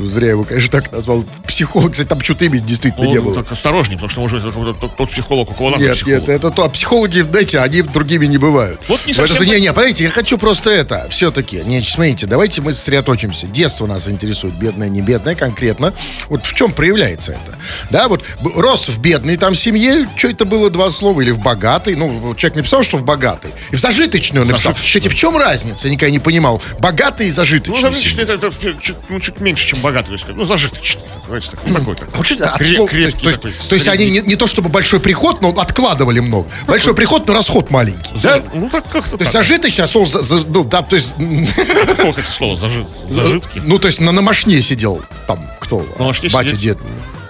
зря 0.07 0.29
его, 0.29 0.43
конечно, 0.43 0.71
так 0.71 0.91
назвал. 0.91 1.23
Психолог, 1.45 1.91
кстати, 1.91 2.07
там 2.07 2.21
что-то 2.21 2.45
имени 2.45 2.61
действительно 2.61 3.05
не 3.05 3.19
было. 3.19 3.35
так 3.35 3.51
осторожнее, 3.51 3.97
потому 3.97 4.09
что, 4.09 4.21
может, 4.21 4.43
какой-то 4.43 4.73
тот, 4.87 5.09
психолог, 5.11 5.51
у 5.51 5.53
кого 5.53 5.71
надо 5.71 5.83
Нет, 5.83 6.05
нет, 6.05 6.29
это 6.29 6.51
то. 6.51 6.65
А 6.65 6.69
психологи, 6.69 7.21
знаете, 7.21 7.59
они 7.59 7.81
другими 7.81 8.25
не 8.25 8.37
бывают. 8.37 8.79
Вот 8.87 9.05
не 9.05 9.13
совсем 9.13 9.43
Не, 9.43 9.59
не, 9.61 9.73
понимаете, 9.73 10.03
я 10.05 10.09
хочу 10.09 10.37
просто 10.37 10.69
это, 10.69 11.07
все-таки. 11.09 11.61
Не, 11.65 11.81
смотрите, 11.81 12.25
давайте 12.25 12.61
мы 12.61 12.73
сосредоточимся. 12.73 13.47
Детство 13.47 13.85
нас 13.85 14.07
интересует, 14.09 14.55
бедное, 14.55 14.89
не 14.89 15.01
бедное 15.01 15.35
конкретно. 15.35 15.93
Вот 16.29 16.45
в 16.45 16.53
чем 16.53 16.71
проявляется 16.71 17.33
это? 17.33 17.57
Да, 17.89 18.07
вот 18.07 18.23
рос 18.55 18.89
в 18.89 18.99
бедной 18.99 19.37
там 19.37 19.55
семье, 19.55 20.07
что 20.15 20.27
это 20.27 20.45
было 20.45 20.69
два 20.69 20.89
слова, 20.91 21.21
или 21.21 21.31
в 21.31 21.39
богатой. 21.39 21.95
Ну, 21.95 22.35
человек 22.35 22.57
написал, 22.57 22.83
что 22.83 22.97
в 22.97 23.03
богатой. 23.03 23.51
И 23.71 23.75
в 23.75 23.79
зажиточную 23.79 24.45
написал. 24.45 24.73
Кстати, 24.73 25.07
в 25.07 25.15
чем 25.15 25.37
разница? 25.37 25.87
Я 25.87 25.93
никогда 25.93 26.11
не 26.11 26.19
понимал. 26.19 26.61
Богатый 26.79 27.27
и 27.27 27.31
зажиточный. 27.31 27.66
Зажиточной 27.75 27.75
Ну, 27.75 27.75
зажиточный 27.81 28.11
семье. 28.11 28.23
это, 28.35 28.47
это 28.47 28.81
чуть, 28.81 28.95
ну, 29.09 29.19
чуть 29.19 29.39
меньше, 29.39 29.67
чем 29.67 29.79
богатый. 29.81 30.07
то 30.07 30.11
есть, 30.13 30.25
Ну, 30.27 30.45
зажиточный. 30.45 31.03
Знаете, 31.27 31.49
такой, 31.51 31.73
такой, 31.73 31.95
такой. 31.95 32.13
А 32.15 32.49
от 32.53 32.61
Креп- 32.61 32.75
слова- 32.75 32.89
то 32.89 32.95
есть- 32.97 33.17
крепкий 33.17 33.21
то 33.21 33.27
есть, 33.29 33.37
такой, 33.41 33.51
то 33.69 33.75
есть 33.75 33.87
они 33.87 33.97
средний. 34.05 34.21
не, 34.21 34.27
не 34.29 34.35
то 34.35 34.47
чтобы 34.47 34.69
большой 34.69 34.99
приход, 34.99 35.41
но 35.41 35.49
откладывали 35.49 36.19
много. 36.19 36.47
Большой 36.67 36.93
приход, 36.95 37.27
но 37.27 37.33
расход 37.33 37.69
маленький. 37.71 38.11
Да? 38.23 38.35
За- 38.37 38.43
Ну, 38.53 38.69
так 38.69 38.85
как-то 38.89 39.17
То 39.17 39.23
есть 39.23 39.33
так. 39.33 39.43
зажиточный, 39.43 39.83
а 39.83 39.87
слово 39.87 40.07
за- 40.07 40.21
за- 40.21 40.47
ну, 40.47 40.63
да, 40.63 40.81
то 40.81 40.95
есть, 40.95 41.15
Какое 41.15 42.11
это 42.11 42.31
слово? 42.31 42.55
Зажит, 42.57 42.85
зажитки? 43.09 43.61
ну, 43.65 43.77
то 43.79 43.87
есть 43.87 43.99
на, 44.01 44.11
на 44.11 44.21
мошне 44.21 44.61
сидел 44.61 45.01
там 45.27 45.39
кто? 45.59 45.85
На 45.99 46.05
мошне 46.05 46.29
Батя, 46.29 46.49
сидеть? 46.49 46.61
дед. 46.61 46.77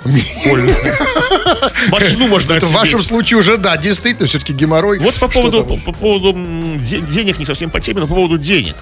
Мошну 1.90 2.28
можно 2.28 2.54
Это 2.54 2.66
в 2.66 2.72
вашем 2.72 3.02
случае 3.02 3.40
уже, 3.40 3.58
да, 3.58 3.76
действительно, 3.78 4.28
все-таки 4.28 4.54
геморрой. 4.54 5.00
Вот 5.00 5.16
по 5.16 5.28
поводу, 5.28 5.66
по, 5.66 5.78
по 5.78 5.92
поводу 5.92 6.32
денег, 6.34 7.40
не 7.40 7.46
совсем 7.46 7.70
по 7.70 7.80
теме, 7.80 8.02
но 8.02 8.08
по 8.08 8.16
поводу 8.16 8.38
денег. 8.38 8.76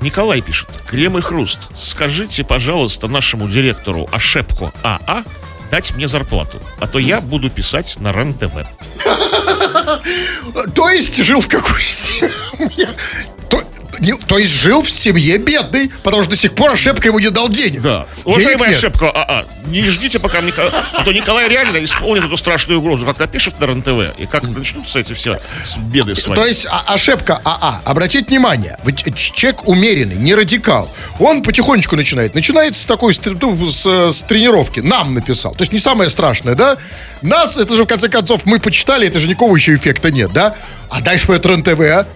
Николай 0.00 0.40
пишет. 0.40 0.68
Крем 0.86 1.18
и 1.18 1.20
хруст. 1.20 1.70
Скажите, 1.76 2.44
пожалуйста, 2.44 3.08
нашему 3.08 3.48
директору 3.48 4.08
Ашепко 4.12 4.72
АА 4.82 5.24
дать 5.70 5.94
мне 5.96 6.06
зарплату, 6.08 6.60
а 6.80 6.86
то 6.86 6.98
я 6.98 7.20
буду 7.20 7.50
писать 7.50 7.96
на 7.98 8.12
РЕН-ТВ. 8.12 8.66
То 10.74 10.90
есть 10.90 11.16
жил 11.22 11.40
в 11.40 11.48
какой 11.48 11.80
семье? 11.82 12.88
То, 13.96 14.04
не- 14.04 14.14
то 14.14 14.38
есть 14.38 14.52
жил 14.52 14.82
в 14.82 14.90
семье 14.90 15.38
бедной, 15.38 15.90
потому 16.02 16.22
что 16.22 16.30
до 16.30 16.36
сих 16.36 16.54
пор 16.54 16.72
Ошепка 16.72 17.08
ему 17.08 17.18
не 17.18 17.30
дал 17.30 17.48
денег. 17.48 17.82
Да. 17.82 18.06
Денег 18.16 18.26
Уважаемый 18.26 18.68
нет. 18.68 18.78
Ашепко 18.78 19.10
АА, 19.10 19.44
не 19.66 19.82
ждите, 19.82 20.18
пока 20.18 20.40
Николай... 20.40 20.70
А 20.92 21.02
то 21.04 21.12
Николай 21.12 21.48
реально 21.48 21.84
исполнит 21.84 22.24
эту 22.24 22.36
страшную 22.36 22.80
угрозу, 22.80 23.06
как 23.06 23.18
напишет 23.18 23.58
на 23.60 23.64
РЕН-ТВ, 23.66 24.18
и 24.18 24.26
как 24.26 24.42
начнутся 24.44 24.98
эти 24.98 25.12
все 25.12 25.40
беды 25.78 26.14
с 26.14 26.26
вами. 26.26 26.38
То 26.38 26.46
есть 26.46 26.66
а- 26.66 26.84
ошибка 26.94 27.40
АА. 27.44 27.80
Обратите 27.84 28.26
внимание, 28.28 28.78
человек 29.34 29.66
умеренный, 29.68 30.16
не 30.16 30.34
радикал. 30.34 30.90
Он 31.18 31.42
потихонечку 31.42 31.96
начинает. 31.96 32.34
Начинает 32.34 32.74
с 32.76 32.86
такой 32.86 33.14
с, 33.14 33.20
ну, 33.24 33.70
с, 33.70 33.86
с 34.12 34.22
тренировки. 34.24 34.80
Нам 34.80 35.14
написал. 35.14 35.54
То 35.54 35.62
есть 35.62 35.72
не 35.72 35.78
самое 35.78 36.10
страшное, 36.10 36.54
да? 36.54 36.76
Нас, 37.22 37.56
это 37.56 37.74
же 37.74 37.84
в 37.84 37.86
конце 37.86 38.08
концов, 38.08 38.44
мы 38.44 38.58
почитали, 38.60 39.06
это 39.06 39.18
же 39.18 39.26
никакого 39.28 39.56
еще 39.56 39.74
эффекта 39.74 40.10
нет, 40.10 40.32
да? 40.32 40.54
А 40.90 41.00
дальше 41.00 41.26
пойдет 41.26 41.46
РЕН-ТВ, 41.46 41.80
а? 41.80 42.06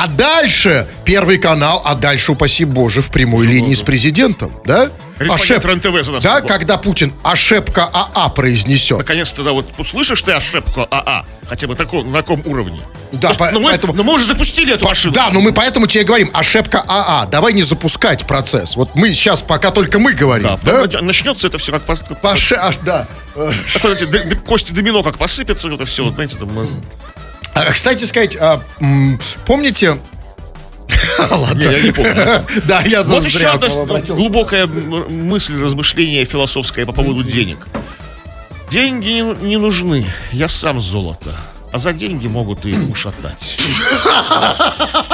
А 0.00 0.06
дальше 0.06 0.86
Первый 1.04 1.38
канал, 1.38 1.82
а 1.84 1.96
дальше, 1.96 2.30
упаси 2.32 2.64
Боже, 2.64 3.02
в 3.02 3.10
прямой 3.10 3.46
линии 3.46 3.74
с 3.74 3.82
президентом, 3.82 4.52
да? 4.64 4.90
Корреспондент 5.18 5.64
РЕН-ТВ 5.64 6.04
задаст 6.06 6.22
Да, 6.24 6.34
вопрос. 6.34 6.52
когда 6.52 6.78
Путин 6.78 7.12
ошибка 7.24 7.90
АА 7.92 8.28
произнесет. 8.28 8.98
Наконец-то, 8.98 9.42
да, 9.42 9.50
вот 9.52 9.66
услышишь 9.76 10.22
ты 10.22 10.30
Ашепко 10.30 10.86
АА, 10.88 11.24
хотя 11.48 11.66
бы 11.66 11.74
таком, 11.74 12.12
на 12.12 12.18
таком 12.18 12.40
уровне. 12.44 12.80
Да, 13.10 13.30
что- 13.32 13.38
по- 13.46 13.50
но, 13.50 13.58
мы, 13.58 13.70
поэтому- 13.70 13.92
но 13.94 14.04
мы 14.04 14.14
уже 14.14 14.24
запустили 14.26 14.74
эту 14.74 14.84
машину. 14.84 15.12
Да, 15.14 15.30
но 15.32 15.40
мы 15.40 15.52
поэтому 15.52 15.88
тебе 15.88 16.04
говорим, 16.04 16.30
ошибка 16.32 16.84
АА, 16.86 17.26
давай 17.26 17.52
не 17.52 17.64
запускать 17.64 18.24
процесс. 18.28 18.76
Вот 18.76 18.94
мы 18.94 19.12
сейчас, 19.12 19.42
пока 19.42 19.72
только 19.72 19.98
мы 19.98 20.12
говорим, 20.12 20.50
Да, 20.62 20.86
да? 20.86 21.00
начнется 21.00 21.48
это 21.48 21.58
все 21.58 21.72
как 21.72 21.82
Паше- 22.22 22.54
аж, 22.54 22.76
да. 22.84 23.08
Кости 24.46 24.72
домино 24.72 25.02
как 25.02 25.18
посыпятся, 25.18 25.68
это 25.68 25.84
все, 25.84 26.08
знаете, 26.10 26.38
там, 26.38 26.50
а, 27.62 27.72
Кстати 27.72 28.04
сказать, 28.04 28.36
а, 28.36 28.60
помните... 29.46 29.98
Ладно. 31.30 31.58
не, 31.58 31.64
я 31.64 31.80
не 31.80 31.92
помню. 31.92 32.44
Да, 32.64 32.80
я 32.82 33.02
за 33.02 33.14
Вот 33.14 33.26
еще 33.26 33.46
одна 33.46 33.68
глубокая 34.00 34.66
мысль, 34.66 35.60
размышление 35.60 36.24
философское 36.24 36.86
по 36.86 36.92
поводу 36.92 37.22
денег. 37.22 37.66
Деньги 38.70 39.22
не 39.44 39.56
нужны, 39.56 40.06
я 40.32 40.48
сам 40.48 40.80
золото. 40.80 41.34
А 41.72 41.78
за 41.78 41.92
деньги 41.92 42.26
могут 42.26 42.64
и 42.64 42.72
ушатать. 42.72 43.58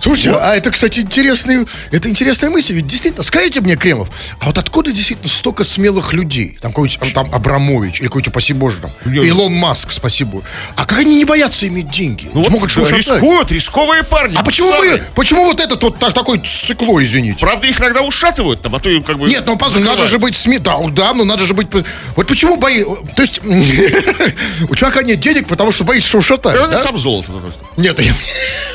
Слушайте, 0.00 0.30
а 0.40 0.54
это, 0.54 0.70
кстати, 0.70 1.00
интересный, 1.00 1.66
это 1.90 2.08
интересная 2.08 2.50
мысль. 2.50 2.74
Ведь 2.74 2.86
действительно, 2.86 3.24
скажите 3.24 3.60
мне, 3.60 3.76
Кремов, 3.76 4.08
а 4.40 4.46
вот 4.46 4.58
откуда 4.58 4.92
действительно 4.92 5.28
столько 5.28 5.64
смелых 5.64 6.12
людей? 6.12 6.58
Там 6.60 6.72
какой-нибудь 6.72 7.14
там 7.14 7.32
Абрамович 7.32 8.00
или 8.00 8.06
какой-то, 8.06 8.30
спасибо 8.30 8.60
боже, 8.60 8.78
там, 8.80 8.90
Илон 9.12 9.54
Маск, 9.54 9.92
спасибо. 9.92 10.42
А 10.76 10.84
как 10.84 10.98
они 10.98 11.16
не 11.16 11.24
боятся 11.24 11.66
иметь 11.68 11.90
деньги? 11.90 12.28
Ну 12.32 12.42
вот 12.42 12.50
Могут 12.50 12.74
да, 12.74 12.90
рискуют, 12.90 13.52
рисковые 13.52 14.02
парни. 14.02 14.36
А 14.36 14.44
почему 14.44 14.72
мы, 14.72 15.02
почему 15.14 15.44
вот 15.44 15.60
этот 15.60 15.82
вот 15.82 15.98
так, 15.98 16.12
такой 16.12 16.38
цикло, 16.38 17.02
извините? 17.02 17.40
Правда, 17.40 17.66
их 17.66 17.80
иногда 17.80 18.02
ушатывают 18.02 18.62
там, 18.62 18.74
а 18.74 18.80
то 18.80 18.88
как 19.02 19.18
бы... 19.18 19.28
Нет, 19.28 19.44
ну 19.46 19.56
позволь, 19.56 19.82
надо 19.82 20.06
закрывают. 20.06 20.10
же 20.10 20.18
быть 20.18 20.36
СМИ. 20.36 20.58
Да, 20.58 20.78
да, 20.90 21.14
ну 21.14 21.24
надо 21.24 21.44
же 21.46 21.54
быть. 21.54 21.68
Вот 22.16 22.26
почему 22.26 22.56
бои. 22.56 22.84
То 23.16 23.22
есть 23.22 23.40
у 24.68 24.74
чувака 24.74 25.02
нет 25.02 25.20
денег, 25.20 25.46
потому 25.46 25.72
что 25.72 25.84
боится, 25.84 26.08
что 26.08 26.18
ушатают. 26.18 26.70
да? 26.70 26.82
сам 26.82 26.96
золото. 26.96 27.32
ну, 27.32 27.52
Нет, 27.76 27.98
я- 28.00 28.14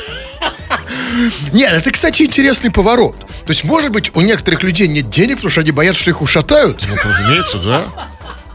Нет, 1.52 1.72
это, 1.72 1.90
кстати, 1.90 2.22
интересный 2.22 2.70
поворот. 2.70 3.18
То 3.20 3.50
есть, 3.50 3.64
может 3.64 3.90
быть, 3.90 4.10
у 4.14 4.20
некоторых 4.20 4.62
людей 4.62 4.88
нет 4.88 5.08
денег, 5.08 5.36
потому 5.36 5.50
что 5.50 5.60
они 5.60 5.72
боятся, 5.72 6.02
что 6.02 6.10
их 6.10 6.22
ушатают. 6.22 6.86
Ну, 6.88 6.96
разумеется, 6.96 7.58
да. 7.58 7.88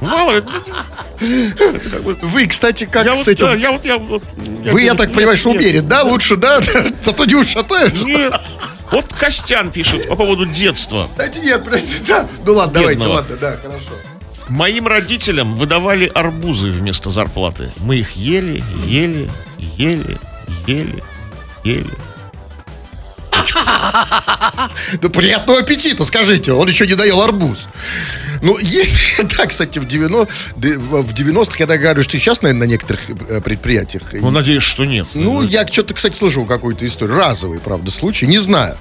Мало 0.02 0.36
ли. 0.38 0.44
Это 1.20 1.90
как 1.90 2.04
бы... 2.04 2.16
Вы, 2.22 2.48
кстати, 2.48 2.86
как 2.86 3.06
Я 3.06 3.16
с 3.16 3.20
вот, 3.20 3.28
этим? 3.30 3.48
да, 3.48 3.56
я 3.56 3.72
вот, 3.72 3.86
я 3.86 3.98
вот... 3.98 4.24
Вы, 4.36 4.82
я 4.82 4.94
так 4.94 5.08
нет, 5.08 5.16
понимаю, 5.16 5.38
что 5.38 5.52
нет, 5.52 5.62
уверен, 5.62 5.88
да? 5.88 6.04
Лучше, 6.04 6.36
да? 6.36 6.60
Зато 7.02 7.26
не 7.26 7.36
ушатаешь. 7.36 8.02
Нет. 8.02 8.34
Вот 8.92 9.14
Костян 9.14 9.72
пишет 9.72 10.08
по 10.08 10.16
поводу 10.16 10.46
детства. 10.46 11.06
Кстати, 11.06 11.40
нет, 11.40 11.64
простите, 11.64 12.04
да. 12.08 12.28
Ну 12.46 12.54
ладно, 12.54 12.76
давайте, 12.76 13.00
Бедного. 13.00 13.16
ладно, 13.18 13.38
да, 13.38 13.58
хорошо. 13.62 13.90
Моим 14.48 14.88
родителям 14.88 15.58
выдавали 15.58 16.12
арбузы 16.14 16.70
вместо 16.70 17.10
зарплаты. 17.10 17.72
Мы 17.78 17.98
их 17.98 18.12
ели, 18.12 18.64
ели, 18.86 19.30
ели, 19.58 20.18
ели, 20.68 21.04
ели. 21.64 21.90
Да 25.02 25.10
приятного 25.10 25.60
аппетита, 25.60 26.04
скажите. 26.06 26.54
Он 26.54 26.68
еще 26.68 26.88
не 26.88 26.96
доел 26.96 27.22
арбуз. 27.22 27.68
Ну, 28.42 28.58
есть, 28.58 28.98
да, 29.38 29.46
кстати, 29.46 29.80
в 29.80 29.88
90 29.88 30.28
в 30.56 31.14
90-х, 31.14 31.56
я 31.60 31.78
говорю, 31.78 32.04
что 32.04 32.18
сейчас, 32.18 32.42
наверное, 32.42 32.68
на 32.68 32.70
некоторых 32.70 33.02
э, 33.10 33.42
предприятиях. 33.42 34.04
Ну, 34.14 34.30
надеюсь, 34.30 34.64
что 34.64 34.86
нет. 34.86 35.08
Ну, 35.14 35.42
я 35.42 35.68
что-то, 35.68 35.94
кстати, 35.94 36.16
слышал 36.16 36.46
какую-то 36.46 36.86
историю. 36.86 37.18
Разовый, 37.18 37.60
правда, 37.60 37.92
случай, 37.92 38.28
не 38.28 38.38
знаю. 38.38 38.78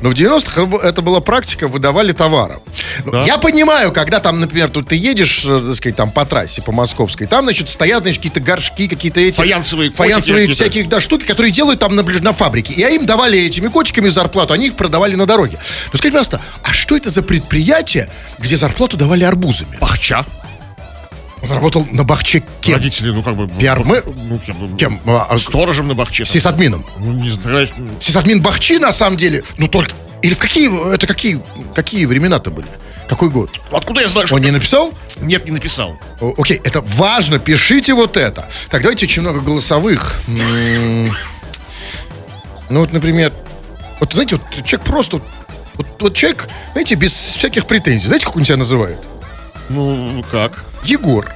Но 0.00 0.10
в 0.10 0.12
90-х 0.12 0.86
это 0.86 1.02
была 1.02 1.20
практика, 1.20 1.68
выдавали 1.68 2.12
товары. 2.12 2.58
Ну, 3.04 3.12
Да. 3.12 3.24
Я 3.24 3.38
понимаю, 3.38 3.92
когда 3.92 4.20
там, 4.20 4.40
например, 4.40 4.70
тут 4.70 4.88
ты 4.88 4.96
едешь, 4.96 5.44
э, 5.44 5.58
так 5.58 5.74
сказать, 5.74 5.96
там 5.96 6.10
по 6.10 6.24
трассе, 6.24 6.62
по 6.62 6.72
московской, 6.72 7.26
там, 7.26 7.44
значит, 7.44 7.68
стоят, 7.68 8.02
значит, 8.02 8.18
какие-то 8.18 8.40
горшки, 8.40 8.88
какие-то 8.88 9.20
эти... 9.20 9.36
Фаянсовые 9.36 9.90
Фаянсовые 9.90 10.48
всякие, 10.48 10.84
да, 10.84 11.00
штуки, 11.00 11.24
которые 11.24 11.52
делают 11.52 11.80
там 11.80 11.94
на, 11.94 12.02
на 12.02 12.32
фабрике. 12.32 12.74
И 12.74 12.80
им 12.94 13.06
давали 13.06 13.38
этими 13.38 13.68
котиками 13.68 14.08
зарплату, 14.08 14.54
они 14.54 14.68
их 14.68 14.74
продавали 14.74 15.14
на 15.14 15.26
дороге. 15.26 15.58
Ну, 15.92 15.98
скажите, 15.98 16.10
пожалуйста, 16.12 16.40
а 16.62 16.72
что 16.72 16.96
это 16.96 17.10
за 17.10 17.22
предприятие, 17.22 18.08
где 18.38 18.56
зарплату 18.56 18.96
давали 18.96 19.24
арбузами? 19.24 19.76
Пахча. 19.78 20.24
Работал 21.48 21.86
на 21.92 22.04
бахче 22.04 22.42
кем? 22.60 22.74
Родители, 22.74 23.10
ну, 23.10 23.22
как 23.22 23.36
бы... 23.36 23.48
Пиармы? 23.48 24.02
Ну, 24.04 24.38
кем? 24.38 24.76
Кем? 24.76 25.00
А, 25.06 25.26
а, 25.30 25.38
Сторожем 25.38 25.88
на 25.88 25.94
бахче. 25.94 26.24
Сисадмином. 26.24 26.84
Ну, 26.98 27.12
не 27.12 27.30
знаю. 27.30 27.68
Сисадмин 27.98 28.42
Бахчи, 28.42 28.78
на 28.78 28.92
самом 28.92 29.16
деле, 29.16 29.42
ну 29.56 29.68
только... 29.68 29.92
Или 30.22 30.34
в 30.34 30.38
какие, 30.38 30.94
это 30.94 31.06
какие, 31.06 31.40
какие 31.74 32.04
времена-то 32.04 32.50
были? 32.50 32.66
Какой 33.08 33.30
год? 33.30 33.50
Откуда 33.70 34.02
я 34.02 34.08
знаю, 34.08 34.26
что... 34.26 34.36
Он 34.36 34.42
не 34.42 34.50
написал? 34.50 34.92
Нет, 35.20 35.46
не 35.46 35.52
написал. 35.52 35.96
О, 36.20 36.34
Окей, 36.36 36.60
это 36.62 36.82
важно, 36.96 37.38
пишите 37.38 37.94
вот 37.94 38.16
это. 38.16 38.46
Так, 38.68 38.82
давайте 38.82 39.06
очень 39.06 39.22
много 39.22 39.40
голосовых. 39.40 40.14
Ну 40.26 41.10
вот, 42.80 42.92
например, 42.92 43.32
вот 44.00 44.12
знаете, 44.12 44.36
вот 44.36 44.66
человек 44.66 44.86
просто, 44.86 45.22
вот, 45.74 45.86
вот 46.00 46.14
человек, 46.14 46.48
знаете, 46.72 46.96
без 46.96 47.12
всяких 47.12 47.66
претензий. 47.66 48.08
Знаете, 48.08 48.26
как 48.26 48.36
он 48.36 48.44
себя 48.44 48.58
называет? 48.58 48.98
Ну, 49.70 50.22
как? 50.30 50.64
Егор. 50.84 51.26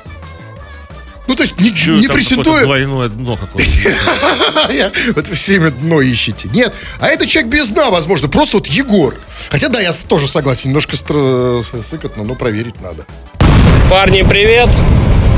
Ну, 1.28 1.36
то 1.36 1.42
есть 1.44 1.58
не, 1.60 1.72
Чё, 1.72 1.98
не 1.98 2.08
какое-то 2.08 2.62
двойное 2.62 3.08
дно 3.08 3.36
какое-то. 3.36 3.70
Вот 5.14 5.28
вы 5.28 5.34
все 5.34 5.58
время 5.58 5.70
дно 5.70 6.00
ищете. 6.00 6.48
Нет, 6.52 6.74
а 6.98 7.08
это 7.08 7.26
человек 7.26 7.52
без 7.52 7.68
дна, 7.68 7.90
возможно, 7.90 8.28
просто 8.28 8.56
вот 8.56 8.66
Егор. 8.66 9.14
Хотя, 9.50 9.68
да, 9.68 9.80
я 9.80 9.92
тоже 10.08 10.26
согласен, 10.26 10.70
немножко 10.70 10.96
сыкотно, 10.96 12.24
но 12.24 12.34
проверить 12.34 12.80
надо. 12.80 13.04
Парни, 13.88 14.22
привет! 14.22 14.68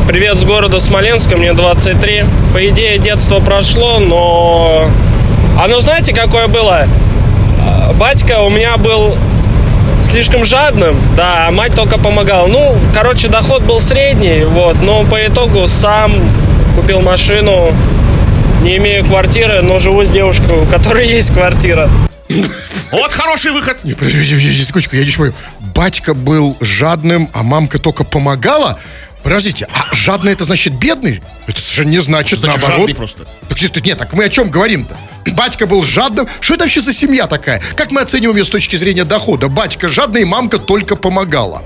Привет 0.09 0.37
с 0.37 0.45
города 0.45 0.81
Смоленска, 0.81 1.37
мне 1.37 1.55
23. 1.55 2.25
По 2.53 2.69
идее, 2.69 2.99
детство 2.99 3.41
прошло, 3.41 3.99
но... 3.99 4.91
Оно 5.59 5.81
знаете, 5.81 6.13
какое 6.15 6.47
было? 6.47 6.87
Батька 7.95 8.41
у 8.43 8.51
меня 8.51 8.77
был 8.77 9.17
слишком 10.15 10.45
жадным, 10.45 10.97
да, 11.17 11.49
а 11.49 11.51
мать 11.51 11.75
только 11.75 11.99
помогала. 11.99 12.47
Ну, 12.47 12.77
короче, 12.95 13.27
доход 13.27 13.65
был 13.65 13.81
средний, 13.81 14.45
вот, 14.45 14.81
но 14.81 15.03
по 15.03 15.27
итогу 15.27 15.67
сам 15.67 16.15
купил 16.77 17.01
машину, 17.01 17.75
не 18.63 18.77
имею 18.77 19.05
квартиры, 19.05 19.61
но 19.61 19.81
живу 19.81 20.05
с 20.05 20.09
девушкой, 20.09 20.59
у 20.59 20.67
которой 20.67 21.09
есть 21.09 21.33
квартира. 21.33 21.91
Вот 22.93 23.13
хороший 23.13 23.51
выход. 23.51 23.83
Не, 23.83 23.95
подожди, 23.95 24.19
подожди, 24.19 24.63
секундочку, 24.63 24.95
я 24.95 25.05
не 25.05 25.11
понимаю. 25.11 25.35
Батька 25.75 26.15
был 26.15 26.57
жадным, 26.61 27.29
а 27.33 27.43
мамка 27.43 27.81
только 27.81 28.05
помогала? 28.05 28.79
Подождите, 29.25 29.67
а 29.73 29.93
жадный 29.95 30.33
это 30.33 30.45
значит 30.45 30.75
бедный? 30.75 31.23
Это 31.47 31.59
совершенно 31.59 31.89
не 31.89 31.99
значит, 32.01 32.41
Значит, 32.41 32.61
наоборот. 32.61 32.81
жадный 32.81 32.95
просто. 32.95 33.27
Так, 33.49 33.85
нет, 33.85 33.99
так 33.99 34.13
мы 34.13 34.25
о 34.25 34.29
чем 34.29 34.51
говорим-то? 34.51 34.95
Батька 35.33 35.67
был 35.67 35.83
жадным. 35.83 36.29
Что 36.41 36.55
это 36.55 36.65
вообще 36.65 36.83
за 36.83 36.93
семья 36.93 37.27
такая? 37.27 37.63
Как 37.75 37.91
мы 37.91 38.03
оцениваем 38.03 38.37
ее 38.37 38.45
с 38.45 38.51
точки 38.51 38.77
зрения 38.77 39.05
дохода? 39.05 39.49
Батька 39.49 39.89
жадный, 39.89 40.27
мамка 40.27 40.59
только 40.59 40.95
помогала. 40.95 41.65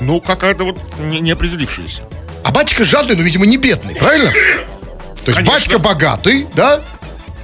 Ну, 0.00 0.20
какая-то 0.20 0.62
вот 0.62 0.78
не, 1.00 1.18
не 1.20 1.32
определившаяся. 1.32 2.04
А 2.44 2.52
батька 2.52 2.84
жадный, 2.84 3.16
но, 3.16 3.22
видимо, 3.22 3.44
не 3.44 3.56
бедный, 3.56 3.96
правильно? 3.96 4.30
То 4.30 4.36
есть 5.26 5.36
Конечно. 5.38 5.52
батька 5.52 5.78
богатый, 5.80 6.46
да? 6.54 6.80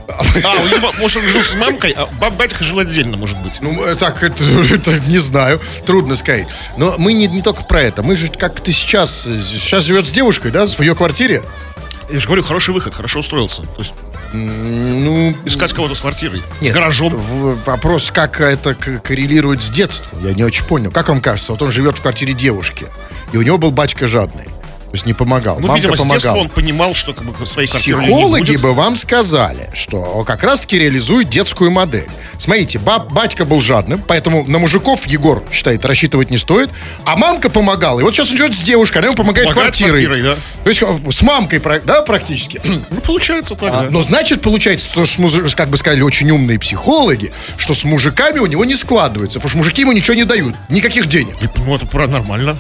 А, 0.09 0.55
у 0.63 0.67
него, 0.69 0.93
может, 0.99 1.19
он 1.23 1.29
жил 1.29 1.43
с 1.43 1.55
мамкой, 1.55 1.93
а 1.93 2.07
батька 2.31 2.63
жил 2.63 2.79
отдельно, 2.79 3.17
может 3.17 3.37
быть. 3.39 3.55
Ну, 3.61 3.85
э, 3.85 3.97
так, 3.97 4.23
это, 4.23 4.43
это 4.73 4.99
не 5.09 5.19
знаю, 5.19 5.61
трудно 5.85 6.15
сказать. 6.15 6.47
Но 6.77 6.95
мы 6.99 7.13
не, 7.13 7.27
не 7.27 7.43
только 7.43 7.65
про 7.65 7.81
это. 7.83 8.03
Мы 8.03 8.17
же, 8.17 8.29
как 8.29 8.61
ты 8.61 8.73
сейчас, 8.73 9.27
э, 9.27 9.39
сейчас 9.41 9.85
живет 9.85 10.07
с 10.07 10.11
девушкой, 10.13 10.51
да, 10.53 10.67
в 10.67 10.81
ее 10.81 10.95
квартире? 10.95 11.43
Я 12.11 12.21
же 12.21 12.27
говорю, 12.27 12.45
хороший 12.45 12.73
выход, 12.73 12.95
хорошо 12.95 13.19
устроился. 13.19 13.63
То 13.63 13.79
есть 13.79 13.93
Ну, 14.33 15.35
искать 15.45 15.73
кого-то 15.73 15.95
с 15.95 16.01
квартирой, 16.01 16.43
Нет, 16.61 16.73
с 16.73 16.75
гаражом. 16.75 17.13
в- 17.15 17.59
вопрос, 17.65 18.11
как 18.13 18.41
это 18.41 18.75
коррелирует 18.75 19.63
с 19.63 19.71
детством, 19.71 20.25
я 20.25 20.33
не 20.35 20.45
очень 20.45 20.65
понял. 20.65 20.91
Как 20.93 21.09
вам 21.09 21.21
кажется, 21.21 21.53
вот 21.53 21.63
он 21.63 21.73
живет 21.73 21.99
в 21.99 22.03
квартире 22.03 22.33
девушки, 22.33 22.87
и 23.33 23.37
у 23.39 23.43
него 23.43 23.59
был 23.59 23.71
батька 23.73 24.07
жадный, 24.07 24.45
есть 24.97 25.07
не 25.07 25.15
помогал, 25.15 25.59
Ну, 25.61 25.69
мамка 25.69 25.77
видимо, 25.77 25.97
с 25.97 26.01
детства 26.01 26.09
помогала. 26.31 26.43
он 26.43 26.49
понимал, 26.49 26.95
что 26.95 27.13
как 27.13 27.25
бы, 27.25 27.47
своей 27.47 27.69
квартиры 27.69 28.03
Психологи 28.03 28.57
бы 28.57 28.75
вам 28.75 28.97
сказали, 28.97 29.71
что 29.75 30.25
как 30.25 30.43
раз-таки 30.43 30.79
реализует 30.79 31.29
детскую 31.29 31.71
модель. 31.71 32.09
Смотрите, 32.39 32.79
баб, 32.79 33.13
батька 33.13 33.45
был 33.45 33.61
жадным, 33.61 34.03
поэтому 34.07 34.45
на 34.47 34.59
мужиков 34.59 35.07
Егор 35.07 35.43
считает 35.53 35.85
рассчитывать 35.85 36.31
не 36.31 36.39
стоит, 36.39 36.71
а 37.05 37.17
мамка 37.17 37.49
помогала. 37.51 38.01
И 38.01 38.03
вот 38.03 38.15
сейчас 38.15 38.31
он 38.31 38.37
живет 38.37 38.55
с 38.55 38.61
девушкой, 38.61 38.99
она 38.99 39.07
ему 39.09 39.17
помогает 39.17 39.49
Помогает 39.49 39.75
квартирой. 39.77 40.05
квартирой, 40.07 40.23
да. 40.23 40.37
То 40.65 40.69
есть 40.69 40.83
э, 40.83 41.11
с 41.11 41.23
мамкой, 41.23 41.61
да, 41.85 42.03
практически. 42.03 42.61
Ну, 42.65 43.01
получается 43.01 43.55
так, 43.55 43.73
А, 43.73 43.83
да. 43.85 43.91
Но 43.91 44.03
значит, 44.03 44.43
получается, 44.43 44.89
то, 44.93 45.07
что, 45.07 45.57
как 45.57 45.69
бы 45.69 45.77
сказали 45.77 46.03
очень 46.03 46.31
умные 46.31 46.59
психологи, 46.59 47.33
что 47.57 47.75
с 47.75 47.85
мужиками 47.85 48.39
у 48.39 48.47
него 48.47 48.65
не 48.65 48.75
складывается, 48.77 49.39
потому 49.39 49.51
что 49.51 49.59
мужики 49.59 49.83
ему 49.83 49.93
ничего 49.93 50.15
не 50.15 50.25
дают, 50.25 50.55
никаких 50.69 51.07
денег. 51.07 51.37
И, 51.41 51.49
Ну, 51.65 51.75
это 51.75 51.87
нормально. 52.07 52.57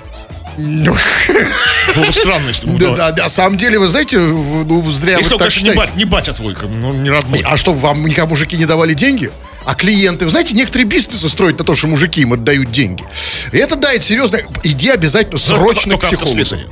Было 0.57 2.07
бы 2.07 2.13
странно, 2.13 2.49
если 2.49 2.67
бы... 2.67 2.79
Да, 2.79 3.13
да. 3.13 3.23
на 3.25 3.29
самом 3.29 3.59
деле, 3.59 3.79
вы 3.79 3.89
знаете, 3.89 4.19
ну, 4.19 4.83
зря 4.91 5.19
Если 5.19 5.33
вы 5.33 5.39
так 5.39 5.49
конечно, 5.49 5.69
не, 5.69 5.75
бать, 5.75 5.97
не 5.97 6.05
батя 6.05 6.33
твой, 6.33 6.57
ну, 6.69 6.93
не 6.93 7.11
родной. 7.11 7.43
А 7.47 7.57
что, 7.57 7.73
вам 7.73 8.05
никогда 8.05 8.27
мужики 8.29 8.57
не 8.57 8.67
давали 8.67 8.95
деньги? 8.95 9.31
А 9.67 9.75
клиенты, 9.75 10.25
вы 10.25 10.31
знаете, 10.31 10.55
некоторые 10.55 10.87
бизнесы 10.87 11.29
строят 11.29 11.59
на 11.59 11.65
то, 11.65 11.75
что 11.75 11.89
мужики 11.89 12.21
им 12.21 12.33
отдают 12.33 12.71
деньги. 12.71 13.05
И 13.51 13.59
это, 13.59 13.75
да, 13.75 13.93
это 13.93 14.05
серьезно. 14.05 14.39
Иди 14.63 14.91
обязательно 14.91 15.39
срочно 15.39 15.97
к 15.97 16.03
Только 16.03 16.25
психологу. 16.25 16.71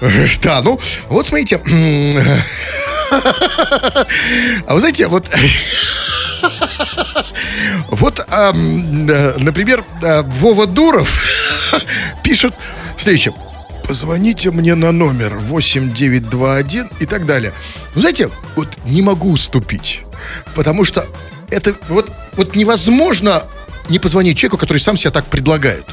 Да, 0.42 0.60
ну, 0.62 0.80
вот 1.08 1.24
смотрите. 1.24 1.60
А 4.66 4.74
вы 4.74 4.80
знаете, 4.80 5.06
вот... 5.06 5.26
Вот, 7.90 8.26
например, 8.28 9.84
Вова 10.00 10.66
Дуров 10.66 11.22
пишет 12.24 12.52
следующее. 12.96 13.34
Позвоните 13.86 14.50
мне 14.50 14.74
на 14.74 14.92
номер 14.92 15.36
8921 15.36 16.88
и 17.00 17.06
так 17.06 17.26
далее. 17.26 17.52
Вы 17.94 18.00
знаете, 18.00 18.30
вот 18.56 18.68
не 18.84 19.02
могу 19.02 19.32
уступить. 19.32 20.02
Потому 20.54 20.84
что 20.84 21.06
это 21.50 21.74
вот, 21.88 22.10
вот 22.36 22.54
невозможно 22.56 23.44
не 23.88 23.98
позвонить 23.98 24.38
человеку, 24.38 24.58
который 24.58 24.78
сам 24.78 24.96
себя 24.96 25.10
так 25.10 25.26
предлагает. 25.26 25.84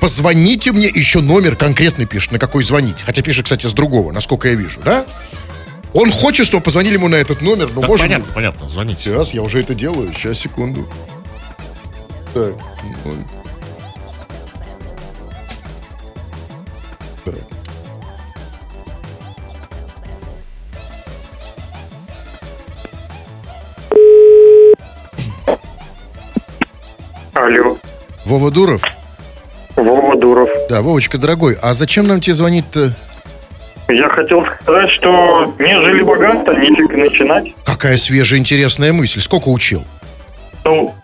Позвоните 0.00 0.72
мне, 0.72 0.86
еще 0.86 1.20
номер 1.20 1.56
конкретный 1.56 2.06
пишет, 2.06 2.32
на 2.32 2.38
какой 2.38 2.62
звонить. 2.62 3.02
Хотя 3.02 3.22
пишет, 3.22 3.44
кстати, 3.44 3.66
с 3.66 3.72
другого, 3.72 4.12
насколько 4.12 4.48
я 4.48 4.54
вижу, 4.54 4.80
да? 4.84 5.04
Он 5.92 6.10
хочет, 6.10 6.46
чтобы 6.46 6.62
позвонили 6.62 6.94
ему 6.94 7.08
на 7.08 7.16
этот 7.16 7.40
номер, 7.40 7.70
но 7.72 7.80
Да, 7.80 7.86
может 7.86 8.06
понятно, 8.06 8.32
понятно, 8.34 8.68
звоните. 8.68 9.00
Сейчас, 9.02 9.32
я 9.32 9.42
уже 9.42 9.60
это 9.60 9.74
делаю. 9.74 10.12
Сейчас, 10.12 10.38
секунду. 10.38 10.88
Так. 12.32 12.52
Так. 17.24 17.34
Алло, 27.34 27.76
Вова 28.24 28.50
Дуров? 28.50 28.82
Вова 29.76 30.16
Дуров. 30.16 30.48
Да, 30.68 30.82
Вовочка, 30.82 31.18
дорогой, 31.18 31.56
а 31.60 31.74
зачем 31.74 32.06
нам 32.06 32.20
тебе 32.20 32.34
звонить-то? 32.34 32.92
Я 33.88 34.08
хотел 34.08 34.44
сказать, 34.62 34.90
что 34.90 35.52
не 35.58 35.78
жили 35.80 36.02
богато, 36.02 36.54
нефиг 36.54 36.92
начинать. 36.96 37.54
Какая 37.64 37.96
свежая, 37.96 38.40
интересная 38.40 38.92
мысль. 38.92 39.20
Сколько 39.20 39.48
учил? 39.48 39.84
Ну, 40.64 40.94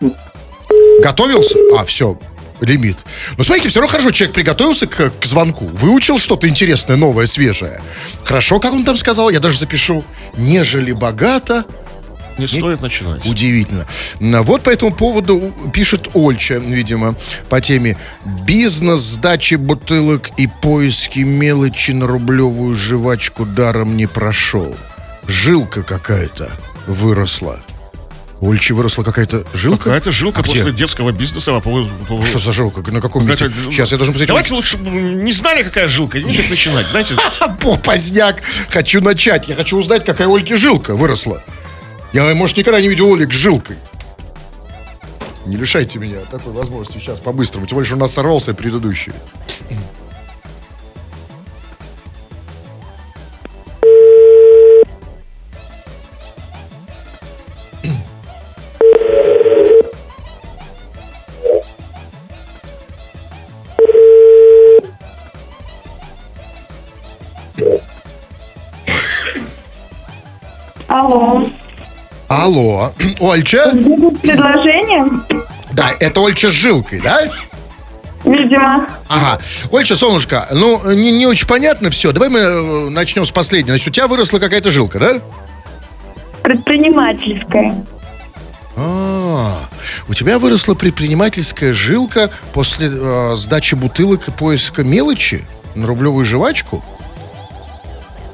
Готовился? 1.01 1.57
А, 1.77 1.83
все, 1.83 2.17
лимит. 2.61 2.97
Ну, 3.37 3.43
смотрите, 3.43 3.69
все 3.69 3.79
равно 3.79 3.91
хорошо, 3.91 4.11
человек 4.11 4.35
приготовился 4.35 4.87
к, 4.87 5.11
к 5.19 5.25
звонку. 5.25 5.65
Выучил 5.65 6.19
что-то 6.19 6.47
интересное, 6.47 6.95
новое, 6.95 7.25
свежее. 7.25 7.81
Хорошо, 8.23 8.59
как 8.59 8.73
он 8.73 8.85
там 8.85 8.97
сказал, 8.97 9.29
я 9.29 9.39
даже 9.39 9.57
запишу. 9.57 10.05
Нежели 10.37 10.93
богато, 10.93 11.65
Не 12.37 12.47
стоит 12.47 12.81
начинать. 12.81 13.25
Удивительно. 13.25 13.85
Вот 14.19 14.61
по 14.61 14.69
этому 14.69 14.93
поводу 14.93 15.51
пишет 15.73 16.09
Ольча, 16.13 16.55
видимо, 16.55 17.15
по 17.49 17.59
теме 17.59 17.97
«Бизнес 18.45 19.01
сдачи 19.01 19.55
бутылок 19.55 20.29
и 20.37 20.47
поиски 20.61 21.19
мелочи 21.19 21.91
на 21.91 22.07
рублевую 22.07 22.75
жвачку 22.75 23.45
даром 23.45 23.97
не 23.97 24.07
прошел. 24.07 24.75
Жилка 25.27 25.83
какая-то 25.83 26.49
выросла». 26.87 27.59
У 28.41 28.49
Ольчи 28.49 28.73
выросла 28.73 29.03
какая-то 29.03 29.45
жилка? 29.53 29.83
Какая-то 29.85 30.11
жилка 30.11 30.39
А 30.39 30.41
где? 30.41 30.51
после 30.51 30.71
детского 30.73 31.11
бизнеса 31.11 31.59
по 31.59 31.85
по 32.07 32.25
Что 32.25 32.39
за 32.39 32.51
жилка? 32.51 32.81
На 32.91 32.99
каком 32.99 33.25
месте? 33.27 33.51
Сейчас, 33.69 33.91
я 33.91 33.97
должен 33.99 34.13
посмотреть. 34.13 34.27
Давайте 34.29 34.53
лучше 34.55 34.77
не 34.79 35.31
знали, 35.31 35.61
какая 35.61 35.87
жилка, 35.87 36.17
и 36.17 36.23
нефиг 36.23 36.49
начинать, 36.49 36.87
знаете. 36.87 37.15
По- 37.61 37.77
Поздняк. 37.77 38.41
Хочу 38.69 38.99
начать. 38.99 39.47
Я 39.47 39.53
хочу 39.55 39.77
узнать, 39.77 40.03
какая 40.05 40.27
у 40.27 40.31
Ольки 40.33 40.53
жилка 40.55 40.95
выросла. 40.95 41.43
Я, 42.13 42.33
может, 42.33 42.57
никогда 42.57 42.81
не 42.81 42.89
видел 42.89 43.09
Олик 43.11 43.31
с 43.31 43.35
жилкой. 43.35 43.77
Не 45.45 45.55
лишайте 45.57 45.99
меня 45.99 46.17
такой 46.31 46.51
возможности 46.53 46.97
сейчас 46.97 47.19
по-быстрому. 47.19 47.67
Тем 47.67 47.75
более, 47.75 47.87
что 47.87 47.95
у 47.95 47.99
нас 47.99 48.11
сорвался 48.13 48.53
предыдущий. 48.55 49.13
Алло. 72.51 72.91
Ольча? 73.21 73.71
Предложение? 73.71 75.05
Да, 75.71 75.91
это 76.01 76.19
Ольча 76.19 76.49
с 76.49 76.53
жилкой, 76.53 76.99
да? 76.99 77.21
Видимо. 78.25 78.89
Ага. 79.07 79.39
Ольча, 79.71 79.95
солнышко, 79.95 80.47
ну, 80.51 80.91
не, 80.91 81.11
не 81.13 81.25
очень 81.25 81.47
понятно 81.47 81.89
все. 81.89 82.11
Давай 82.11 82.27
мы 82.27 82.39
э, 82.39 82.89
начнем 82.89 83.25
с 83.25 83.31
последнего. 83.31 83.71
Значит, 83.71 83.87
у 83.87 83.91
тебя 83.91 84.07
выросла 84.07 84.39
какая-то 84.39 84.69
жилка, 84.69 84.99
да? 84.99 85.13
Предпринимательская. 86.43 87.85
А, 88.75 89.57
у 90.09 90.13
тебя 90.13 90.37
выросла 90.37 90.75
предпринимательская 90.75 91.71
жилка 91.71 92.29
после 92.53 92.89
э, 92.91 93.35
сдачи 93.37 93.75
бутылок 93.75 94.27
и 94.27 94.31
поиска 94.31 94.83
мелочи 94.83 95.45
на 95.73 95.87
рублевую 95.87 96.25
жвачку? 96.25 96.83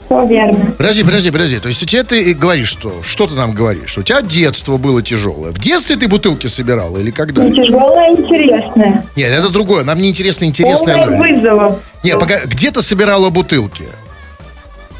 Все 0.08 0.26
верно. 0.26 0.72
Подожди, 0.78 1.04
подожди, 1.04 1.32
подожди. 1.32 1.60
То 1.60 1.68
есть 1.68 1.84
у 1.84 1.86
тебя 1.86 2.04
ты 2.04 2.34
говоришь, 2.34 2.70
что? 2.70 3.02
Что 3.04 3.28
ты 3.28 3.36
нам 3.36 3.52
говоришь? 3.52 3.98
У 3.98 4.04
тебя 4.04 4.22
детство 4.22 4.78
было 4.78 5.02
тяжелое. 5.02 5.52
В 5.52 5.58
детстве 5.60 5.98
ты 5.98 6.08
бутылки 6.08 6.48
собирала 6.48 6.98
или 6.98 7.12
когда? 7.12 7.44
Не 7.44 7.52
тяжелая, 7.54 8.10
а 8.10 8.12
интересная. 8.12 9.04
Нет, 9.18 9.32
это 9.32 9.50
другое. 9.50 9.84
Нам 9.84 9.98
не 9.98 10.10
интересно 10.10 10.46
интересное. 10.46 10.96
Полная 10.98 11.18
но- 11.18 11.24
вызовов. 11.36 11.80
Не, 12.04 12.18
пока, 12.18 12.40
где 12.46 12.72
ты 12.72 12.82
собирала 12.82 13.30
бутылки? 13.30 13.84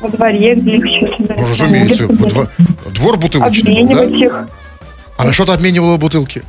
Во 0.02 0.10
дворе, 0.10 0.56
где 0.56 0.76
их 0.76 0.86
еще 0.86 1.08
собирать? 1.18 1.40
Ну, 1.40 1.48
разумеется, 1.50 2.08
во 2.08 2.28
двор, 2.28 2.50
двор 2.94 3.18
бутылочный, 3.18 3.72
Обменивать 3.72 4.12
да? 4.12 4.18
их 4.26 4.36
А 5.18 5.24
на 5.24 5.32
что 5.34 5.46
ты 5.46 5.54
обменивала 5.54 5.98
бутылки? 5.98 6.44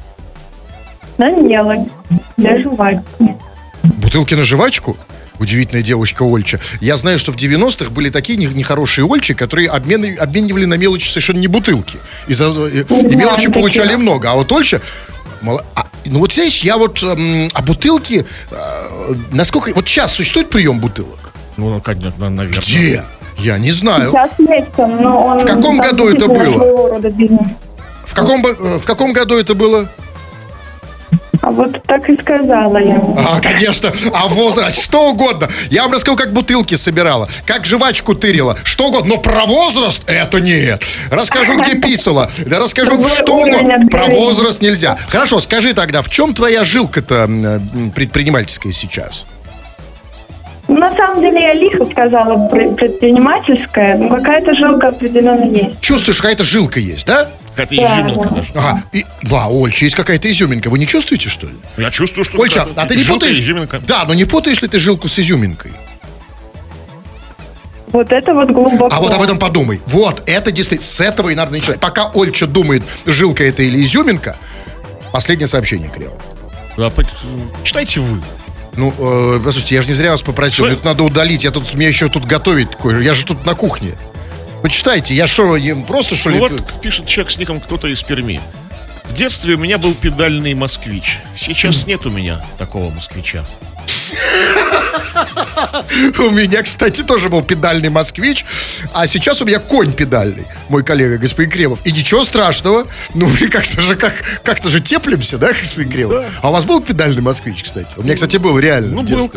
на 1.16 1.30
мелочь. 1.30 1.88
Для 2.36 2.56
жвачки. 2.60 3.36
Бутылки 3.82 4.34
на 4.34 4.44
жвачку? 4.44 4.96
Удивительная 5.38 5.82
девочка 5.82 6.22
Ольча. 6.24 6.58
Я 6.80 6.96
знаю, 6.96 7.18
что 7.18 7.32
в 7.32 7.36
90-х 7.36 7.90
были 7.90 8.10
такие 8.10 8.36
не- 8.38 8.46
нехорошие 8.46 9.04
Ольчи, 9.06 9.34
которые 9.34 9.68
обмены- 9.70 10.16
обменивали 10.16 10.64
на 10.64 10.74
мелочи 10.74 11.08
совершенно 11.08 11.38
не 11.38 11.46
бутылки. 11.46 11.98
И, 12.26 12.34
за- 12.34 12.50
и- 12.66 12.80
и 12.80 13.16
мелочи 13.16 13.46
такие. 13.46 13.50
получали 13.52 13.94
много. 13.94 14.30
А 14.30 14.34
вот 14.34 14.50
Ольча... 14.52 14.80
мало- 15.42 15.64
а, 15.74 15.86
ну 16.04 16.18
вот, 16.18 16.32
знаешь, 16.32 16.58
я 16.60 16.76
вот... 16.76 17.02
эм, 17.02 17.50
а 17.54 17.62
бутылки... 17.62 18.26
э, 18.50 19.14
насколько... 19.30 19.72
Вот 19.74 19.86
сейчас 19.88 20.12
существует 20.12 20.50
прием 20.50 20.80
бутылок? 20.80 21.32
Ну, 21.56 21.80
конечно, 21.80 22.30
наверное. 22.30 22.60
Где? 22.60 23.04
Я 23.38 23.58
не 23.58 23.70
знаю. 23.70 24.10
Сейчас 24.10 24.30
есть 24.38 24.76
но 24.76 25.24
он... 25.24 25.38
В 25.38 25.46
каком 25.46 25.78
году 25.78 26.08
это 26.08 26.26
было? 26.26 26.98
В 28.06 28.14
каком, 28.14 28.44
э, 28.44 28.78
в 28.78 28.84
каком 28.84 29.12
году 29.12 29.36
это 29.36 29.54
было? 29.54 29.88
А 31.40 31.50
вот 31.50 31.82
так 31.84 32.08
и 32.10 32.16
сказала 32.20 32.78
я. 32.78 32.96
А, 33.16 33.40
конечно. 33.40 33.92
А 34.12 34.28
возраст, 34.28 34.82
что 34.82 35.10
угодно. 35.10 35.48
Я 35.70 35.82
вам 35.84 35.92
расскажу, 35.92 36.16
как 36.16 36.32
бутылки 36.32 36.74
собирала, 36.74 37.28
как 37.46 37.64
жвачку 37.64 38.14
тырила, 38.14 38.56
что 38.64 38.88
угодно. 38.88 39.14
Но 39.16 39.20
про 39.20 39.44
возраст 39.46 40.02
это 40.06 40.40
нет. 40.40 40.82
Расскажу, 41.10 41.58
где 41.60 41.74
писала. 41.80 42.30
Да 42.46 42.58
расскажу, 42.58 43.00
что 43.08 43.36
угодно. 43.36 43.88
Про 43.90 44.06
возраст 44.06 44.60
нельзя. 44.62 44.98
Хорошо, 45.08 45.40
скажи 45.40 45.74
тогда, 45.74 46.02
в 46.02 46.08
чем 46.08 46.34
твоя 46.34 46.64
жилка-то 46.64 47.28
предпринимательская 47.94 48.72
сейчас? 48.72 49.24
На 50.68 50.94
самом 50.96 51.22
деле 51.22 51.40
я 51.40 51.54
лихо 51.54 51.86
сказала 51.86 52.46
пр- 52.48 52.74
предпринимательская, 52.74 53.96
но 53.96 54.08
какая-то 54.10 54.54
жилка 54.54 54.88
определенно 54.88 55.44
есть. 55.44 55.80
Чувствуешь, 55.80 56.18
какая-то 56.18 56.44
жилка 56.44 56.78
есть, 56.78 57.06
да? 57.06 57.28
Какая-то 57.58 57.74
изюминка 57.74 58.28
да. 58.28 58.36
даже. 58.36 58.52
Ага. 58.54 58.82
И, 58.92 59.04
да, 59.22 59.46
Ольча, 59.48 59.84
есть 59.84 59.96
какая-то 59.96 60.30
изюминка. 60.30 60.70
Вы 60.70 60.78
не 60.78 60.86
чувствуете, 60.86 61.28
что 61.28 61.48
ли? 61.48 61.54
Я 61.76 61.90
чувствую, 61.90 62.24
что... 62.24 62.40
Ольча, 62.40 62.68
а 62.76 62.86
ты 62.86 62.94
не 62.94 63.02
жилка, 63.02 63.20
путаешь? 63.20 63.40
изюминка. 63.40 63.80
Да, 63.80 64.04
но 64.06 64.14
не 64.14 64.24
путаешь 64.24 64.62
ли 64.62 64.68
ты 64.68 64.78
жилку 64.78 65.08
с 65.08 65.18
изюминкой? 65.18 65.72
Вот 67.88 68.12
это 68.12 68.32
вот 68.34 68.50
глубоко. 68.50 68.94
А 68.94 69.00
вот 69.00 69.12
об 69.12 69.22
этом 69.22 69.38
подумай. 69.38 69.80
Вот, 69.86 70.22
это 70.26 70.52
действительно, 70.52 70.86
с 70.86 71.00
этого 71.00 71.30
и 71.30 71.34
надо 71.34 71.50
начинать. 71.50 71.80
Пока 71.80 72.10
Ольча 72.14 72.46
думает, 72.46 72.84
жилка 73.06 73.42
это 73.42 73.62
или 73.62 73.82
изюминка, 73.82 74.36
последнее 75.10 75.48
сообщение, 75.48 75.88
Крио. 75.88 76.12
Да, 76.76 76.90
по- 76.90 77.02
Читайте 77.64 77.98
вы. 77.98 78.22
Ну, 78.76 78.94
э, 78.96 79.40
послушайте, 79.44 79.74
я 79.74 79.82
же 79.82 79.88
не 79.88 79.94
зря 79.94 80.12
вас 80.12 80.22
попросил, 80.22 80.66
Что? 80.66 80.74
это 80.74 80.84
надо 80.86 81.02
удалить, 81.02 81.42
я 81.42 81.50
тут, 81.50 81.74
мне 81.74 81.88
еще 81.88 82.08
тут 82.08 82.24
готовить 82.24 82.68
кое 82.76 83.00
я 83.02 83.14
же 83.14 83.24
тут 83.24 83.44
на 83.44 83.54
кухне. 83.54 83.94
Почитайте, 84.62 85.14
я 85.14 85.26
что, 85.26 85.56
не- 85.56 85.74
просто 85.84 86.16
что 86.16 86.30
Ну 86.30 86.34
ли? 86.36 86.40
вот 86.40 86.80
пишет 86.80 87.06
человек 87.06 87.30
с 87.30 87.38
ником 87.38 87.60
кто-то 87.60 87.86
из 87.88 88.02
Перми. 88.02 88.40
В 89.04 89.14
детстве 89.14 89.54
у 89.54 89.58
меня 89.58 89.78
был 89.78 89.94
педальный 89.94 90.54
москвич. 90.54 91.20
Сейчас 91.36 91.86
нет 91.86 92.04
у 92.06 92.10
меня 92.10 92.44
такого 92.58 92.90
москвича. 92.90 93.44
У 96.18 96.30
меня, 96.30 96.62
кстати, 96.62 97.02
тоже 97.02 97.28
был 97.28 97.42
педальный 97.42 97.88
москвич, 97.88 98.44
а 98.92 99.06
сейчас 99.06 99.40
у 99.42 99.44
меня 99.44 99.58
конь 99.58 99.92
педальный, 99.92 100.46
мой 100.68 100.84
коллега 100.84 101.18
господин 101.18 101.50
Кремов. 101.50 101.80
И 101.84 101.92
ничего 101.92 102.24
страшного, 102.24 102.86
ну, 103.14 103.28
мы 103.40 103.48
как-то 103.48 103.80
же, 103.80 103.96
как, 103.96 104.12
как-то 104.44 104.68
же 104.68 104.80
теплимся, 104.80 105.38
да, 105.38 105.52
господин 105.52 105.90
Кремов? 105.90 106.24
А 106.42 106.50
у 106.50 106.52
вас 106.52 106.64
был 106.64 106.80
педальный 106.80 107.22
москвич, 107.22 107.62
кстати? 107.64 107.88
У 107.96 108.02
меня, 108.02 108.14
кстати, 108.14 108.36
был 108.36 108.58
реально 108.58 108.96
Ну, 108.96 109.02
был, 109.02 109.30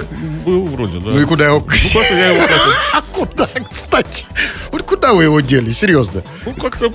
был 0.45 0.67
вроде, 0.67 0.99
да. 0.99 1.11
Ну 1.11 1.21
и 1.21 1.25
куда 1.25 1.45
его... 1.45 1.59
Ну, 1.59 1.65
как-то 1.65 2.15
я 2.15 2.29
его 2.31 2.47
А 2.93 3.01
куда, 3.01 3.49
кстати? 3.69 4.25
Вот 4.71 4.83
куда 4.83 5.13
вы 5.13 5.23
его 5.23 5.39
дели, 5.41 5.71
серьезно? 5.71 6.23
Ну, 6.45 6.53
как-то... 6.53 6.85
э, 6.87 6.91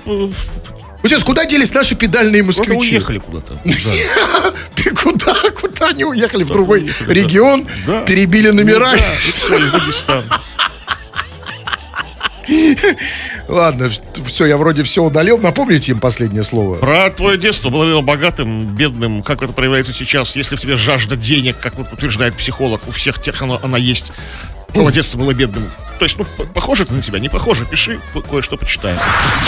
Вот 1.03 1.11
сейчас, 1.11 1.23
куда 1.23 1.45
делись 1.45 1.73
наши 1.73 1.95
педальные 1.95 2.43
Куда-то 2.43 2.61
москвичи? 2.71 2.95
уехали 2.97 3.19
куда-то. 3.19 3.59
Да. 3.65 4.93
Куда? 5.03 5.35
Куда 5.77 5.89
они 5.91 6.05
уехали? 6.05 6.45
В 6.45 6.49
другой 6.49 6.91
регион? 7.07 7.67
Перебили 8.07 8.51
номера? 8.51 8.93
Ну, 8.93 9.71
Дагестана. 9.71 10.41
Ладно, 13.49 13.91
все, 14.27 14.47
я 14.47 14.57
вроде 14.57 14.83
все 14.83 15.03
удалил. 15.03 15.39
Напомните 15.39 15.93
им 15.93 16.01
последнее 16.01 16.43
слово. 16.43 16.77
Про 16.77 17.11
твое 17.11 17.39
детство 17.39 17.71
было 17.71 17.85
видно 17.85 18.03
богатым, 18.03 18.75
бедным, 18.75 19.23
как 19.23 19.43
это 19.43 19.53
проявляется 19.53 19.93
сейчас, 19.93 20.37
если 20.37 20.57
в 20.57 20.61
тебе 20.61 20.77
жажда 20.77 21.17
денег, 21.17 21.59
как 21.59 21.79
утверждает 21.79 22.35
психолог, 22.35 22.81
у 22.87 22.91
всех 22.91 23.21
тех 23.21 23.41
она, 23.43 23.59
она 23.63 23.79
есть. 23.79 24.13
Твое 24.77 24.93
детство 24.93 25.19
было 25.19 25.33
бедным. 25.33 25.71
То 25.99 26.05
есть, 26.05 26.19
ну, 26.19 26.27
похоже 26.53 26.83
это 26.83 26.93
на 26.93 27.01
тебя, 27.01 27.19
не 27.19 27.31
похоже, 27.31 27.65
пиши, 27.65 27.99
ко- 28.13 28.21
кое-что 28.21 28.59
почитаем. 28.59 28.99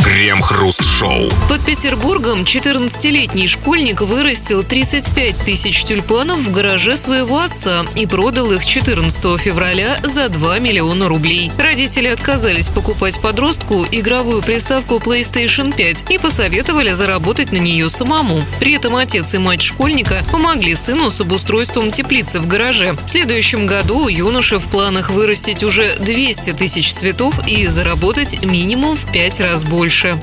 Крем-хруст-шоу. 0.02 1.28
Под 1.50 1.60
Петербургом 1.66 2.44
14-летний 2.44 3.46
школьник 3.46 4.00
вырастил 4.00 4.62
35 4.64 5.36
тысяч 5.44 5.84
тюльпанов 5.84 6.38
в 6.38 6.50
гараже 6.50 6.96
своего 6.96 7.40
отца 7.40 7.84
и 7.96 8.06
продал 8.06 8.50
их 8.52 8.64
14 8.64 9.38
февраля 9.38 10.00
за 10.02 10.30
2 10.30 10.58
миллиона 10.60 11.08
рублей. 11.08 11.52
Родители 11.58 12.08
отказались 12.08 12.70
покупать 12.70 13.20
подростку 13.20 13.84
игровую 13.92 14.40
приставку 14.40 14.96
PlayStation 14.96 15.76
5 15.76 16.06
и 16.10 16.16
посоветовали 16.18 16.92
заработать 16.92 17.52
на 17.52 17.58
нее 17.58 17.90
самому. 17.90 18.46
При 18.60 18.72
этом 18.72 18.96
отец 18.96 19.34
и 19.34 19.38
мать 19.38 19.60
школьника 19.60 20.24
помогли 20.32 20.74
сыну 20.74 21.10
с 21.10 21.20
обустройством 21.20 21.90
теплицы 21.90 22.40
в 22.40 22.46
гараже. 22.46 22.96
В 23.04 23.08
следующем 23.08 23.66
году 23.66 23.98
у 24.04 24.08
юноши 24.08 24.56
в 24.58 24.66
планах 24.68 25.10
вырастить 25.18 25.64
уже 25.64 25.96
200 25.96 26.52
тысяч 26.52 26.92
цветов 26.92 27.44
и 27.48 27.66
заработать 27.66 28.44
минимум 28.44 28.94
в 28.94 29.10
5 29.10 29.40
раз 29.40 29.64
больше. 29.64 30.16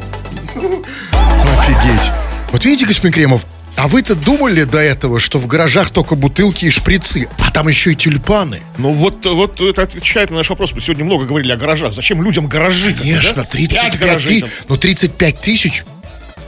Офигеть. 0.56 2.12
Вот 2.54 2.64
видите, 2.64 2.86
господин 2.86 3.14
Кремов, 3.14 3.46
а 3.76 3.90
вы-то 3.90 4.16
думали 4.16 4.64
до 4.64 4.78
этого, 4.78 5.20
что 5.20 5.38
в 5.38 5.48
гаражах 5.48 5.90
только 5.90 6.16
бутылки 6.16 6.64
и 6.64 6.70
шприцы, 6.70 7.28
а 7.40 7.52
там 7.52 7.68
еще 7.68 7.92
и 7.92 7.96
тюльпаны? 7.96 8.62
Ну 8.78 8.94
вот, 8.94 9.26
вот 9.26 9.60
это 9.60 9.82
отвечает 9.82 10.30
на 10.30 10.38
наш 10.38 10.50
вопрос. 10.50 10.72
Мы 10.72 10.80
сегодня 10.80 11.04
много 11.04 11.26
говорили 11.26 11.52
о 11.52 11.58
гаражах. 11.58 11.92
Зачем 11.92 12.24
людям 12.24 12.48
гаражи? 12.48 12.94
Конечно, 12.94 13.44
да? 13.44 13.50
35 13.50 13.92
Пять 13.92 14.00
гаражей 14.00 14.42
тысяч. 14.44 14.54
Ну, 14.70 14.78
35 14.78 15.42
тысяч? 15.42 15.84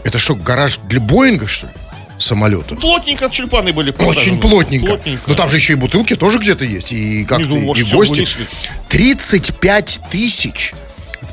Это 0.05 0.19
что, 0.19 0.35
гараж 0.35 0.79
для 0.87 1.01
Боинга, 1.01 1.47
что 1.47 1.67
ли? 1.67 1.73
Самолета? 2.17 2.75
Плотненько 2.75 3.29
тюльпаны 3.29 3.73
были. 3.73 3.93
Очень 3.99 4.39
плотненько. 4.39 4.87
Плотненько. 4.87 5.23
Ну 5.27 5.35
там 5.35 5.49
же 5.49 5.57
еще 5.57 5.73
и 5.73 5.75
бутылки 5.75 6.15
тоже 6.15 6.39
где-то 6.39 6.65
есть. 6.65 6.91
И 6.91 7.23
как 7.25 7.39
может, 7.39 7.87
и 7.87 7.95
гости. 7.95 8.13
вынесли. 8.13 8.47
35 8.89 10.01
тысяч. 10.09 10.73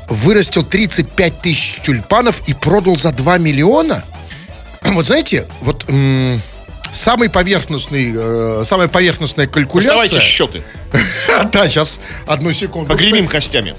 Вырастил 0.09 0.63
35 0.63 1.41
тысяч 1.41 1.79
тюльпанов 1.83 2.41
и 2.47 2.53
продал 2.53 2.95
за 2.97 3.11
2 3.11 3.37
миллиона. 3.39 4.03
Вот 4.93 5.07
знаете, 5.07 5.47
вот 5.61 5.83
м, 5.89 6.39
самый 6.95 7.29
поверхностный, 7.29 8.13
э, 8.15 8.61
самая 8.63 8.87
поверхностная 8.87 9.47
калькуляция. 9.47 9.93
Доставайте 9.95 10.19
счеты. 10.19 10.63
Да, 11.51 11.67
сейчас, 11.67 11.99
одну 12.25 12.53
секунду. 12.53 12.87
Погремим 12.87 13.27
костями. 13.27 13.75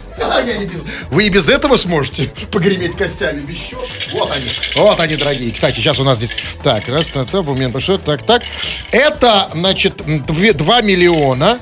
Вы 1.10 1.26
и 1.26 1.28
без 1.30 1.48
этого 1.48 1.76
сможете 1.76 2.30
погреметь 2.52 2.96
костями 2.96 3.40
без 3.40 3.56
счет. 3.56 3.78
Вот 4.12 4.30
они. 4.30 4.44
Вот 4.74 5.00
они, 5.00 5.16
дорогие. 5.16 5.50
Кстати, 5.50 5.76
сейчас 5.76 5.98
у 5.98 6.04
нас 6.04 6.18
здесь... 6.18 6.34
Так, 6.62 6.86
раз, 6.88 7.06
так, 7.06 7.30
так, 7.30 7.44
момент 7.46 7.72
пошел. 7.72 7.98
Так, 7.98 8.22
так. 8.22 8.42
Это, 8.90 9.50
значит, 9.54 10.02
2 10.04 10.80
миллиона 10.82 11.58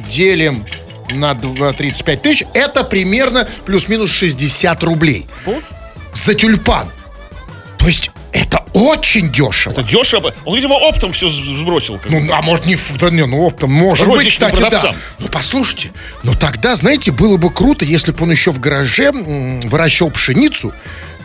делим 0.00 0.64
на 1.12 1.34
два- 1.34 1.72
35 1.72 2.22
тысяч. 2.22 2.44
Это 2.54 2.82
примерно 2.84 3.48
плюс-минус 3.64 4.10
60 4.10 4.82
рублей. 4.82 5.26
За 6.12 6.34
тюльпан. 6.34 6.88
То 7.78 7.86
есть 7.86 8.10
очень 8.80 9.30
дешево. 9.30 9.72
Это 9.72 9.82
дешево. 9.82 10.34
Он, 10.44 10.56
видимо, 10.56 10.74
оптом 10.74 11.12
все 11.12 11.28
сбросил. 11.28 12.00
Ну, 12.08 12.32
а 12.32 12.42
может 12.42 12.66
не, 12.66 12.78
да 12.98 13.10
не, 13.10 13.24
ну, 13.26 13.42
оптом, 13.42 13.72
может 13.72 14.08
быть, 14.08 14.28
кстати, 14.28 14.56
да. 14.56 14.60
продавцам. 14.62 14.96
Ну, 15.18 15.28
послушайте, 15.28 15.92
ну 16.22 16.34
тогда, 16.34 16.76
знаете, 16.76 17.12
было 17.12 17.36
бы 17.36 17.50
круто, 17.50 17.84
если 17.84 18.12
бы 18.12 18.24
он 18.24 18.30
еще 18.30 18.50
в 18.50 18.60
гараже 18.60 19.12
выращивал 19.12 20.10
пшеницу, 20.10 20.72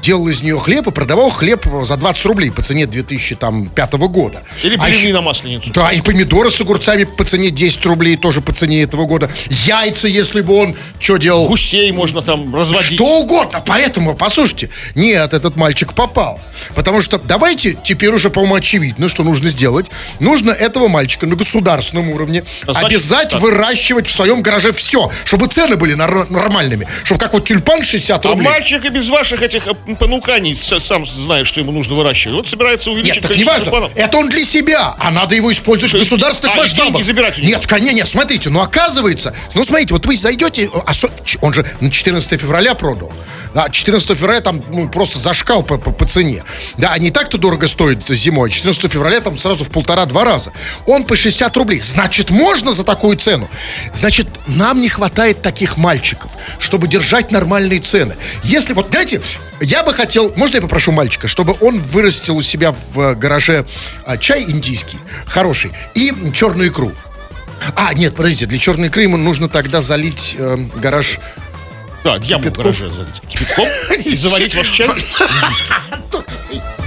делал 0.06 0.28
из 0.28 0.44
нее 0.44 0.60
хлеб 0.60 0.86
и 0.88 0.92
продавал 0.92 1.32
хлеб 1.32 1.66
за 1.84 1.98
20 1.98 2.26
рублей 2.26 2.52
по 2.52 2.62
цене 2.62 2.86
2005 2.86 3.94
года. 4.08 4.44
Или 4.64 4.76
А 4.76 4.84
блины 4.84 4.96
еще- 4.98 5.14
на 5.14 5.22
масленицу. 5.22 5.72
Да, 5.74 5.90
и 5.92 6.02
помидоры 6.02 6.52
с 6.52 6.62
огурцами 6.62 7.06
по 7.06 7.24
цене 7.24 7.50
10 7.50 7.84
рублей, 7.88 8.16
тоже 8.16 8.42
по 8.42 8.54
цене 8.54 8.84
этого 8.84 9.06
года. 9.06 9.32
Яйца, 9.50 10.08
если 10.08 10.42
бы 10.42 10.54
он 10.56 10.76
что 11.00 11.18
делал? 11.18 11.48
Гусей 11.48 11.92
можно 11.92 12.22
там 12.22 12.54
разводить. 12.56 12.94
Что 12.94 13.20
угодно. 13.22 13.64
Поэтому, 13.66 14.14
послушайте, 14.16 14.70
нет, 14.94 15.34
этот 15.34 15.56
мальчик 15.56 15.94
попал. 15.94 16.40
Потому 16.76 17.02
что 17.02 17.18
давайте 17.18 17.76
теперь 17.84 18.10
уже, 18.14 18.30
по-моему, 18.30 18.56
очевидно, 18.56 19.10
что 19.10 19.24
нужно 19.24 19.50
сделать. 19.50 19.88
Нужно 20.20 20.52
этого 20.52 20.88
мальчика 20.88 21.26
на 21.26 21.36
государственном 21.36 22.10
уровне 22.12 22.44
А 22.68 22.74
значит, 22.74 22.90
обязать 22.92 23.30
так. 23.30 23.42
выращивать 23.42 24.08
в 24.08 24.12
своем 24.12 24.42
гараже 24.44 24.72
все, 24.72 25.12
чтобы 25.24 25.48
цены 25.48 25.78
были 25.78 25.96
нормальными. 25.96 26.88
Чтобы 27.04 27.20
как 27.20 27.34
вот 27.34 27.46
тюльпан 27.46 27.82
60 27.82 28.24
А 28.26 28.30
рублей. 28.30 28.46
мальчик 28.48 28.86
и 28.86 28.90
без 28.90 29.10
ваших 29.10 29.42
этих 29.42 29.66
э, 29.68 29.74
понуканий 29.96 30.56
сам 30.56 31.06
знает, 31.06 31.48
что 31.48 31.60
ему 31.60 31.72
нужно 31.72 31.96
выращивать. 31.96 32.36
Вот 32.36 32.48
собирается 32.48 32.92
увеличить 32.92 33.18
Нет, 33.18 33.28
количество 33.28 33.52
важно. 33.52 33.66
тюльпанов. 33.66 33.92
Это 33.96 34.18
он 34.18 34.30
для 34.30 34.46
себя, 34.46 34.96
а 35.00 35.12
надо 35.12 35.36
его 35.36 35.52
использовать 35.52 35.92
То 35.92 35.98
в 35.98 36.02
государственных 36.02 36.56
а, 36.56 36.60
масштабах. 36.60 36.94
деньги 36.94 37.04
забирать 37.04 37.40
у 37.40 37.42
него? 37.42 37.52
Нет, 37.52 37.68
конечно, 37.68 37.96
нет, 37.96 38.08
смотрите, 38.08 38.50
ну 38.50 38.62
оказывается, 38.62 39.36
ну 39.54 39.64
смотрите, 39.64 39.94
вот 39.94 40.06
вы 40.06 40.16
зайдете, 40.18 40.70
а 40.74 40.94
он 41.42 41.54
же 41.54 41.66
на 41.80 41.92
14 41.92 42.40
февраля 42.40 42.76
продал. 42.76 43.12
Да, 43.56 43.70
14 43.70 44.18
февраля 44.18 44.42
там 44.42 44.62
ну, 44.70 44.90
просто 44.90 45.18
зашкал 45.18 45.64
по, 45.64 45.78
по, 45.78 45.92
по 45.92 46.06
цене. 46.06 46.44
Да, 46.78 46.92
а 46.92 47.00
не 47.00 47.10
так-то 47.10 47.38
дорого 47.38 47.68
стоит 47.68 48.00
зимой. 48.10 48.52
14 48.52 48.92
февраля 48.92 49.22
там 49.22 49.38
сразу 49.38 49.64
в 49.64 49.70
полтора-два 49.70 50.26
раза. 50.26 50.52
Он 50.86 51.06
по 51.06 51.16
60 51.16 51.56
рублей. 51.56 51.80
Значит, 51.80 52.32
можно 52.32 52.74
за 52.74 52.84
такую 52.84 53.16
цену. 53.16 53.50
Значит, 53.94 54.28
нам 54.48 54.82
не 54.82 54.90
хватает 54.90 55.42
таких 55.42 55.78
мальчиков, 55.78 56.32
чтобы 56.60 56.90
держать 56.90 57.32
нормальные 57.32 57.80
цены. 57.80 58.18
Если 58.44 58.74
вот, 58.74 58.90
знаете, 58.90 59.22
я 59.62 59.84
бы 59.86 59.94
хотел, 59.94 60.34
можно 60.36 60.56
я 60.56 60.62
попрошу 60.62 60.92
мальчика, 60.92 61.28
чтобы 61.28 61.56
он 61.62 61.80
вырастил 61.80 62.36
у 62.38 62.42
себя 62.42 62.76
в 62.94 63.00
э, 63.00 63.16
гараже 63.16 63.66
а, 64.06 64.18
чай 64.18 64.44
индийский, 64.44 64.98
хороший, 65.26 65.72
и 65.94 66.12
черную 66.34 66.70
икру. 66.70 66.92
А, 67.76 67.94
нет, 67.94 68.16
подождите, 68.16 68.46
для 68.46 68.60
черной 68.60 68.90
икры 68.90 69.04
ему 69.04 69.18
нужно 69.18 69.48
тогда 69.48 69.82
залить 69.82 70.36
э, 70.38 70.58
гараж 70.76 71.20
Да, 72.04 72.18
яму 72.18 72.50
в 72.50 72.54
гараже 72.54 72.90
залить 72.90 73.22
кипятком 73.28 73.68
и 74.04 74.16
заварить 74.16 74.56
ваш 74.56 74.70
чай. 74.70 74.90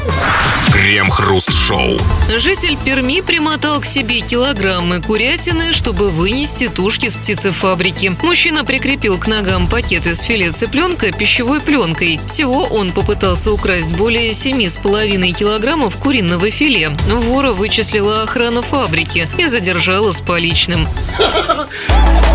Крем-хруст-шоу. 0.73 1.99
Житель 2.37 2.77
Перми 2.85 3.21
примотал 3.21 3.81
к 3.81 3.85
себе 3.85 4.21
килограммы 4.21 5.01
курятины, 5.01 5.73
чтобы 5.73 6.11
вынести 6.11 6.69
тушки 6.69 7.09
с 7.09 7.17
птицефабрики. 7.17 8.17
Мужчина 8.23 8.65
прикрепил 8.65 9.19
к 9.19 9.27
ногам 9.27 9.69
пакет 9.69 10.07
из 10.07 10.21
филе 10.23 10.51
цыпленка 10.51 11.11
пищевой 11.13 11.61
пленкой. 11.61 12.21
Всего 12.27 12.65
он 12.65 12.93
попытался 12.93 13.51
украсть 13.53 13.97
более 13.97 14.31
7,5 14.33 15.33
килограммов 15.33 15.97
куриного 15.97 16.51
филе. 16.51 16.91
Вора 17.11 17.53
вычислила 17.53 18.23
охрана 18.23 18.63
фабрики 18.63 19.29
и 19.39 19.47
задержала 19.47 20.13
с 20.13 20.21
поличным. 20.21 20.89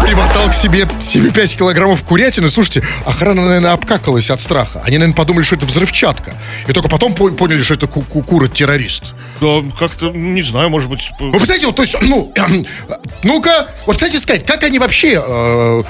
примотал 0.03 0.49
к 0.49 0.53
себе 0.53 0.82
7,5 0.99 1.57
килограммов 1.57 2.03
курятины. 2.03 2.49
Слушайте, 2.49 2.84
охрана, 3.05 3.45
наверное, 3.45 3.71
обкакалась 3.71 4.30
от 4.30 4.41
страха. 4.41 4.82
Они, 4.86 4.97
наверное, 4.97 5.15
подумали, 5.15 5.43
что 5.43 5.55
это 5.55 5.65
взрывчатка. 5.65 6.36
И 6.67 6.74
только 6.74 6.89
потом 6.89 7.13
пон- 7.13 7.36
поняли, 7.36 7.61
что 7.64 7.74
это 7.76 7.88
ку- 7.88 8.03
ку- 8.03 8.22
кура-террорист. 8.24 9.16
Да, 9.41 9.61
как-то, 9.78 10.11
не 10.11 10.41
знаю, 10.41 10.70
может 10.70 10.89
быть... 10.89 11.11
Вы 11.20 11.32
представляете, 11.32 11.68
вот, 11.68 11.76
то 11.76 11.82
есть, 11.84 11.95
ну, 12.01 12.32
эм, 12.36 12.66
ну-ка, 13.24 13.68
вот, 13.86 13.95
кстати 13.95 14.18
сказать, 14.18 14.45
как 14.45 14.64
они 14.64 14.80
вообще, 14.80 15.22
э, 15.26 15.84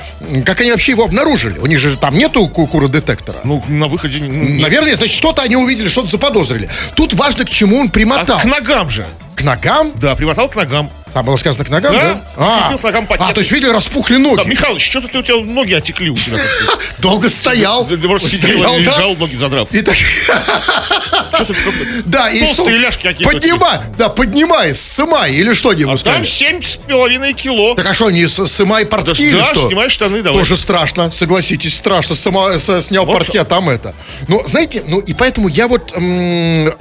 как 0.46 0.62
они 0.62 0.72
вообще 0.72 0.92
его 0.94 1.04
обнаружили? 1.04 1.60
У 1.60 1.66
них 1.66 1.80
же 1.80 1.96
там 1.98 2.18
нету 2.18 2.48
ку- 2.48 2.68
кура-детектора. 2.68 3.40
Ну, 3.44 3.64
на 3.68 3.88
выходе... 3.88 4.20
ну. 4.20 4.62
Наверное, 4.62 4.96
значит, 4.96 5.16
что-то 5.16 5.42
они 5.42 5.56
увидели, 5.56 5.88
что-то 5.88 6.08
заподозрили. 6.10 6.70
Тут 6.96 7.14
важно, 7.14 7.46
к 7.46 7.50
чему 7.50 7.80
он 7.80 7.88
А 7.88 7.92
примотал. 7.92 8.40
к 8.40 8.46
ногам 8.46 8.90
же. 8.90 9.06
К 9.36 9.44
ногам? 9.44 9.92
Да, 9.96 10.16
примотал 10.16 10.48
к 10.50 10.56
ногам. 10.56 10.90
Там 11.14 11.26
было 11.26 11.36
сказано 11.36 11.64
к 11.64 11.70
ногам, 11.70 11.94
Да. 11.94 12.02
да? 12.02 12.22
А, 12.38 12.78
к 12.78 12.84
ногам 12.84 13.08
а, 13.10 13.34
то 13.34 13.40
есть, 13.40 13.52
видели, 13.52 13.70
распухли 13.70 14.18
ноги. 14.18 14.38
Да, 14.38 14.44
Михалыч, 14.44 14.84
что-то 14.84 15.08
ты- 15.08 15.20
у 15.20 15.22
тебя 15.22 15.44
ноги 15.44 15.74
отекли 15.74 16.10
у 16.10 16.16
тебя. 16.16 16.40
Долго 16.98 17.30
стоял. 17.30 17.86
Ты 17.86 17.98
просто 17.98 18.30
сидел, 18.30 18.78
лежал, 18.78 19.16
ноги 19.16 19.38
задрав. 19.38 19.72
И 19.72 19.82
так, 19.82 19.96
да, 22.06 22.30
и 22.30 22.46
что? 22.46 22.68
Ляжки 22.68 23.04
какие-то. 23.04 23.32
Поднимай, 23.32 23.80
да, 23.98 24.10
поднимай, 24.10 24.74
сымай, 24.74 25.34
или 25.34 25.54
что 25.54 25.72
ему 25.72 25.92
А 25.92 25.94
там 25.94 25.98
сказали? 25.98 26.26
семь 26.26 26.64
с 26.64 26.78
половиной 26.78 27.34
кило. 27.34 27.76
Так 27.76 27.86
а 27.86 27.94
что, 27.94 28.10
не 28.10 28.28
сымай 28.28 28.86
портки 28.86 29.22
или 29.22 29.44
что? 29.44 29.68
снимай 29.68 29.90
штаны, 29.90 30.24
давай. 30.24 30.40
Тоже 30.40 30.58
страшно, 30.58 31.12
согласитесь, 31.12 31.76
страшно. 31.76 32.16
Снял 32.16 33.06
портки, 33.06 33.38
а 33.38 33.46
там 33.46 33.70
это. 33.70 33.94
Ну, 34.28 34.42
знаете, 34.46 34.84
ну 34.88 35.00
и 35.00 35.14
поэтому 35.14 35.48
я 35.48 35.68
вот, 35.68 35.94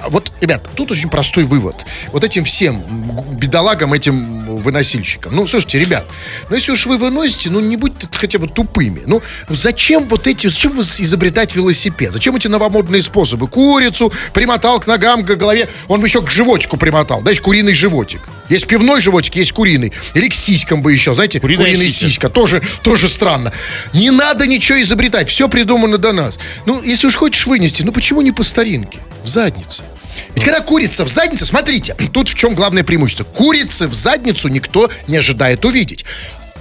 вот, 0.09 0.31
ребят, 0.41 0.63
тут 0.75 0.91
очень 0.91 1.09
простой 1.09 1.43
вывод. 1.43 1.85
Вот 2.11 2.23
этим 2.23 2.45
всем 2.45 2.81
бедолагам, 3.37 3.93
этим 3.93 4.22
выносильщикам. 4.47 5.35
Ну, 5.35 5.47
слушайте, 5.47 5.79
ребят, 5.79 6.05
ну 6.49 6.55
если 6.55 6.71
уж 6.71 6.85
вы 6.85 6.97
выносите, 6.97 7.49
ну 7.49 7.59
не 7.59 7.75
будьте 7.77 8.07
хотя 8.11 8.39
бы 8.39 8.47
тупыми. 8.47 9.01
Ну, 9.05 9.21
зачем 9.49 10.07
вот 10.07 10.27
эти, 10.27 10.47
зачем 10.47 10.79
изобретать 10.79 11.55
велосипед? 11.55 12.13
Зачем 12.13 12.35
эти 12.35 12.47
новомодные 12.47 13.01
способы? 13.01 13.47
Курицу 13.47 14.11
примотал 14.33 14.79
к 14.79 14.87
ногам, 14.87 15.23
к 15.23 15.35
голове. 15.35 15.67
Он 15.87 16.01
бы 16.01 16.07
еще 16.07 16.21
к 16.21 16.29
животику 16.31 16.77
примотал. 16.77 17.21
Знаете, 17.21 17.41
куриный 17.41 17.73
животик. 17.73 18.21
Есть 18.49 18.67
пивной 18.67 19.01
животик, 19.01 19.35
есть 19.35 19.51
куриный. 19.53 19.93
Или 20.13 20.29
к 20.29 20.33
сиськам 20.33 20.81
бы 20.81 20.91
еще, 20.91 21.13
знаете, 21.13 21.39
Куриная 21.39 21.65
куриный 21.65 21.87
сиська. 21.89 22.07
сиська. 22.07 22.29
Тоже, 22.29 22.61
тоже 22.83 23.09
странно. 23.09 23.53
Не 23.93 24.11
надо 24.11 24.47
ничего 24.47 24.81
изобретать. 24.81 25.29
Все 25.29 25.47
придумано 25.47 25.97
до 25.97 26.11
нас. 26.11 26.37
Ну, 26.65 26.81
если 26.81 27.07
уж 27.07 27.15
хочешь 27.15 27.45
вынести, 27.47 27.83
ну 27.83 27.91
почему 27.91 28.21
не 28.21 28.31
по 28.31 28.43
старинке? 28.43 28.99
В 29.23 29.27
заднице. 29.27 29.83
Ведь 30.35 30.43
когда 30.43 30.61
курица 30.61 31.05
в 31.05 31.09
заднице, 31.09 31.45
смотрите, 31.45 31.95
тут 32.13 32.29
в 32.29 32.35
чем 32.35 32.55
главное 32.55 32.83
преимущество. 32.83 33.23
Курицы 33.23 33.87
в 33.87 33.93
задницу 33.93 34.47
никто 34.47 34.89
не 35.07 35.17
ожидает 35.17 35.63
увидеть. 35.65 36.05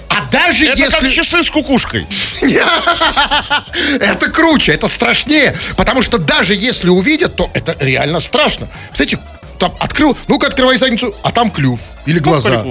А 0.08 0.26
даже 0.30 0.66
Это 0.66 0.78
если... 0.78 1.00
как 1.00 1.10
часы 1.10 1.42
с 1.42 1.50
кукушкой. 1.50 2.06
Это 4.00 4.30
круче, 4.30 4.72
это 4.72 4.86
страшнее. 4.86 5.56
Потому 5.76 6.02
что 6.02 6.18
даже 6.18 6.54
если 6.54 6.88
увидят, 6.90 7.34
то 7.36 7.50
это 7.54 7.76
реально 7.80 8.20
страшно. 8.20 8.68
Кстати, 8.92 9.18
там 9.58 9.74
открыл, 9.80 10.16
ну-ка 10.28 10.48
открывай 10.48 10.76
задницу, 10.76 11.14
а 11.22 11.30
там 11.30 11.50
клюв 11.50 11.80
или 12.04 12.18
глаза. 12.18 12.64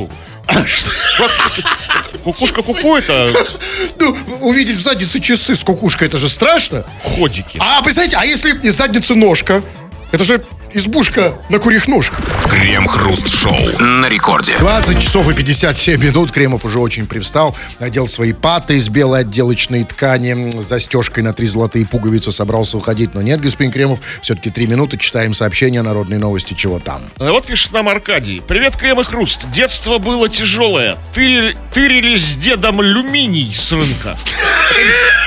Кукушка 2.24 2.62
кукует, 2.62 3.06
а 3.10 3.34
Ну, 4.00 4.18
увидеть 4.42 4.78
в 4.78 4.82
задницу 4.82 5.20
часы 5.20 5.56
с 5.56 5.64
кукушкой, 5.64 6.08
это 6.08 6.18
же 6.18 6.30
страшно. 6.30 6.84
ходики. 7.04 7.58
А 7.60 7.82
представляете, 7.82 8.18
а 8.18 8.26
если 8.26 8.56
из 8.60 8.76
задницы 8.76 9.16
ножка? 9.16 9.64
Это 10.12 10.24
же 10.24 10.44
избушка 10.74 11.34
на 11.49 11.59
курьих 11.59 11.88
ножках. 11.88 12.19
Крем-хруст-шоу. 12.49 13.80
На 13.80 14.09
рекорде. 14.09 14.53
20 14.59 15.01
часов 15.01 15.30
и 15.30 15.34
57 15.34 16.01
минут. 16.01 16.32
Кремов 16.32 16.65
уже 16.65 16.80
очень 16.80 17.07
привстал. 17.07 17.55
Надел 17.80 18.07
свои 18.07 18.34
паты 18.34 18.78
из 18.78 18.89
белой 18.89 19.22
отделочной 19.22 19.84
ткани. 19.84 20.61
Застежкой 20.61 21.24
на 21.24 21.34
три 21.34 21.47
золотые 21.47 21.86
пуговицы 21.86 22.32
собрался 22.32 22.78
уходить. 22.78 23.13
Но 23.13 23.22
нет, 23.22 23.41
господин 23.41 23.72
Кремов. 23.72 23.99
Все-таки 24.22 24.49
три 24.49 24.67
минуты. 24.67 24.97
Читаем 24.97 25.34
сообщения 25.34 25.82
народной 25.82 26.17
новости. 26.17 26.53
Чего 26.53 26.80
там? 26.80 27.01
А 27.17 27.32
Вот 27.32 27.45
пишет 27.45 27.72
нам 27.72 27.89
Аркадий. 27.89 28.41
Привет, 28.47 28.76
Крем 28.78 28.99
и 28.99 29.03
Хруст. 29.03 29.47
Детство 29.53 29.97
было 29.97 30.30
тяжелое. 30.30 30.97
Тырили, 31.13 31.57
тырили 31.74 32.17
с 32.17 32.36
дедом 32.38 32.80
алюминий 32.80 33.53
с 33.53 33.72
рынка. 33.72 34.17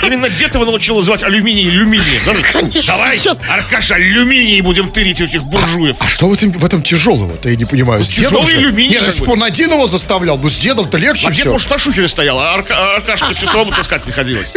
Именно 0.02 0.28
дед 0.28 0.54
его 0.54 0.64
научил 0.64 0.96
называть 0.96 1.22
алюминий 1.22 1.68
алюминий. 1.68 2.84
Давай, 2.86 3.18
сейчас. 3.18 3.38
Аркаша, 3.48 3.94
алюминий 3.94 4.60
будем 4.60 4.90
тырить 4.90 5.20
у 5.20 5.24
этих 5.24 5.44
буржуев. 5.44 5.96
А 6.00 6.08
что 6.08 6.28
в 6.28 6.34
этом, 6.34 6.52
в 6.52 6.64
этом 6.64 6.82
тяжелого-то, 6.82 7.48
я 7.48 7.56
не 7.56 7.64
понимаю. 7.64 8.04
С 8.04 8.08
дедом 8.10 8.44
тяжелый 8.44 8.50
же? 8.52 8.58
алюминий 8.58 8.90
Нет, 8.96 9.02
если 9.06 9.24
бы. 9.24 9.32
он 9.32 9.42
один 9.42 9.70
его 9.72 9.86
заставлял, 9.86 10.38
ну 10.38 10.48
с 10.50 10.58
дедом-то 10.58 10.98
легче 10.98 11.28
А 11.28 11.30
дед, 11.30 11.40
все. 11.40 11.50
может, 11.50 11.70
на 11.70 11.78
шухере 11.78 12.08
стоял, 12.08 12.38
а 12.38 12.54
Арка- 12.54 12.74
а 12.76 12.96
Аркашка 12.96 13.34
часовому 13.40 13.72
таскать 13.72 14.02
приходилось. 14.02 14.52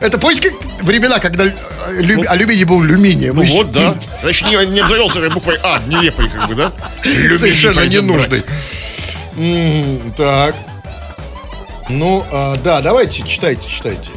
Это 0.00 0.18
помните, 0.18 0.50
как 0.50 0.82
времена, 0.82 1.18
когда 1.18 1.44
лю- 1.44 2.24
алюминий 2.28 2.64
был 2.64 2.82
алюминием? 2.82 3.36
Ну 3.36 3.42
вот, 3.44 3.70
да. 3.72 3.94
Значит, 4.22 4.46
не, 4.48 4.66
не 4.66 4.80
обзавелся 4.80 5.18
этой 5.18 5.30
буквой 5.30 5.58
А, 5.62 5.80
нелепой, 5.86 6.28
как 6.28 6.48
бы, 6.48 6.54
да? 6.54 6.72
Совершенно 7.04 7.80
ненужный. 7.86 8.42
Так. 10.16 10.54
Ну, 11.88 12.24
а, 12.30 12.56
да, 12.58 12.80
давайте, 12.80 13.22
читайте, 13.22 13.68
читайте. 13.68 14.10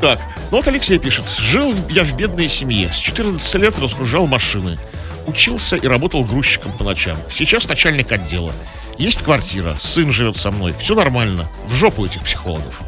Так, 0.00 0.20
ну 0.50 0.58
вот 0.58 0.68
Алексей 0.68 0.98
пишет. 0.98 1.24
Жил 1.38 1.74
я 1.88 2.04
в 2.04 2.14
бедной 2.14 2.48
семье. 2.48 2.90
С 2.92 2.96
14 2.96 3.54
лет 3.56 3.78
разгружал 3.78 4.26
машины. 4.26 4.78
Учился 5.26 5.76
и 5.76 5.86
работал 5.86 6.24
грузчиком 6.24 6.72
по 6.72 6.84
ночам. 6.84 7.16
Сейчас 7.30 7.66
начальник 7.68 8.12
отдела. 8.12 8.52
Есть 8.98 9.22
квартира, 9.22 9.76
сын 9.80 10.12
живет 10.12 10.36
со 10.36 10.50
мной. 10.50 10.74
Все 10.78 10.94
нормально. 10.94 11.48
В 11.66 11.74
жопу 11.74 12.04
этих 12.04 12.22
психологов. 12.22 12.80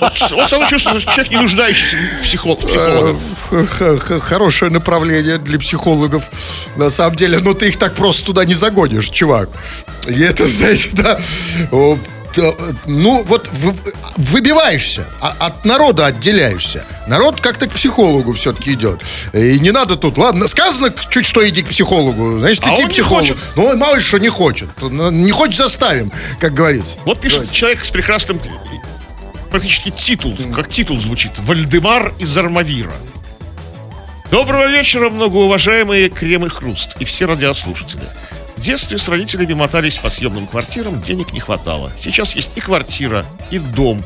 Вот, 0.00 0.48
самое 0.48 0.68
чувство, 0.70 0.98
что 1.00 1.10
человек 1.12 1.30
не 1.30 1.38
нуждающийся 1.38 1.96
в 2.20 2.24
психол- 2.24 2.56
в 2.60 2.66
психологах. 2.66 3.16
Х- 3.50 3.66
х- 3.66 3.96
х- 3.98 4.20
Хорошее 4.20 4.70
направление 4.70 5.38
для 5.38 5.58
психологов. 5.58 6.24
На 6.76 6.90
самом 6.90 7.16
деле, 7.16 7.38
но 7.38 7.54
ты 7.54 7.68
их 7.68 7.76
так 7.78 7.94
просто 7.94 8.24
туда 8.26 8.44
не 8.44 8.54
загонишь, 8.54 9.08
чувак. 9.10 9.48
И 10.06 10.20
это, 10.22 10.46
знаете, 10.48 10.90
да. 10.92 11.18
Да, 12.38 12.52
Ну, 12.86 13.24
вот 13.24 13.48
вы- 13.52 13.74
выбиваешься, 14.16 15.06
а- 15.20 15.34
от 15.38 15.64
народа 15.64 16.06
отделяешься. 16.06 16.84
Народ 17.06 17.40
как-то 17.40 17.66
к 17.66 17.72
психологу 17.72 18.32
все-таки 18.32 18.72
идет. 18.72 19.00
И 19.32 19.58
не 19.58 19.70
надо 19.70 19.96
тут, 19.96 20.18
ладно, 20.18 20.46
сказано 20.48 20.92
чуть 21.10 21.26
что 21.26 21.46
иди 21.48 21.62
к 21.62 21.68
психологу, 21.68 22.38
значит, 22.38 22.64
А 22.66 22.74
иди 22.74 22.84
к 22.84 22.90
психологу. 22.90 23.34
Ну, 23.56 23.66
он 23.66 23.78
мало 23.78 23.96
ли 23.96 24.00
что 24.02 24.18
не 24.18 24.28
хочет. 24.28 24.68
Ну, 24.80 25.10
Не 25.10 25.32
хочет, 25.32 25.56
заставим, 25.56 26.12
как 26.40 26.54
говорится. 26.54 26.98
Вот 27.04 27.20
пишет 27.20 27.50
человек 27.52 27.84
с 27.84 27.90
прекрасным 27.90 28.40
практически 29.50 29.90
титул, 29.90 30.36
как 30.54 30.68
титул 30.68 31.00
звучит. 31.00 31.32
Вальдемар 31.38 32.12
из 32.18 32.36
Армавира. 32.36 32.92
Доброго 34.30 34.66
вечера, 34.68 35.08
многоуважаемые 35.08 36.10
Крем 36.10 36.44
и 36.44 36.48
Хруст 36.50 36.96
и 37.00 37.04
все 37.06 37.24
радиослушатели. 37.26 38.02
В 38.58 38.60
детстве 38.60 38.98
с 38.98 39.08
родителями 39.08 39.54
мотались 39.54 39.98
по 39.98 40.10
съемным 40.10 40.48
квартирам, 40.48 41.00
денег 41.00 41.32
не 41.32 41.38
хватало. 41.38 41.92
Сейчас 42.02 42.34
есть 42.34 42.50
и 42.56 42.60
квартира, 42.60 43.24
и 43.52 43.60
дом. 43.60 44.02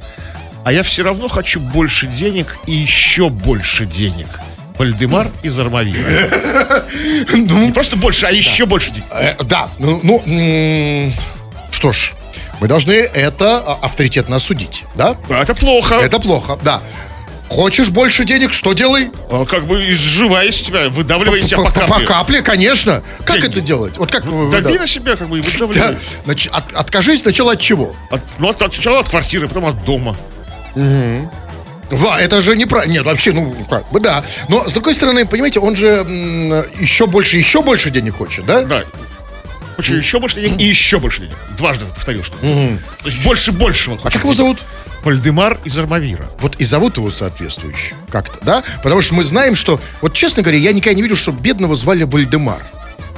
А 0.63 0.73
я 0.73 0.83
все 0.83 1.03
равно 1.03 1.29
хочу 1.29 1.59
больше 1.59 2.07
денег 2.07 2.59
и 2.67 2.73
еще 2.73 3.31
больше 3.31 3.87
денег. 3.87 4.29
Вальдемар 4.77 5.31
из 5.43 5.59
Армавира. 5.59 6.29
Не 7.35 7.73
просто 7.73 7.97
больше, 7.97 8.27
а 8.27 8.31
еще 8.31 8.67
больше 8.67 8.91
денег. 8.91 9.07
Э, 9.11 9.43
да, 9.43 9.71
ну, 9.79 9.99
ну, 10.03 10.23
м, 10.27 11.11
что 11.71 11.93
ж, 11.93 12.13
мы 12.61 12.69
должны 12.69 12.93
это 12.93 13.59
а, 13.59 13.79
авторитетно 13.81 14.37
осудить, 14.37 14.85
да? 14.95 15.17
Это 15.31 15.55
плохо. 15.55 15.95
Это 15.95 16.19
плохо, 16.21 16.59
да. 16.63 16.83
Хочешь 17.53 17.91
больше 17.91 18.25
денег, 18.25 18.55
что 18.55 18.73
делай? 18.73 19.11
А, 19.31 19.45
Как 19.45 19.67
бы 19.67 19.91
изживая 19.91 20.47
из 20.49 20.59
тебя, 20.63 20.89
выдавливая 20.89 21.41
из 21.41 21.47
себя 21.49 21.59
по 21.59 21.71
капле. 21.71 21.87
по 21.87 22.01
капле, 22.01 22.41
конечно. 22.43 23.03
Как 23.27 23.41
Деньги. 23.41 23.51
это 23.53 23.61
делать? 23.61 23.99
Вот 23.99 24.11
как 24.11 24.25
вы- 24.25 24.51
Дави 24.51 24.75
да. 24.75 24.81
на 24.81 24.87
себя, 24.87 25.17
как 25.17 25.29
бы, 25.29 25.39
и 25.39 25.43
Да. 25.59 25.67
выдавливай. 25.67 25.99
Значит, 26.25 26.51
от- 26.55 26.73
откажись 26.73 27.21
сначала 27.21 27.53
от 27.53 27.61
чего? 27.61 27.95
От- 28.11 28.23
ну, 28.39 28.49
от, 28.49 28.63
от- 28.63 28.73
сначала 28.75 29.01
от 29.01 29.11
квартиры, 29.11 29.49
потом 29.49 29.67
от 29.67 29.85
дома. 29.85 30.17
Ва, 30.75 32.19
это 32.19 32.41
же 32.41 32.57
неправильно. 32.57 32.93
Нет, 32.95 33.05
вообще, 33.05 33.33
ну, 33.33 33.55
как 33.69 33.91
бы, 33.91 34.01
да. 34.01 34.25
Но, 34.49 34.67
с 34.67 34.73
другой 34.73 34.95
стороны, 34.95 35.27
понимаете, 35.27 35.61
он 35.61 35.77
же 35.77 35.89
м, 35.89 36.65
еще 36.81 37.07
больше, 37.07 37.37
еще 37.37 37.61
больше 37.63 37.91
денег 37.91 38.17
хочет, 38.17 38.47
да? 38.47 38.63
Да. 38.63 38.83
хочу 39.77 39.95
еще 39.95 40.19
больше 40.19 40.41
денег 40.41 40.59
и 40.59 40.65
еще 40.65 40.99
больше 40.99 41.21
денег. 41.21 41.35
Дважды 41.59 41.85
повторил, 41.85 42.25
что. 42.25 42.37
То 42.39 43.07
есть 43.11 43.23
больше 43.23 43.53
большего. 43.53 43.99
А 44.03 44.11
как 44.11 44.23
его 44.25 44.33
зовут? 44.33 44.61
Вальдемар 45.05 45.59
из 45.65 45.77
Армавира. 45.79 46.27
Вот 46.41 46.57
и 46.57 46.65
зовут 46.65 46.97
его 46.97 47.11
соответствующе. 47.11 47.95
Как-то, 48.11 48.39
да? 48.43 48.63
Потому 48.83 49.01
что 49.01 49.15
мы 49.15 49.25
знаем, 49.25 49.55
что... 49.55 49.81
Вот, 50.01 50.13
честно 50.15 50.43
говоря, 50.43 50.59
я 50.59 50.73
никогда 50.73 50.95
не 50.95 51.03
видел, 51.03 51.17
что 51.17 51.33
бедного 51.33 51.75
звали 51.77 52.05
Вальдемар. 52.05 52.63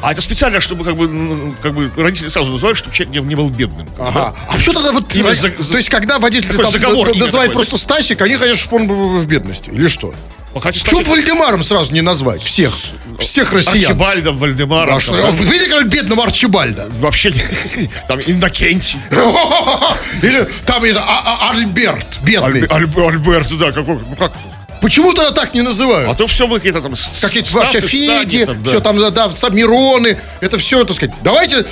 А 0.03 0.13
это 0.13 0.21
специально, 0.21 0.61
чтобы 0.61 0.85
как 0.85 0.97
бы, 0.97 1.55
как 1.63 1.73
бы 1.73 1.91
родители 1.97 2.29
сразу 2.29 2.53
называют, 2.53 2.77
чтобы 2.77 2.95
человек 2.95 3.15
не, 3.15 3.21
не 3.27 3.35
был 3.35 3.49
бедным. 3.49 3.87
Ага. 3.99 4.35
А 4.49 4.59
что 4.59 4.73
тогда 4.75 4.93
вот... 4.93 5.11
За- 5.13 5.49
то 5.51 5.77
есть, 5.79 5.89
когда 5.89 6.19
водители 6.19 6.51
Такой 6.51 6.65
там 6.65 6.73
заговор, 6.73 7.09
н- 7.09 7.15
имя 7.15 7.25
называют 7.25 7.53
такое. 7.53 7.65
просто 7.67 7.79
Стасик, 7.83 8.21
они 8.21 8.37
хотят, 8.37 8.59
чтобы 8.59 8.77
он 8.83 8.89
был 8.89 9.19
в 9.21 9.27
бедности. 9.27 9.71
Или 9.71 9.87
что? 9.87 10.15
Ну, 10.55 10.61
хотя, 10.61 10.81
Почему 10.85 11.01
кстати, 11.01 11.17
Вальдемаром 11.17 11.65
сразу 11.65 11.93
не 11.93 12.01
назвать? 12.01 12.43
Всех. 12.43 12.73
Всех 13.19 13.53
россиян. 13.53 13.91
Арчибальдом, 13.91 14.37
Вальдемаром. 14.39 14.95
А 14.95 15.01
что, 15.01 15.13
вы 15.13 15.45
видите, 15.45 15.71
как 15.71 15.89
бедного 15.89 16.25
Арчибальда? 16.25 16.89
Вообще, 17.01 17.33
там, 18.09 18.21
Иннокентий. 18.21 18.99
Или 20.23 20.47
там 20.65 20.83
А- 20.97 21.49
А- 21.49 21.51
Альберт, 21.51 22.21
бедный. 22.23 22.63
Альбе- 22.63 22.69
Альбе- 22.69 23.09
Альберт, 23.09 23.59
да, 23.59 23.73
какой, 23.73 23.99
ну 24.09 24.17
как? 24.17 24.33
Почему 24.81 25.13
тогда 25.15 25.31
так 25.33 25.55
не 25.55 25.63
называют? 25.63 26.11
А 26.11 26.15
то 26.15 26.27
все 26.27 26.47
мы 26.47 26.57
какие-то 26.57 26.83
там... 26.83 26.93
Какие-то 27.21 27.49
Стасы, 27.49 27.89
Стани 27.89 28.45
там, 28.45 28.63
да. 28.63 28.69
все 28.69 28.81
там, 28.81 28.99
да, 28.99 29.11
да, 29.11 29.31
Самироны, 29.31 30.19
это 30.41 30.59
все, 30.59 30.85
так 30.85 30.95
сказать. 30.95 31.15
Давайте, 31.23 31.65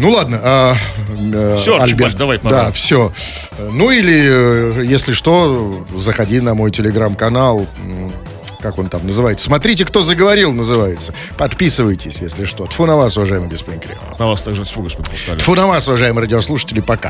ну 0.00 0.10
ладно, 0.10 0.40
а, 0.42 0.74
э, 1.32 1.54
Арчибальд, 1.54 1.82
Альберт, 1.82 2.16
давай, 2.16 2.38
пора. 2.38 2.64
Да, 2.64 2.72
все. 2.72 3.12
Ну 3.58 3.90
или, 3.90 4.80
э, 4.82 4.84
если 4.86 5.12
что, 5.12 5.86
заходи 5.96 6.40
на 6.40 6.54
мой 6.54 6.70
телеграм-канал, 6.70 7.66
как 8.60 8.78
он 8.78 8.88
там 8.88 9.06
называется. 9.06 9.46
Смотрите, 9.46 9.84
кто 9.84 10.02
заговорил, 10.02 10.52
называется. 10.52 11.14
Подписывайтесь, 11.36 12.20
если 12.20 12.44
что. 12.44 12.66
Тфу 12.66 12.86
на 12.86 12.96
вас, 12.96 13.16
уважаемый 13.16 13.48
господин 13.48 13.80
Кремов. 13.80 14.18
На 14.18 14.26
вас 14.26 14.42
также 14.42 14.64
с 14.64 14.68
Фугас 14.68 14.94
подпускали. 14.94 15.38
Тфу 15.38 15.54
на 15.54 15.66
вас, 15.66 15.88
уважаемые 15.88 16.22
радиослушатели, 16.22 16.80
пока. 16.80 17.08